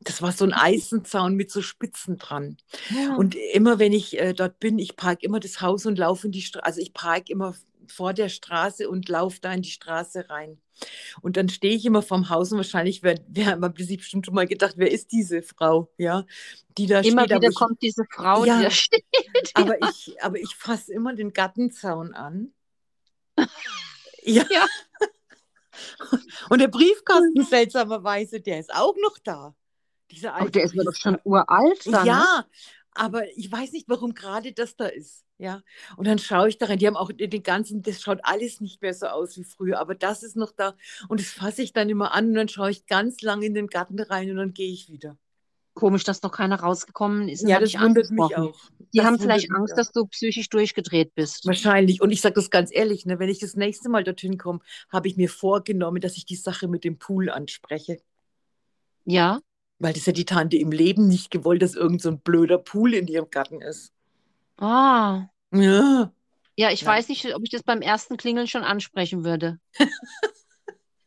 Das 0.00 0.20
war 0.20 0.32
so 0.32 0.44
ein 0.44 0.52
Eisenzaun 0.52 1.36
mit 1.36 1.52
so 1.52 1.62
Spitzen 1.62 2.18
dran. 2.18 2.56
Ja. 2.90 3.14
Und 3.14 3.36
immer 3.36 3.78
wenn 3.78 3.92
ich 3.92 4.18
äh, 4.18 4.32
dort 4.32 4.58
bin, 4.58 4.78
ich 4.78 4.96
parke 4.96 5.24
immer 5.24 5.38
das 5.38 5.60
Haus 5.60 5.86
und 5.86 5.96
laufe 5.96 6.26
in 6.26 6.32
die 6.32 6.42
Straße, 6.42 6.64
also 6.64 6.80
ich 6.80 6.92
parke 6.92 7.30
immer 7.30 7.54
vor 7.86 8.12
der 8.12 8.28
Straße 8.28 8.88
und 8.88 9.08
laufe 9.08 9.38
da 9.40 9.52
in 9.52 9.62
die 9.62 9.70
Straße 9.70 10.28
rein. 10.28 10.60
Und 11.20 11.36
dann 11.36 11.48
stehe 11.48 11.76
ich 11.76 11.84
immer 11.84 12.02
vorm 12.02 12.28
Haus 12.30 12.50
und 12.50 12.58
wahrscheinlich 12.58 13.02
wär 13.02 13.56
man 13.56 13.74
sich 13.76 13.98
bestimmt 13.98 14.26
schon 14.26 14.34
mal 14.34 14.46
gedacht, 14.46 14.74
wer 14.76 14.90
ist 14.90 15.12
diese 15.12 15.42
Frau, 15.42 15.92
ja, 15.98 16.24
die 16.78 16.86
da 16.86 17.00
immer 17.00 17.02
steht. 17.02 17.12
Immer 17.12 17.24
wieder 17.24 17.48
ich, 17.50 17.54
kommt 17.54 17.82
diese 17.82 18.04
Frau, 18.10 18.44
ja, 18.44 18.58
die 18.58 18.64
da 18.64 18.70
steht. 18.70 19.04
Aber 19.54 19.76
ich, 19.88 20.16
aber 20.20 20.38
ich 20.38 20.56
fasse 20.56 20.92
immer 20.92 21.14
den 21.14 21.32
Gartenzaun 21.32 22.14
an 22.14 22.52
ja. 24.22 24.44
ja. 24.50 24.66
Und 26.50 26.60
der 26.60 26.68
Briefkasten 26.68 27.44
seltsamerweise, 27.44 28.40
der 28.40 28.60
ist 28.60 28.74
auch 28.74 28.94
noch 29.02 29.18
da. 29.18 29.54
Dieser 30.10 30.34
alte 30.34 30.52
der 30.52 30.64
ist 30.64 30.76
doch 30.76 30.94
schon 30.94 31.18
uralt. 31.24 31.86
Dann, 31.86 32.06
ja, 32.06 32.18
ne? 32.18 32.46
aber 32.94 33.36
ich 33.36 33.50
weiß 33.50 33.72
nicht, 33.72 33.88
warum 33.88 34.14
gerade 34.14 34.52
das 34.52 34.76
da 34.76 34.86
ist. 34.86 35.24
Ja, 35.38 35.62
und 35.96 36.06
dann 36.06 36.18
schaue 36.18 36.48
ich 36.48 36.58
daran, 36.58 36.78
die 36.78 36.86
haben 36.86 36.96
auch 36.96 37.10
den 37.12 37.42
ganzen, 37.42 37.82
das 37.82 38.00
schaut 38.00 38.20
alles 38.22 38.60
nicht 38.60 38.80
mehr 38.80 38.94
so 38.94 39.06
aus 39.06 39.36
wie 39.36 39.42
früher, 39.42 39.80
aber 39.80 39.96
das 39.96 40.22
ist 40.22 40.36
noch 40.36 40.52
da 40.52 40.76
und 41.08 41.18
das 41.18 41.30
fasse 41.30 41.62
ich 41.62 41.72
dann 41.72 41.88
immer 41.88 42.12
an 42.12 42.28
und 42.28 42.34
dann 42.34 42.48
schaue 42.48 42.70
ich 42.70 42.86
ganz 42.86 43.22
lang 43.22 43.42
in 43.42 43.52
den 43.52 43.66
Garten 43.66 43.98
rein 43.98 44.30
und 44.30 44.36
dann 44.36 44.52
gehe 44.54 44.72
ich 44.72 44.88
wieder. 44.88 45.16
Komisch, 45.74 46.04
dass 46.04 46.22
noch 46.22 46.30
keiner 46.30 46.60
rausgekommen 46.60 47.28
ist. 47.28 47.48
Ja, 47.48 47.58
das 47.58 47.74
wundert 47.74 48.10
mich 48.10 48.36
auch. 48.36 48.56
Die 48.92 48.98
das 48.98 49.06
haben 49.06 49.18
vielleicht 49.18 49.50
Angst, 49.52 49.76
dass 49.76 49.90
du 49.90 50.06
psychisch 50.06 50.48
durchgedreht 50.50 51.14
bist. 51.14 51.46
Wahrscheinlich. 51.46 52.02
Und 52.02 52.10
ich 52.10 52.20
sage 52.20 52.34
das 52.34 52.50
ganz 52.50 52.70
ehrlich, 52.72 53.06
ne, 53.06 53.18
wenn 53.18 53.28
ich 53.28 53.38
das 53.38 53.56
nächste 53.56 53.88
Mal 53.88 54.04
dorthin 54.04 54.36
komme, 54.36 54.60
habe 54.90 55.08
ich 55.08 55.16
mir 55.16 55.30
vorgenommen, 55.30 56.00
dass 56.00 56.16
ich 56.16 56.26
die 56.26 56.36
Sache 56.36 56.68
mit 56.68 56.84
dem 56.84 56.98
Pool 56.98 57.30
anspreche. 57.30 58.00
Ja. 59.04 59.40
Weil 59.78 59.94
das 59.94 60.06
ja 60.06 60.12
die 60.12 60.26
Tante 60.26 60.58
im 60.58 60.72
Leben 60.72 61.08
nicht 61.08 61.30
gewollt, 61.30 61.62
dass 61.62 61.74
irgend 61.74 62.02
so 62.02 62.10
ein 62.10 62.20
blöder 62.20 62.58
Pool 62.58 62.94
in 62.94 63.08
ihrem 63.08 63.30
Garten 63.30 63.62
ist. 63.62 63.92
Ah. 64.58 65.26
Ja. 65.52 66.12
Ja, 66.56 66.70
ich 66.70 66.82
ja. 66.82 66.88
weiß 66.88 67.08
nicht, 67.08 67.34
ob 67.34 67.42
ich 67.42 67.50
das 67.50 67.62
beim 67.62 67.80
ersten 67.80 68.16
Klingeln 68.16 68.46
schon 68.46 68.62
ansprechen 68.62 69.24
würde. 69.24 69.58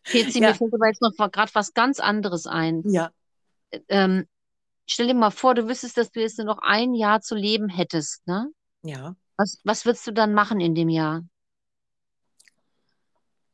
Fehlt 0.04 0.34
ja. 0.36 0.50
mir 0.50 0.56
fällt 0.56 0.73
aber 0.73 0.88
jetzt 0.88 1.02
noch 1.02 1.13
gerade 1.31 1.52
was 1.54 1.73
ganz 1.73 2.00
anderes 2.00 2.48
ein. 2.48 2.83
Ja. 2.90 3.12
Ähm, 3.90 4.27
stell 4.86 5.08
dir 5.08 5.13
mal 5.13 5.31
vor, 5.31 5.56
du 5.56 5.67
wüsstest, 5.67 5.98
dass 5.98 6.12
du 6.12 6.21
jetzt 6.21 6.38
nur 6.38 6.48
noch 6.48 6.60
ein 6.62 6.94
Jahr 6.94 7.21
zu 7.21 7.36
leben 7.36 7.69
hättest, 7.69 8.25
ne? 8.27 8.50
Ja. 8.83 9.15
Was, 9.38 9.60
was 9.63 9.86
würdest 9.86 10.08
du 10.08 10.12
dann 10.12 10.33
machen 10.33 10.60
in 10.60 10.75
dem 10.75 10.90
Jahr? 10.90 11.23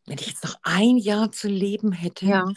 Wenn 0.05 0.17
ich 0.17 0.27
jetzt 0.27 0.43
noch 0.43 0.55
ein 0.63 0.97
Jahr 0.97 1.31
zu 1.31 1.47
leben 1.47 1.91
hätte. 1.91 2.25
Ja. 2.25 2.51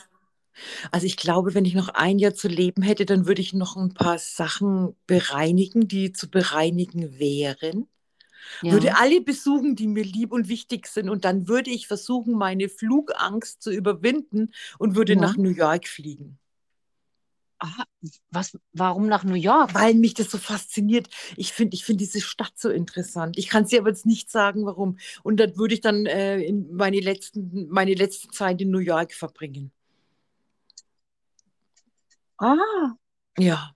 Also 0.91 1.07
ich 1.07 1.17
glaube, 1.17 1.55
wenn 1.55 1.65
ich 1.65 1.75
noch 1.75 1.89
ein 1.89 2.19
Jahr 2.19 2.35
zu 2.35 2.49
leben 2.49 2.83
hätte, 2.83 3.07
dann 3.07 3.27
würde 3.27 3.41
ich 3.41 3.53
noch 3.53 3.77
ein 3.77 3.95
paar 3.95 4.19
Sachen 4.19 4.97
bereinigen, 5.07 5.89
die 5.89 6.13
zu 6.13 6.31
bereinigen 6.31 7.19
wären. 7.19 7.89
Ja. 8.63 8.73
Würde 8.73 8.97
alle 8.97 9.21
besuchen, 9.21 9.75
die 9.75 9.89
mir 9.89 10.05
lieb 10.05 10.33
und 10.33 10.49
wichtig 10.49 10.87
sind. 10.87 11.09
Und 11.09 11.25
dann 11.25 11.49
würde 11.49 11.71
ich 11.71 11.87
versuchen, 11.87 12.35
meine 12.35 12.69
Flugangst 12.69 13.63
zu 13.63 13.71
überwinden 13.71 14.53
und 14.79 14.97
würde 14.97 15.15
ja. 15.15 15.21
nach 15.21 15.37
New 15.37 15.51
York 15.51 15.89
fliegen. 15.89 16.39
Aha, 17.59 17.85
was, 18.31 18.59
warum 18.73 19.07
nach 19.07 19.25
New 19.25 19.35
York? 19.35 19.75
Weil 19.75 19.95
mich 19.95 20.15
das 20.15 20.31
so 20.31 20.39
fasziniert. 20.39 21.09
Ich 21.37 21.53
finde 21.53 21.75
ich 21.75 21.85
find 21.85 22.01
diese 22.01 22.21
Stadt 22.21 22.53
so 22.57 22.69
interessant. 22.69 23.39
Ich 23.39 23.49
kann 23.49 23.65
es 23.65 23.71
dir 23.71 23.81
aber 23.81 23.91
jetzt 23.91 24.07
nicht 24.07 24.31
sagen, 24.31 24.67
warum. 24.67 24.99
Und 25.23 25.39
dann 25.39 25.57
würde 25.57 25.75
ich 25.75 25.81
dann 25.81 26.07
äh, 26.07 26.41
in 26.41 26.75
meine, 26.75 27.01
letzten, 27.01 27.69
meine 27.71 27.95
letzte 27.95 28.29
Zeit 28.29 28.61
in 28.61 28.71
New 28.71 28.79
York 28.79 29.13
verbringen. 29.15 29.73
Ah. 32.39 32.57
Ja. 33.39 33.75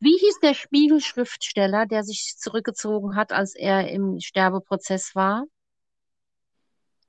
Wie 0.00 0.18
hieß 0.18 0.38
der 0.42 0.54
Spiegelschriftsteller, 0.54 1.86
der 1.86 2.04
sich 2.04 2.36
zurückgezogen 2.36 3.16
hat, 3.16 3.32
als 3.32 3.54
er 3.54 3.88
im 3.88 4.20
Sterbeprozess 4.20 5.14
war? 5.14 5.46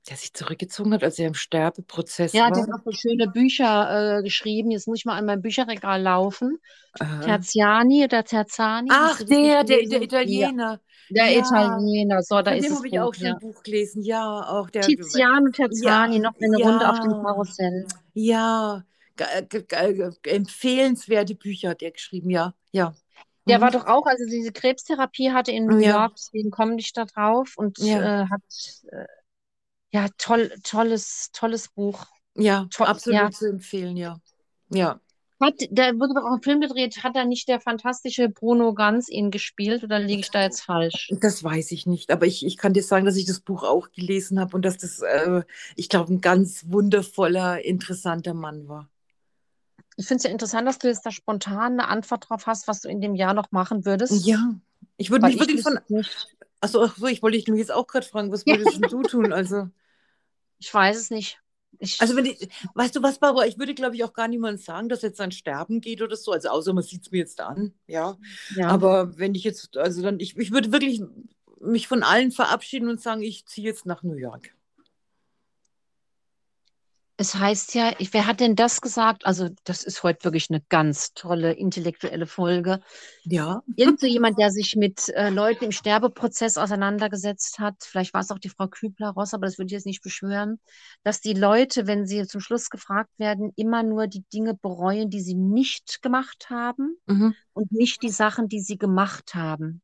Der 0.08 0.16
sich 0.16 0.32
zurückgezogen 0.34 0.94
hat, 0.94 1.02
als 1.02 1.18
er 1.18 1.26
im 1.26 1.34
Sterbeprozess 1.34 2.32
Ja, 2.32 2.44
war. 2.44 2.52
der 2.52 2.62
hat 2.62 2.70
auch 2.72 2.84
so 2.84 2.92
schöne 2.92 3.26
Bücher 3.28 4.18
äh, 4.18 4.22
geschrieben. 4.22 4.70
Jetzt 4.70 4.86
muss 4.86 4.98
ich 5.00 5.04
mal 5.04 5.16
an 5.18 5.24
mein 5.26 5.42
Bücherregal 5.42 6.00
laufen. 6.00 6.58
Aha. 7.00 7.20
Terziani 7.22 8.04
oder 8.04 8.22
Terzani? 8.24 8.88
Ach, 8.92 9.18
der, 9.22 9.64
der, 9.64 9.82
der 9.88 10.02
Italiener. 10.02 10.80
Ja, 11.08 11.24
der 11.24 11.32
Ja. 11.32 11.38
Italiener. 11.40 12.22
So, 12.22 12.40
da 12.40 12.52
Von 12.52 12.58
ist 12.58 12.68
dem 12.68 12.76
habe 12.76 12.88
ich 12.88 13.00
auch 13.00 13.14
schon 13.14 13.26
ja. 13.26 13.32
ein 13.34 13.38
Buch 13.40 13.62
gelesen. 13.62 14.02
Ja, 14.02 14.48
auch 14.48 14.70
der. 14.70 14.82
Tiziano 14.82 15.50
Terzani, 15.50 16.16
Ja, 16.16 16.22
noch 16.22 16.34
eine 16.40 16.56
Runde 16.56 16.88
auf 16.88 17.00
dem 17.00 17.10
ja. 17.10 17.22
Karussell. 17.22 17.86
Ja, 18.14 18.84
empfehlenswerte 20.24 21.34
Bücher 21.34 21.70
hat 21.70 21.82
er 21.82 21.90
geschrieben, 21.90 22.30
ja, 22.30 22.54
ja. 22.72 22.94
Der 23.48 23.58
Mhm. 23.58 23.62
war 23.62 23.70
doch 23.70 23.86
auch, 23.86 24.06
als 24.06 24.20
er 24.20 24.26
diese 24.26 24.52
Krebstherapie 24.52 25.30
hatte 25.32 25.52
in 25.52 25.66
New 25.66 25.78
Ja. 25.78 26.00
York, 26.02 26.14
deswegen 26.16 26.50
komme 26.50 26.76
ich 26.78 26.92
da 26.92 27.04
drauf 27.04 27.54
und 27.56 27.78
Ja. 27.78 28.22
äh, 28.22 28.26
hat 28.28 28.42
äh, 28.90 29.04
ja 29.96 30.08
toll, 30.18 30.52
tolles, 30.62 31.30
tolles 31.32 31.68
Buch. 31.68 32.06
Ja, 32.34 32.66
Toll, 32.70 32.86
absolut 32.86 33.18
ja. 33.18 33.30
zu 33.30 33.48
empfehlen, 33.48 33.96
ja. 33.96 34.20
Ja. 34.68 35.00
Hat, 35.40 35.54
da 35.70 35.92
wurde 35.98 36.14
doch 36.14 36.24
auch 36.24 36.36
ein 36.36 36.42
Film 36.42 36.60
gedreht, 36.60 37.02
hat 37.02 37.14
da 37.14 37.24
nicht 37.24 37.48
der 37.48 37.60
fantastische 37.60 38.28
Bruno 38.28 38.72
Ganz 38.72 39.08
ihn 39.08 39.30
gespielt 39.30 39.84
oder 39.84 39.98
liege 39.98 40.20
ich 40.20 40.30
da 40.30 40.42
jetzt 40.42 40.62
falsch? 40.62 41.10
Das 41.20 41.44
weiß 41.44 41.72
ich 41.72 41.86
nicht, 41.86 42.10
aber 42.10 42.26
ich, 42.26 42.44
ich 42.44 42.56
kann 42.56 42.72
dir 42.72 42.82
sagen, 42.82 43.04
dass 43.04 43.16
ich 43.16 43.26
das 43.26 43.40
Buch 43.40 43.62
auch 43.62 43.90
gelesen 43.90 44.40
habe 44.40 44.56
und 44.56 44.64
dass 44.64 44.78
das, 44.78 45.00
äh, 45.00 45.42
ich 45.76 45.88
glaube, 45.88 46.12
ein 46.12 46.20
ganz 46.20 46.66
wundervoller, 46.68 47.62
interessanter 47.64 48.32
Mann 48.34 48.68
war. 48.68 48.88
Ich 49.96 50.06
finde 50.06 50.18
es 50.18 50.24
ja 50.24 50.30
interessant, 50.30 50.66
dass 50.66 50.78
du 50.78 50.88
jetzt 50.88 51.04
da 51.04 51.10
spontan 51.10 51.72
eine 51.72 51.88
Antwort 51.88 52.28
drauf 52.28 52.46
hast, 52.46 52.68
was 52.68 52.80
du 52.82 52.88
in 52.88 53.00
dem 53.00 53.14
Jahr 53.14 53.34
noch 53.34 53.50
machen 53.50 53.84
würdest. 53.84 54.26
Ja, 54.26 54.54
ich 54.96 55.10
würde 55.10 55.26
mich 55.26 55.34
ich 55.34 55.40
wirklich 55.40 55.62
von, 55.62 55.78
achso, 56.60 56.82
ach 56.82 56.96
so, 56.96 57.06
ich 57.06 57.22
wollte 57.22 57.36
dich 57.36 57.46
nur 57.46 57.58
jetzt 57.58 57.72
auch 57.72 57.86
gerade 57.86 58.06
fragen, 58.06 58.32
was 58.32 58.46
würdest 58.46 58.74
denn 58.74 58.90
du 58.90 59.02
tun? 59.02 59.32
Also, 59.32 59.68
Ich 60.58 60.72
weiß 60.72 60.96
es 60.96 61.10
nicht. 61.10 61.38
Ich, 61.78 62.00
also 62.00 62.16
wenn 62.16 62.24
ich, 62.24 62.48
weißt 62.74 62.96
du 62.96 63.02
was, 63.02 63.18
Barbara, 63.18 63.46
ich 63.46 63.58
würde, 63.58 63.74
glaube 63.74 63.96
ich, 63.96 64.04
auch 64.04 64.12
gar 64.12 64.28
niemandem 64.28 64.62
sagen, 64.62 64.88
dass 64.88 65.02
jetzt 65.02 65.20
ein 65.20 65.32
Sterben 65.32 65.80
geht 65.80 66.00
oder 66.00 66.16
so, 66.16 66.32
also 66.32 66.48
außer 66.48 66.72
man 66.72 66.82
sieht 66.82 67.02
es 67.02 67.10
mir 67.10 67.18
jetzt 67.18 67.40
an, 67.40 67.74
ja. 67.86 68.16
ja. 68.54 68.68
Aber 68.68 69.18
wenn 69.18 69.34
ich 69.34 69.44
jetzt, 69.44 69.76
also 69.76 70.02
dann, 70.02 70.18
ich, 70.18 70.36
ich 70.38 70.52
würde 70.52 70.72
wirklich 70.72 71.02
mich 71.60 71.86
von 71.88 72.02
allen 72.02 72.32
verabschieden 72.32 72.88
und 72.88 73.00
sagen, 73.00 73.22
ich 73.22 73.46
ziehe 73.46 73.66
jetzt 73.66 73.84
nach 73.84 74.02
New 74.02 74.16
York. 74.16 74.55
Es 77.18 77.34
heißt 77.34 77.74
ja, 77.74 77.92
ich, 77.98 78.12
wer 78.12 78.26
hat 78.26 78.40
denn 78.40 78.56
das 78.56 78.82
gesagt? 78.82 79.24
Also, 79.24 79.48
das 79.64 79.82
ist 79.84 80.02
heute 80.02 80.24
wirklich 80.24 80.50
eine 80.50 80.60
ganz 80.68 81.14
tolle 81.14 81.52
intellektuelle 81.54 82.26
Folge. 82.26 82.82
Ja. 83.24 83.62
Irgend 83.74 84.00
so 84.00 84.06
jemand, 84.06 84.38
der 84.38 84.50
sich 84.50 84.76
mit 84.76 85.08
äh, 85.08 85.30
Leuten 85.30 85.64
im 85.64 85.72
Sterbeprozess 85.72 86.58
auseinandergesetzt 86.58 87.58
hat, 87.58 87.76
vielleicht 87.80 88.12
war 88.12 88.20
es 88.20 88.30
auch 88.30 88.38
die 88.38 88.50
Frau 88.50 88.68
Kübler-Ross, 88.68 89.32
aber 89.32 89.46
das 89.46 89.56
würde 89.56 89.68
ich 89.68 89.72
jetzt 89.72 89.86
nicht 89.86 90.02
beschwören, 90.02 90.60
dass 91.04 91.22
die 91.22 91.32
Leute, 91.32 91.86
wenn 91.86 92.06
sie 92.06 92.26
zum 92.26 92.42
Schluss 92.42 92.68
gefragt 92.68 93.18
werden, 93.18 93.50
immer 93.56 93.82
nur 93.82 94.08
die 94.08 94.24
Dinge 94.34 94.52
bereuen, 94.52 95.08
die 95.08 95.22
sie 95.22 95.34
nicht 95.34 96.02
gemacht 96.02 96.50
haben 96.50 96.98
Mhm. 97.06 97.34
und 97.54 97.72
nicht 97.72 98.02
die 98.02 98.10
Sachen, 98.10 98.48
die 98.48 98.60
sie 98.60 98.76
gemacht 98.76 99.34
haben. 99.34 99.80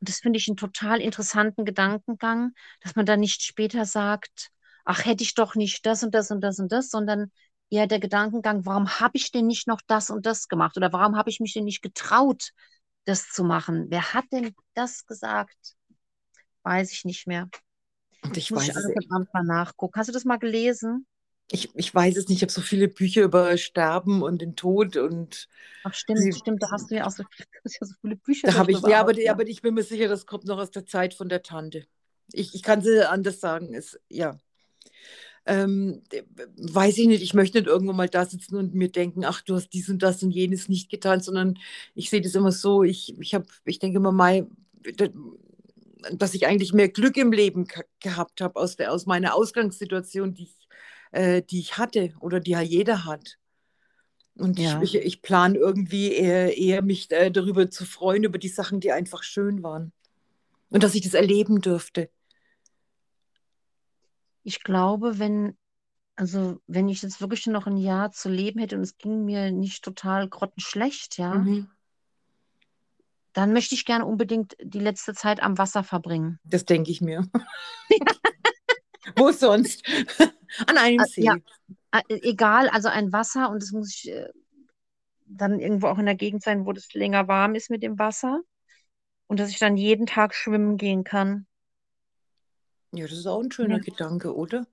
Und 0.00 0.08
das 0.10 0.20
finde 0.20 0.38
ich 0.38 0.48
einen 0.48 0.58
total 0.58 1.00
interessanten 1.00 1.64
Gedankengang, 1.64 2.52
dass 2.82 2.94
man 2.94 3.06
dann 3.06 3.20
nicht 3.20 3.42
später 3.42 3.86
sagt, 3.86 4.50
ach, 4.88 5.06
hätte 5.06 5.24
ich 5.24 5.34
doch 5.36 5.56
nicht 5.56 5.86
das 5.86 6.04
und 6.04 6.14
das 6.14 6.32
und 6.32 6.42
das 6.42 6.60
und 6.60 6.72
das, 6.72 6.90
sondern 6.90 7.32
eher 7.70 7.88
der 7.88 8.00
Gedankengang, 8.00 8.66
warum 8.66 8.88
habe 9.00 9.18
ich 9.18 9.32
denn 9.32 9.46
nicht 9.48 9.68
noch 9.68 9.82
das 9.88 10.10
und 10.10 10.26
das 10.26 10.48
gemacht? 10.48 10.76
Oder 10.78 10.92
warum 10.94 11.16
habe 11.18 11.30
ich 11.30 11.40
mich 11.40 11.54
denn 11.54 11.66
nicht 11.66 11.82
getraut, 11.82 12.50
das 13.06 13.28
zu 13.30 13.44
machen? 13.44 13.86
Wer 13.90 14.14
hat 14.14 14.26
denn 14.32 14.54
das 14.74 15.06
gesagt? 15.06 15.56
Weiß 16.62 16.92
ich 16.92 17.04
nicht 17.04 17.26
mehr. 17.26 17.48
Und 18.22 18.36
ich 18.36 18.54
Muss 18.54 18.64
ich 18.68 18.76
weiß, 18.76 18.86
Abend 19.10 19.32
mal 19.34 19.44
nachgucken. 19.44 19.98
Hast 19.98 20.08
du 20.08 20.12
das 20.12 20.24
mal 20.26 20.38
gelesen? 20.38 21.06
ich, 21.50 21.70
ich 21.76 21.94
weiß 21.94 22.16
es 22.16 22.28
nicht, 22.28 22.38
ich 22.38 22.42
habe 22.42 22.52
so 22.52 22.60
viele 22.60 22.88
Bücher 22.88 23.22
über 23.22 23.56
Sterben 23.56 24.22
und 24.22 24.42
den 24.42 24.56
Tod 24.56 24.96
und 24.96 25.48
Ach, 25.82 25.92
stimmt, 25.94 26.32
Sie- 26.32 26.36
stimmt, 26.36 26.62
da 26.62 26.70
hast 26.70 26.90
du 26.90 26.96
ja 26.96 27.06
auch 27.06 27.10
so, 27.10 27.24
ja 27.64 27.86
so 27.86 27.94
viele 28.00 28.16
Bücher 28.16 28.48
da 28.50 28.54
habe 28.54 28.72
ich, 28.72 28.82
ja, 28.82 29.00
aber, 29.00 29.12
aber 29.30 29.46
ich 29.46 29.62
bin 29.62 29.74
mir 29.74 29.82
sicher, 29.82 30.08
das 30.08 30.26
kommt 30.26 30.44
noch 30.44 30.58
aus 30.58 30.70
der 30.70 30.86
Zeit 30.86 31.14
von 31.14 31.28
der 31.28 31.42
Tante. 31.42 31.86
Ich, 32.32 32.54
ich 32.54 32.62
kann 32.62 32.82
sie 32.82 33.08
anders 33.08 33.40
sagen, 33.40 33.74
es, 33.74 33.98
ja. 34.08 34.38
Ähm, 35.48 36.02
äh, 36.12 36.22
weiß 36.58 36.98
ich 36.98 37.06
nicht, 37.08 37.22
ich 37.22 37.34
möchte 37.34 37.58
nicht 37.58 37.68
irgendwann 37.68 37.96
mal 37.96 38.08
da 38.08 38.26
sitzen 38.26 38.56
und 38.56 38.74
mir 38.74 38.90
denken, 38.90 39.24
ach, 39.24 39.40
du 39.42 39.54
hast 39.56 39.70
dies 39.70 39.88
und 39.88 40.02
das 40.02 40.22
und 40.22 40.30
jenes 40.32 40.68
nicht 40.68 40.90
getan, 40.90 41.20
sondern 41.22 41.58
ich 41.94 42.10
sehe 42.10 42.20
das 42.20 42.34
immer 42.34 42.52
so, 42.52 42.82
ich, 42.84 43.18
ich, 43.18 43.34
hab, 43.34 43.46
ich 43.64 43.78
denke 43.78 43.96
immer 43.98 44.12
mal, 44.12 44.46
dass 46.12 46.34
ich 46.34 46.46
eigentlich 46.46 46.72
mehr 46.72 46.88
Glück 46.90 47.16
im 47.16 47.32
Leben 47.32 47.66
ge- 47.66 47.84
gehabt 48.00 48.40
habe 48.40 48.56
aus, 48.60 48.76
der, 48.76 48.92
aus 48.92 49.06
meiner 49.06 49.34
Ausgangssituation, 49.34 50.34
die 50.34 50.44
ich, 50.44 50.68
äh, 51.12 51.42
die 51.42 51.60
ich 51.60 51.78
hatte 51.78 52.12
oder 52.20 52.40
die 52.40 52.52
ja 52.52 52.60
jeder 52.60 53.04
hat. 53.04 53.38
Und 54.36 54.58
Ja. 54.60 54.82
ich, 54.82 54.94
ich, 54.94 55.04
ich 55.04 55.22
plane 55.22 55.58
irgendwie 55.58 56.12
eher, 56.12 56.56
eher 56.56 56.82
mich 56.82 57.10
äh, 57.10 57.30
darüber 57.30 57.70
zu 57.70 57.84
freuen, 57.84 58.24
über 58.24 58.38
die 58.38 58.48
Sachen, 58.48 58.80
die 58.80 58.92
einfach 58.92 59.22
schön 59.22 59.62
waren. 59.62 59.92
Und 60.70 60.82
dass 60.82 60.94
ich 60.94 61.02
das 61.02 61.14
erleben 61.14 61.60
durfte. 61.60 62.10
Ich 64.48 64.62
glaube, 64.62 65.18
wenn, 65.18 65.58
also 66.16 66.58
wenn 66.66 66.88
ich 66.88 67.02
jetzt 67.02 67.20
wirklich 67.20 67.46
noch 67.48 67.66
ein 67.66 67.76
Jahr 67.76 68.12
zu 68.12 68.30
leben 68.30 68.60
hätte 68.60 68.76
und 68.76 68.82
es 68.82 68.96
ging 68.96 69.26
mir 69.26 69.52
nicht 69.52 69.84
total 69.84 70.26
grottenschlecht, 70.26 71.18
ja, 71.18 71.34
Mhm. 71.34 71.68
dann 73.34 73.52
möchte 73.52 73.74
ich 73.74 73.84
gerne 73.84 74.06
unbedingt 74.06 74.56
die 74.62 74.80
letzte 74.80 75.12
Zeit 75.12 75.42
am 75.42 75.58
Wasser 75.58 75.84
verbringen. 75.84 76.40
Das 76.44 76.64
denke 76.64 76.90
ich 76.90 77.02
mir. 77.02 77.26
Wo 79.16 79.32
sonst? 79.32 79.82
An 80.66 80.78
einem 80.78 81.00
Ah, 81.00 81.04
See. 81.04 81.24
ja. 81.24 81.36
Äh, 81.92 82.02
Egal, 82.22 82.70
also 82.70 82.88
ein 82.88 83.12
Wasser 83.12 83.50
und 83.50 83.62
es 83.62 83.72
muss 83.72 83.94
ich, 83.94 84.10
äh, 84.10 84.30
dann 85.26 85.60
irgendwo 85.60 85.88
auch 85.88 85.98
in 85.98 86.06
der 86.06 86.14
Gegend 86.14 86.42
sein, 86.42 86.64
wo 86.64 86.72
das 86.72 86.94
länger 86.94 87.28
warm 87.28 87.54
ist 87.54 87.68
mit 87.68 87.82
dem 87.82 87.98
Wasser 87.98 88.40
und 89.26 89.40
dass 89.40 89.50
ich 89.50 89.58
dann 89.58 89.76
jeden 89.76 90.06
Tag 90.06 90.34
schwimmen 90.34 90.78
gehen 90.78 91.04
kann. 91.04 91.47
Ja, 92.92 93.06
das 93.06 93.16
ist 93.18 93.26
auch 93.26 93.40
ein 93.42 93.50
schöner 93.52 93.78
Ja. 93.78 93.80
Gedanke, 93.80 94.34
oder? 94.36 94.66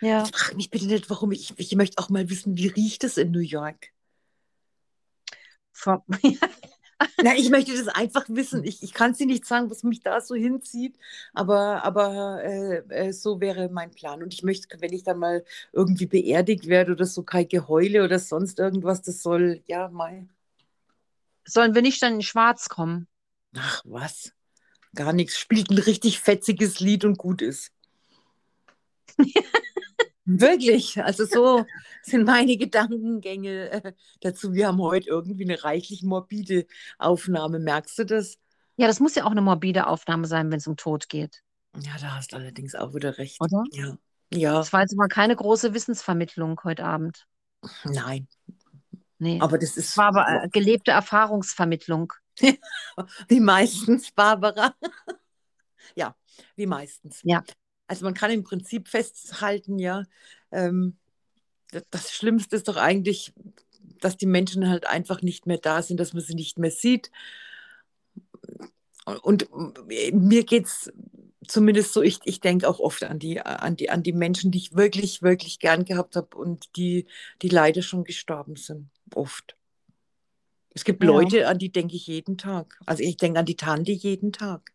Ja, 0.00 0.18
Jetzt 0.18 0.36
frag 0.36 0.56
mich 0.56 0.70
bitte 0.70 0.86
nicht, 0.86 1.10
warum 1.10 1.32
ich, 1.32 1.54
ich 1.58 1.74
möchte 1.76 1.98
auch 2.02 2.10
mal 2.10 2.30
wissen, 2.30 2.56
wie 2.58 2.68
riecht 2.68 3.04
es 3.04 3.16
in 3.18 3.30
New 3.32 3.40
York? 3.40 3.92
vor, 5.72 6.04
Na, 7.20 7.34
ich 7.36 7.50
möchte 7.50 7.72
das 7.76 7.88
einfach 7.88 8.24
wissen. 8.28 8.64
Ich, 8.64 8.82
ich 8.82 8.92
kann 8.94 9.12
es 9.12 9.18
dir 9.18 9.26
nicht 9.26 9.46
sagen, 9.46 9.70
was 9.70 9.82
mich 9.84 10.00
da 10.00 10.20
so 10.20 10.34
hinzieht, 10.34 10.98
aber, 11.34 11.84
aber 11.84 12.42
äh, 12.44 12.78
äh, 13.08 13.12
so 13.12 13.40
wäre 13.40 13.68
mein 13.70 13.92
Plan. 13.92 14.22
Und 14.22 14.34
ich 14.34 14.42
möchte, 14.42 14.80
wenn 14.80 14.92
ich 14.92 15.04
dann 15.04 15.18
mal 15.18 15.44
irgendwie 15.72 16.06
beerdigt 16.06 16.66
werde 16.66 16.92
oder 16.92 17.06
so, 17.06 17.22
kein 17.22 17.48
Geheule 17.48 18.04
oder 18.04 18.18
sonst 18.18 18.58
irgendwas, 18.58 19.02
das 19.02 19.22
soll, 19.22 19.62
ja, 19.66 19.88
mal. 19.88 20.26
sollen 21.46 21.74
wir 21.76 21.82
nicht 21.82 22.02
dann 22.02 22.14
in 22.16 22.22
Schwarz 22.22 22.68
kommen? 22.68 23.06
Ach, 23.56 23.80
was? 23.86 24.32
Gar 24.94 25.12
nichts. 25.12 25.38
Spielt 25.38 25.70
ein 25.70 25.78
richtig 25.78 26.20
fetziges 26.20 26.80
Lied 26.80 27.04
und 27.04 27.18
gut 27.18 27.42
ist. 27.42 27.70
Wirklich, 30.24 31.02
also 31.02 31.24
so 31.24 31.66
sind 32.02 32.24
meine 32.24 32.56
Gedankengänge 32.56 33.70
äh, 33.70 33.92
dazu. 34.20 34.52
Wir 34.54 34.68
haben 34.68 34.80
heute 34.80 35.08
irgendwie 35.08 35.44
eine 35.44 35.64
reichlich 35.64 36.02
morbide 36.02 36.66
Aufnahme. 36.98 37.58
Merkst 37.58 37.98
du 37.98 38.04
das? 38.04 38.36
Ja, 38.76 38.86
das 38.86 39.00
muss 39.00 39.14
ja 39.16 39.24
auch 39.24 39.32
eine 39.32 39.42
morbide 39.42 39.86
Aufnahme 39.88 40.26
sein, 40.26 40.50
wenn 40.50 40.58
es 40.58 40.66
um 40.66 40.76
Tod 40.76 41.08
geht, 41.08 41.42
Ja, 41.76 41.92
da 42.00 42.16
hast 42.16 42.32
du 42.32 42.36
allerdings 42.36 42.74
auch 42.74 42.94
wieder 42.94 43.18
recht. 43.18 43.40
oder? 43.40 43.64
Ja, 43.72 43.98
ja, 44.32 44.54
Das 44.54 44.72
war 44.72 44.80
jetzt 44.82 44.96
mal 44.96 45.08
keine 45.08 45.36
große 45.36 45.74
Wissensvermittlung 45.74 46.60
heute 46.64 46.84
Abend. 46.84 47.26
nein. 47.84 48.28
Nee. 49.18 49.38
Aber 49.40 49.58
das 49.58 49.76
ist 49.76 49.96
war 49.96 50.06
aber 50.06 50.44
äh, 50.44 50.48
gelebte 50.48 50.90
Erfahrungsvermittlung. 50.92 52.12
wie 53.28 53.40
meistens, 53.40 54.10
Barbara. 54.12 54.74
ja, 55.94 56.14
wie 56.56 56.66
meistens. 56.66 57.20
Ja. 57.24 57.42
Also 57.86 58.04
man 58.04 58.14
kann 58.14 58.30
im 58.30 58.44
Prinzip 58.44 58.88
festhalten, 58.88 59.78
ja, 59.78 60.04
ähm, 60.50 60.96
das, 61.70 61.84
das 61.90 62.12
Schlimmste 62.12 62.56
ist 62.56 62.68
doch 62.68 62.76
eigentlich, 62.76 63.32
dass 64.00 64.16
die 64.16 64.26
Menschen 64.26 64.68
halt 64.68 64.86
einfach 64.86 65.22
nicht 65.22 65.46
mehr 65.46 65.58
da 65.58 65.82
sind, 65.82 65.98
dass 65.98 66.12
man 66.12 66.22
sie 66.22 66.34
nicht 66.34 66.58
mehr 66.58 66.70
sieht. 66.70 67.10
Und 69.22 69.48
mir 70.12 70.44
geht 70.44 70.66
es 70.66 70.92
zumindest 71.46 71.92
so, 71.92 72.02
ich, 72.02 72.20
ich 72.24 72.40
denke 72.40 72.68
auch 72.68 72.78
oft 72.78 73.02
an 73.04 73.18
die, 73.18 73.40
an, 73.40 73.76
die, 73.76 73.90
an 73.90 74.02
die 74.02 74.12
Menschen, 74.12 74.50
die 74.50 74.58
ich 74.58 74.74
wirklich, 74.74 75.22
wirklich 75.22 75.58
gern 75.58 75.84
gehabt 75.84 76.16
habe 76.16 76.36
und 76.36 76.76
die, 76.76 77.06
die 77.42 77.48
leider 77.48 77.82
schon 77.82 78.04
gestorben 78.04 78.56
sind. 78.56 78.90
Oft. 79.14 79.56
Es 80.74 80.84
gibt 80.84 81.02
Ja. 81.02 81.10
Leute, 81.10 81.48
an 81.48 81.58
die 81.58 81.70
denke 81.70 81.96
ich 81.96 82.06
jeden 82.06 82.38
Tag. 82.38 82.78
Also 82.86 83.02
ich 83.02 83.16
denke 83.16 83.40
an 83.40 83.46
die 83.46 83.56
Tante 83.56 83.92
jeden 83.92 84.32
Tag. 84.32 84.72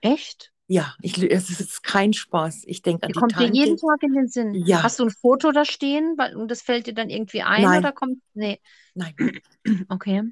Echt? 0.00 0.52
Ja, 0.68 0.94
ich, 1.02 1.20
es 1.22 1.50
ist 1.50 1.82
kein 1.82 2.12
Spaß. 2.12 2.62
Ich 2.66 2.82
denke 2.82 3.02
an 3.02 3.08
Die 3.08 3.12
die 3.12 3.20
kommt 3.20 3.32
dir 3.32 3.36
Tante. 3.44 3.58
jeden 3.58 3.76
Tag 3.76 4.02
in 4.02 4.14
den 4.14 4.28
Sinn. 4.28 4.54
Ja. 4.66 4.82
Hast 4.82 4.98
du 4.98 5.04
ein 5.04 5.10
Foto 5.10 5.52
da 5.52 5.64
stehen 5.64 6.16
und 6.36 6.50
das 6.50 6.62
fällt 6.62 6.86
dir 6.86 6.94
dann 6.94 7.10
irgendwie 7.10 7.42
ein 7.42 7.62
Nein. 7.62 7.80
oder 7.80 7.92
kommt. 7.92 8.22
Nee, 8.34 8.60
Nein, 8.94 9.14
okay. 9.88 10.22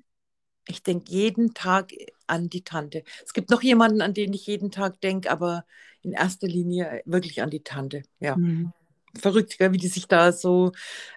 ich 0.66 0.82
denke 0.82 1.10
jeden 1.10 1.52
Tag 1.54 1.92
an 2.26 2.48
die 2.48 2.62
Tante. 2.62 3.02
Es 3.24 3.32
gibt 3.32 3.50
noch 3.50 3.62
jemanden, 3.62 4.00
an 4.02 4.14
den 4.14 4.32
ich 4.32 4.46
jeden 4.46 4.70
Tag 4.70 5.00
denke, 5.00 5.30
aber 5.30 5.64
in 6.02 6.12
erster 6.12 6.46
Linie 6.46 7.02
wirklich 7.04 7.42
an 7.42 7.50
die 7.50 7.62
Tante. 7.62 8.02
Ja. 8.20 8.36
Mhm. 8.36 8.72
Verrückt, 9.18 9.58
wie 9.58 9.76
die 9.76 9.88
sich 9.88 10.06
da 10.06 10.30
so 10.32 10.70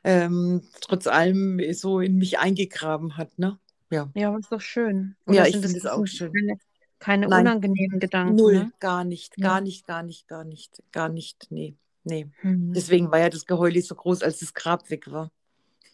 ähm, 0.03 0.63
trotz 0.81 1.05
allem 1.05 1.61
so 1.73 1.99
in 1.99 2.17
mich 2.17 2.39
eingegraben 2.39 3.17
hat. 3.17 3.37
Ne? 3.37 3.59
Ja. 3.93 4.09
Ja, 4.15 4.29
aber 4.29 4.39
ist 4.39 4.51
doch 4.51 4.61
schön. 4.61 5.15
Ja, 5.27 5.31
Oder 5.33 5.47
ich 5.47 5.53
sind 5.53 5.61
finde 5.63 5.79
das 5.79 5.85
es 5.85 5.91
auch 5.91 6.05
schön. 6.05 6.31
Keine, 6.33 6.57
keine 6.99 7.27
Nein. 7.27 7.41
unangenehmen 7.41 7.99
Gedanken. 7.99 8.35
Null, 8.35 8.53
Ne? 8.55 8.71
gar 8.79 9.03
nicht, 9.03 9.33
Ja. 9.37 9.47
gar 9.49 9.61
nicht, 9.61 9.85
gar 9.87 10.03
nicht, 10.03 10.27
gar 10.27 10.43
nicht, 10.43 10.83
gar 10.91 11.09
nicht. 11.09 11.47
Nee, 11.51 11.75
nee. 12.03 12.27
Mhm. 12.41 12.73
Deswegen 12.73 13.11
war 13.11 13.19
ja 13.19 13.29
das 13.29 13.45
Geheule 13.45 13.81
so 13.81 13.93
groß, 13.95 14.23
als 14.23 14.39
das 14.39 14.53
Grab 14.53 14.89
weg 14.89 15.11
war. 15.11 15.31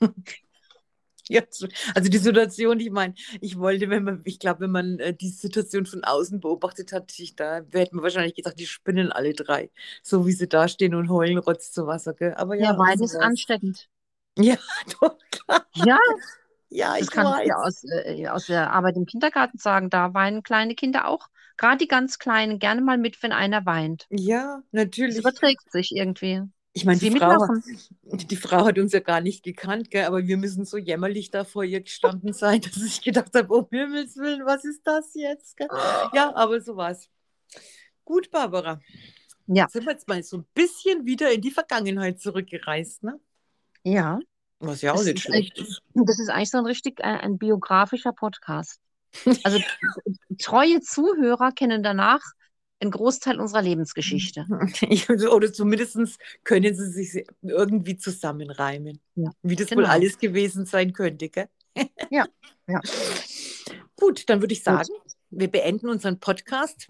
ja, 1.27 1.41
so- 1.49 1.67
also 1.93 2.09
die 2.09 2.17
Situation, 2.17 2.79
ich 2.79 2.89
meine, 2.89 3.13
ich 3.41 3.57
wollte, 3.57 3.89
wenn 3.89 4.03
man, 4.03 4.21
ich 4.23 4.39
glaube, 4.39 4.61
wenn 4.61 4.71
man 4.71 4.99
äh, 4.99 5.13
die 5.13 5.29
Situation 5.29 5.85
von 5.85 6.03
außen 6.03 6.39
beobachtet 6.39 6.91
hat, 6.91 7.11
ich, 7.19 7.35
da 7.35 7.61
hätte 7.71 7.95
man 7.95 8.03
wahrscheinlich 8.03 8.35
gesagt, 8.35 8.59
die 8.59 8.65
spinnen 8.65 9.11
alle 9.11 9.33
drei, 9.33 9.69
so 10.01 10.25
wie 10.25 10.31
sie 10.31 10.47
da 10.47 10.67
stehen 10.67 10.95
und 10.95 11.09
heulen, 11.09 11.37
rotzt 11.37 11.73
zu 11.73 11.85
Wasser. 11.85 12.13
Gell? 12.13 12.33
Aber 12.35 12.55
ja, 12.55 12.71
Ja, 12.73 12.77
Wein 12.77 12.99
ist 13.01 13.13
war's. 13.15 13.23
ansteckend. 13.23 13.89
Ja, 14.37 14.55
doch, 15.01 15.17
klar. 15.31 15.65
Ja, 15.75 15.97
Ja, 16.69 16.93
das 16.93 17.01
ich 17.01 17.11
kann 17.11 17.25
ich 17.43 17.49
weiß. 17.49 17.55
aus, 17.55 17.83
äh, 17.83 18.27
aus 18.27 18.45
der 18.45 18.71
Arbeit 18.71 18.95
im 18.95 19.05
Kindergarten 19.05 19.57
sagen. 19.57 19.89
Da 19.89 20.13
weinen 20.13 20.43
kleine 20.43 20.75
Kinder 20.75 21.07
auch, 21.07 21.27
gerade 21.57 21.77
die 21.77 21.87
ganz 21.87 22.19
Kleinen, 22.19 22.59
gerne 22.59 22.81
mal 22.81 22.97
mit, 22.97 23.21
wenn 23.23 23.31
einer 23.31 23.65
weint. 23.65 24.07
Ja, 24.09 24.61
Das 24.71 24.83
natürlich. 24.83 25.17
überträgt 25.17 25.71
sich 25.71 25.91
irgendwie. 25.95 26.43
Ich 26.73 26.85
meine, 26.85 26.99
die 26.99 27.11
Frau, 27.11 27.47
die 28.03 28.35
Frau 28.35 28.65
hat 28.65 28.77
uns 28.77 28.93
ja 28.93 28.99
gar 28.99 29.21
nicht 29.21 29.43
gekannt, 29.43 29.89
gell? 29.89 30.05
aber 30.05 30.25
wir 30.27 30.37
müssen 30.37 30.65
so 30.65 30.77
jämmerlich 30.77 31.31
da 31.31 31.43
vor 31.43 31.63
ihr 31.63 31.81
gestanden 31.81 32.33
sein, 32.33 32.61
dass 32.61 32.77
ich 32.77 33.01
gedacht 33.01 33.33
habe, 33.35 33.53
um 33.53 33.67
Himmels 33.71 34.15
Willen, 34.17 34.45
was 34.45 34.63
ist 34.63 34.81
das 34.85 35.13
jetzt? 35.15 35.57
Gell? 35.57 35.67
Ja, 36.13 36.33
aber 36.35 36.61
so 36.61 36.75
war's. 36.75 37.09
Gut, 38.05 38.29
Barbara. 38.31 38.79
Ja. 39.47 39.67
Sind 39.67 39.85
wir 39.85 39.93
jetzt 39.93 40.07
mal 40.07 40.21
so 40.21 40.37
ein 40.37 40.45
bisschen 40.53 41.05
wieder 41.05 41.31
in 41.31 41.41
die 41.41 41.51
Vergangenheit 41.51 42.21
zurückgereist, 42.21 43.03
ne? 43.03 43.19
Ja, 43.83 44.19
Was 44.59 44.81
ja 44.81 44.91
auch 44.91 44.97
Das 44.97 45.05
nicht 45.05 45.15
ist 45.17 45.21
schlecht 45.23 45.57
echt- 45.57 45.67
ist. 45.69 45.81
das 45.93 46.19
ist 46.19 46.29
eigentlich 46.29 46.51
so 46.51 46.57
ein 46.57 46.65
richtig 46.65 46.99
äh, 46.99 47.03
ein 47.03 47.37
biografischer 47.37 48.13
Podcast. 48.13 48.79
Also 49.43 49.59
treue 50.39 50.81
Zuhörer 50.81 51.51
kennen 51.51 51.81
danach 51.83 52.21
einen 52.81 52.91
Großteil 52.91 53.39
unserer 53.39 53.61
Lebensgeschichte. 53.61 54.45
Oder 55.31 55.51
zumindest 55.51 56.17
können 56.43 56.73
sie 56.75 56.89
sich 56.91 57.25
irgendwie 57.41 57.97
zusammenreimen. 57.97 59.01
Ja, 59.15 59.31
Wie 59.41 59.55
das 59.55 59.71
wohl 59.71 59.77
genau. 59.83 59.89
alles 59.89 60.17
gewesen 60.17 60.65
sein 60.65 60.93
könnte, 60.93 61.27
gell? 61.29 61.49
Ja, 62.09 62.25
ja. 62.67 62.79
Gut, 63.97 64.29
dann 64.29 64.39
würde 64.41 64.53
ich 64.53 64.59
Gut. 64.59 64.65
sagen, 64.65 64.89
wir 65.29 65.49
beenden 65.49 65.89
unseren 65.89 66.19
Podcast. 66.19 66.87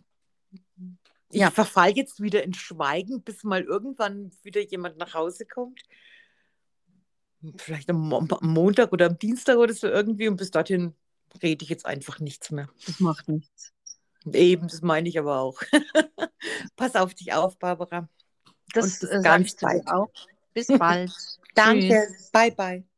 Ich 1.32 1.42
Ja. 1.42 1.50
verfall 1.52 1.92
jetzt 1.96 2.22
wieder 2.22 2.44
in 2.44 2.54
Schweigen, 2.54 3.22
bis 3.24 3.44
mal 3.44 3.64
irgendwann 3.64 4.32
wieder 4.44 4.62
jemand 4.62 4.98
nach 4.98 5.14
Hause 5.16 5.46
kommt. 5.46 5.82
Vielleicht 7.58 7.90
am, 7.90 8.10
Mo 8.10 8.18
am 8.18 8.54
Montag 8.54 8.92
oder 8.92 9.08
am 9.08 9.18
Dienstag 9.18 9.58
oder 9.58 9.74
so 9.74 9.88
irgendwie. 9.88 10.28
Und 10.28 10.38
bis 10.38 10.52
dahin 10.52 10.94
rede 11.42 11.64
ich 11.64 11.70
jetzt 11.70 11.86
einfach 11.86 12.20
nichts 12.20 12.52
mehr. 12.52 12.70
Das 12.86 13.00
macht 13.00 13.30
nichts. 13.30 13.74
Eben, 14.32 14.68
das 14.68 14.82
meine 14.82 15.08
ich 15.08 15.18
aber 15.18 15.40
auch. 15.40 15.62
Pass 16.76 16.96
auf 16.96 17.14
dich 17.14 17.34
auf, 17.34 17.58
Barbara. 17.58 18.10
Das 18.74 19.00
bis 19.00 19.10
äh, 19.10 19.22
ganz 19.24 19.56
bald. 19.56 19.88
auch. 19.88 20.12
Bis 20.54 20.68
bald. 20.68 21.12
Danke. 21.56 22.08
Tschüss. 22.10 22.30
Bye, 22.32 22.52
bye. 22.52 22.89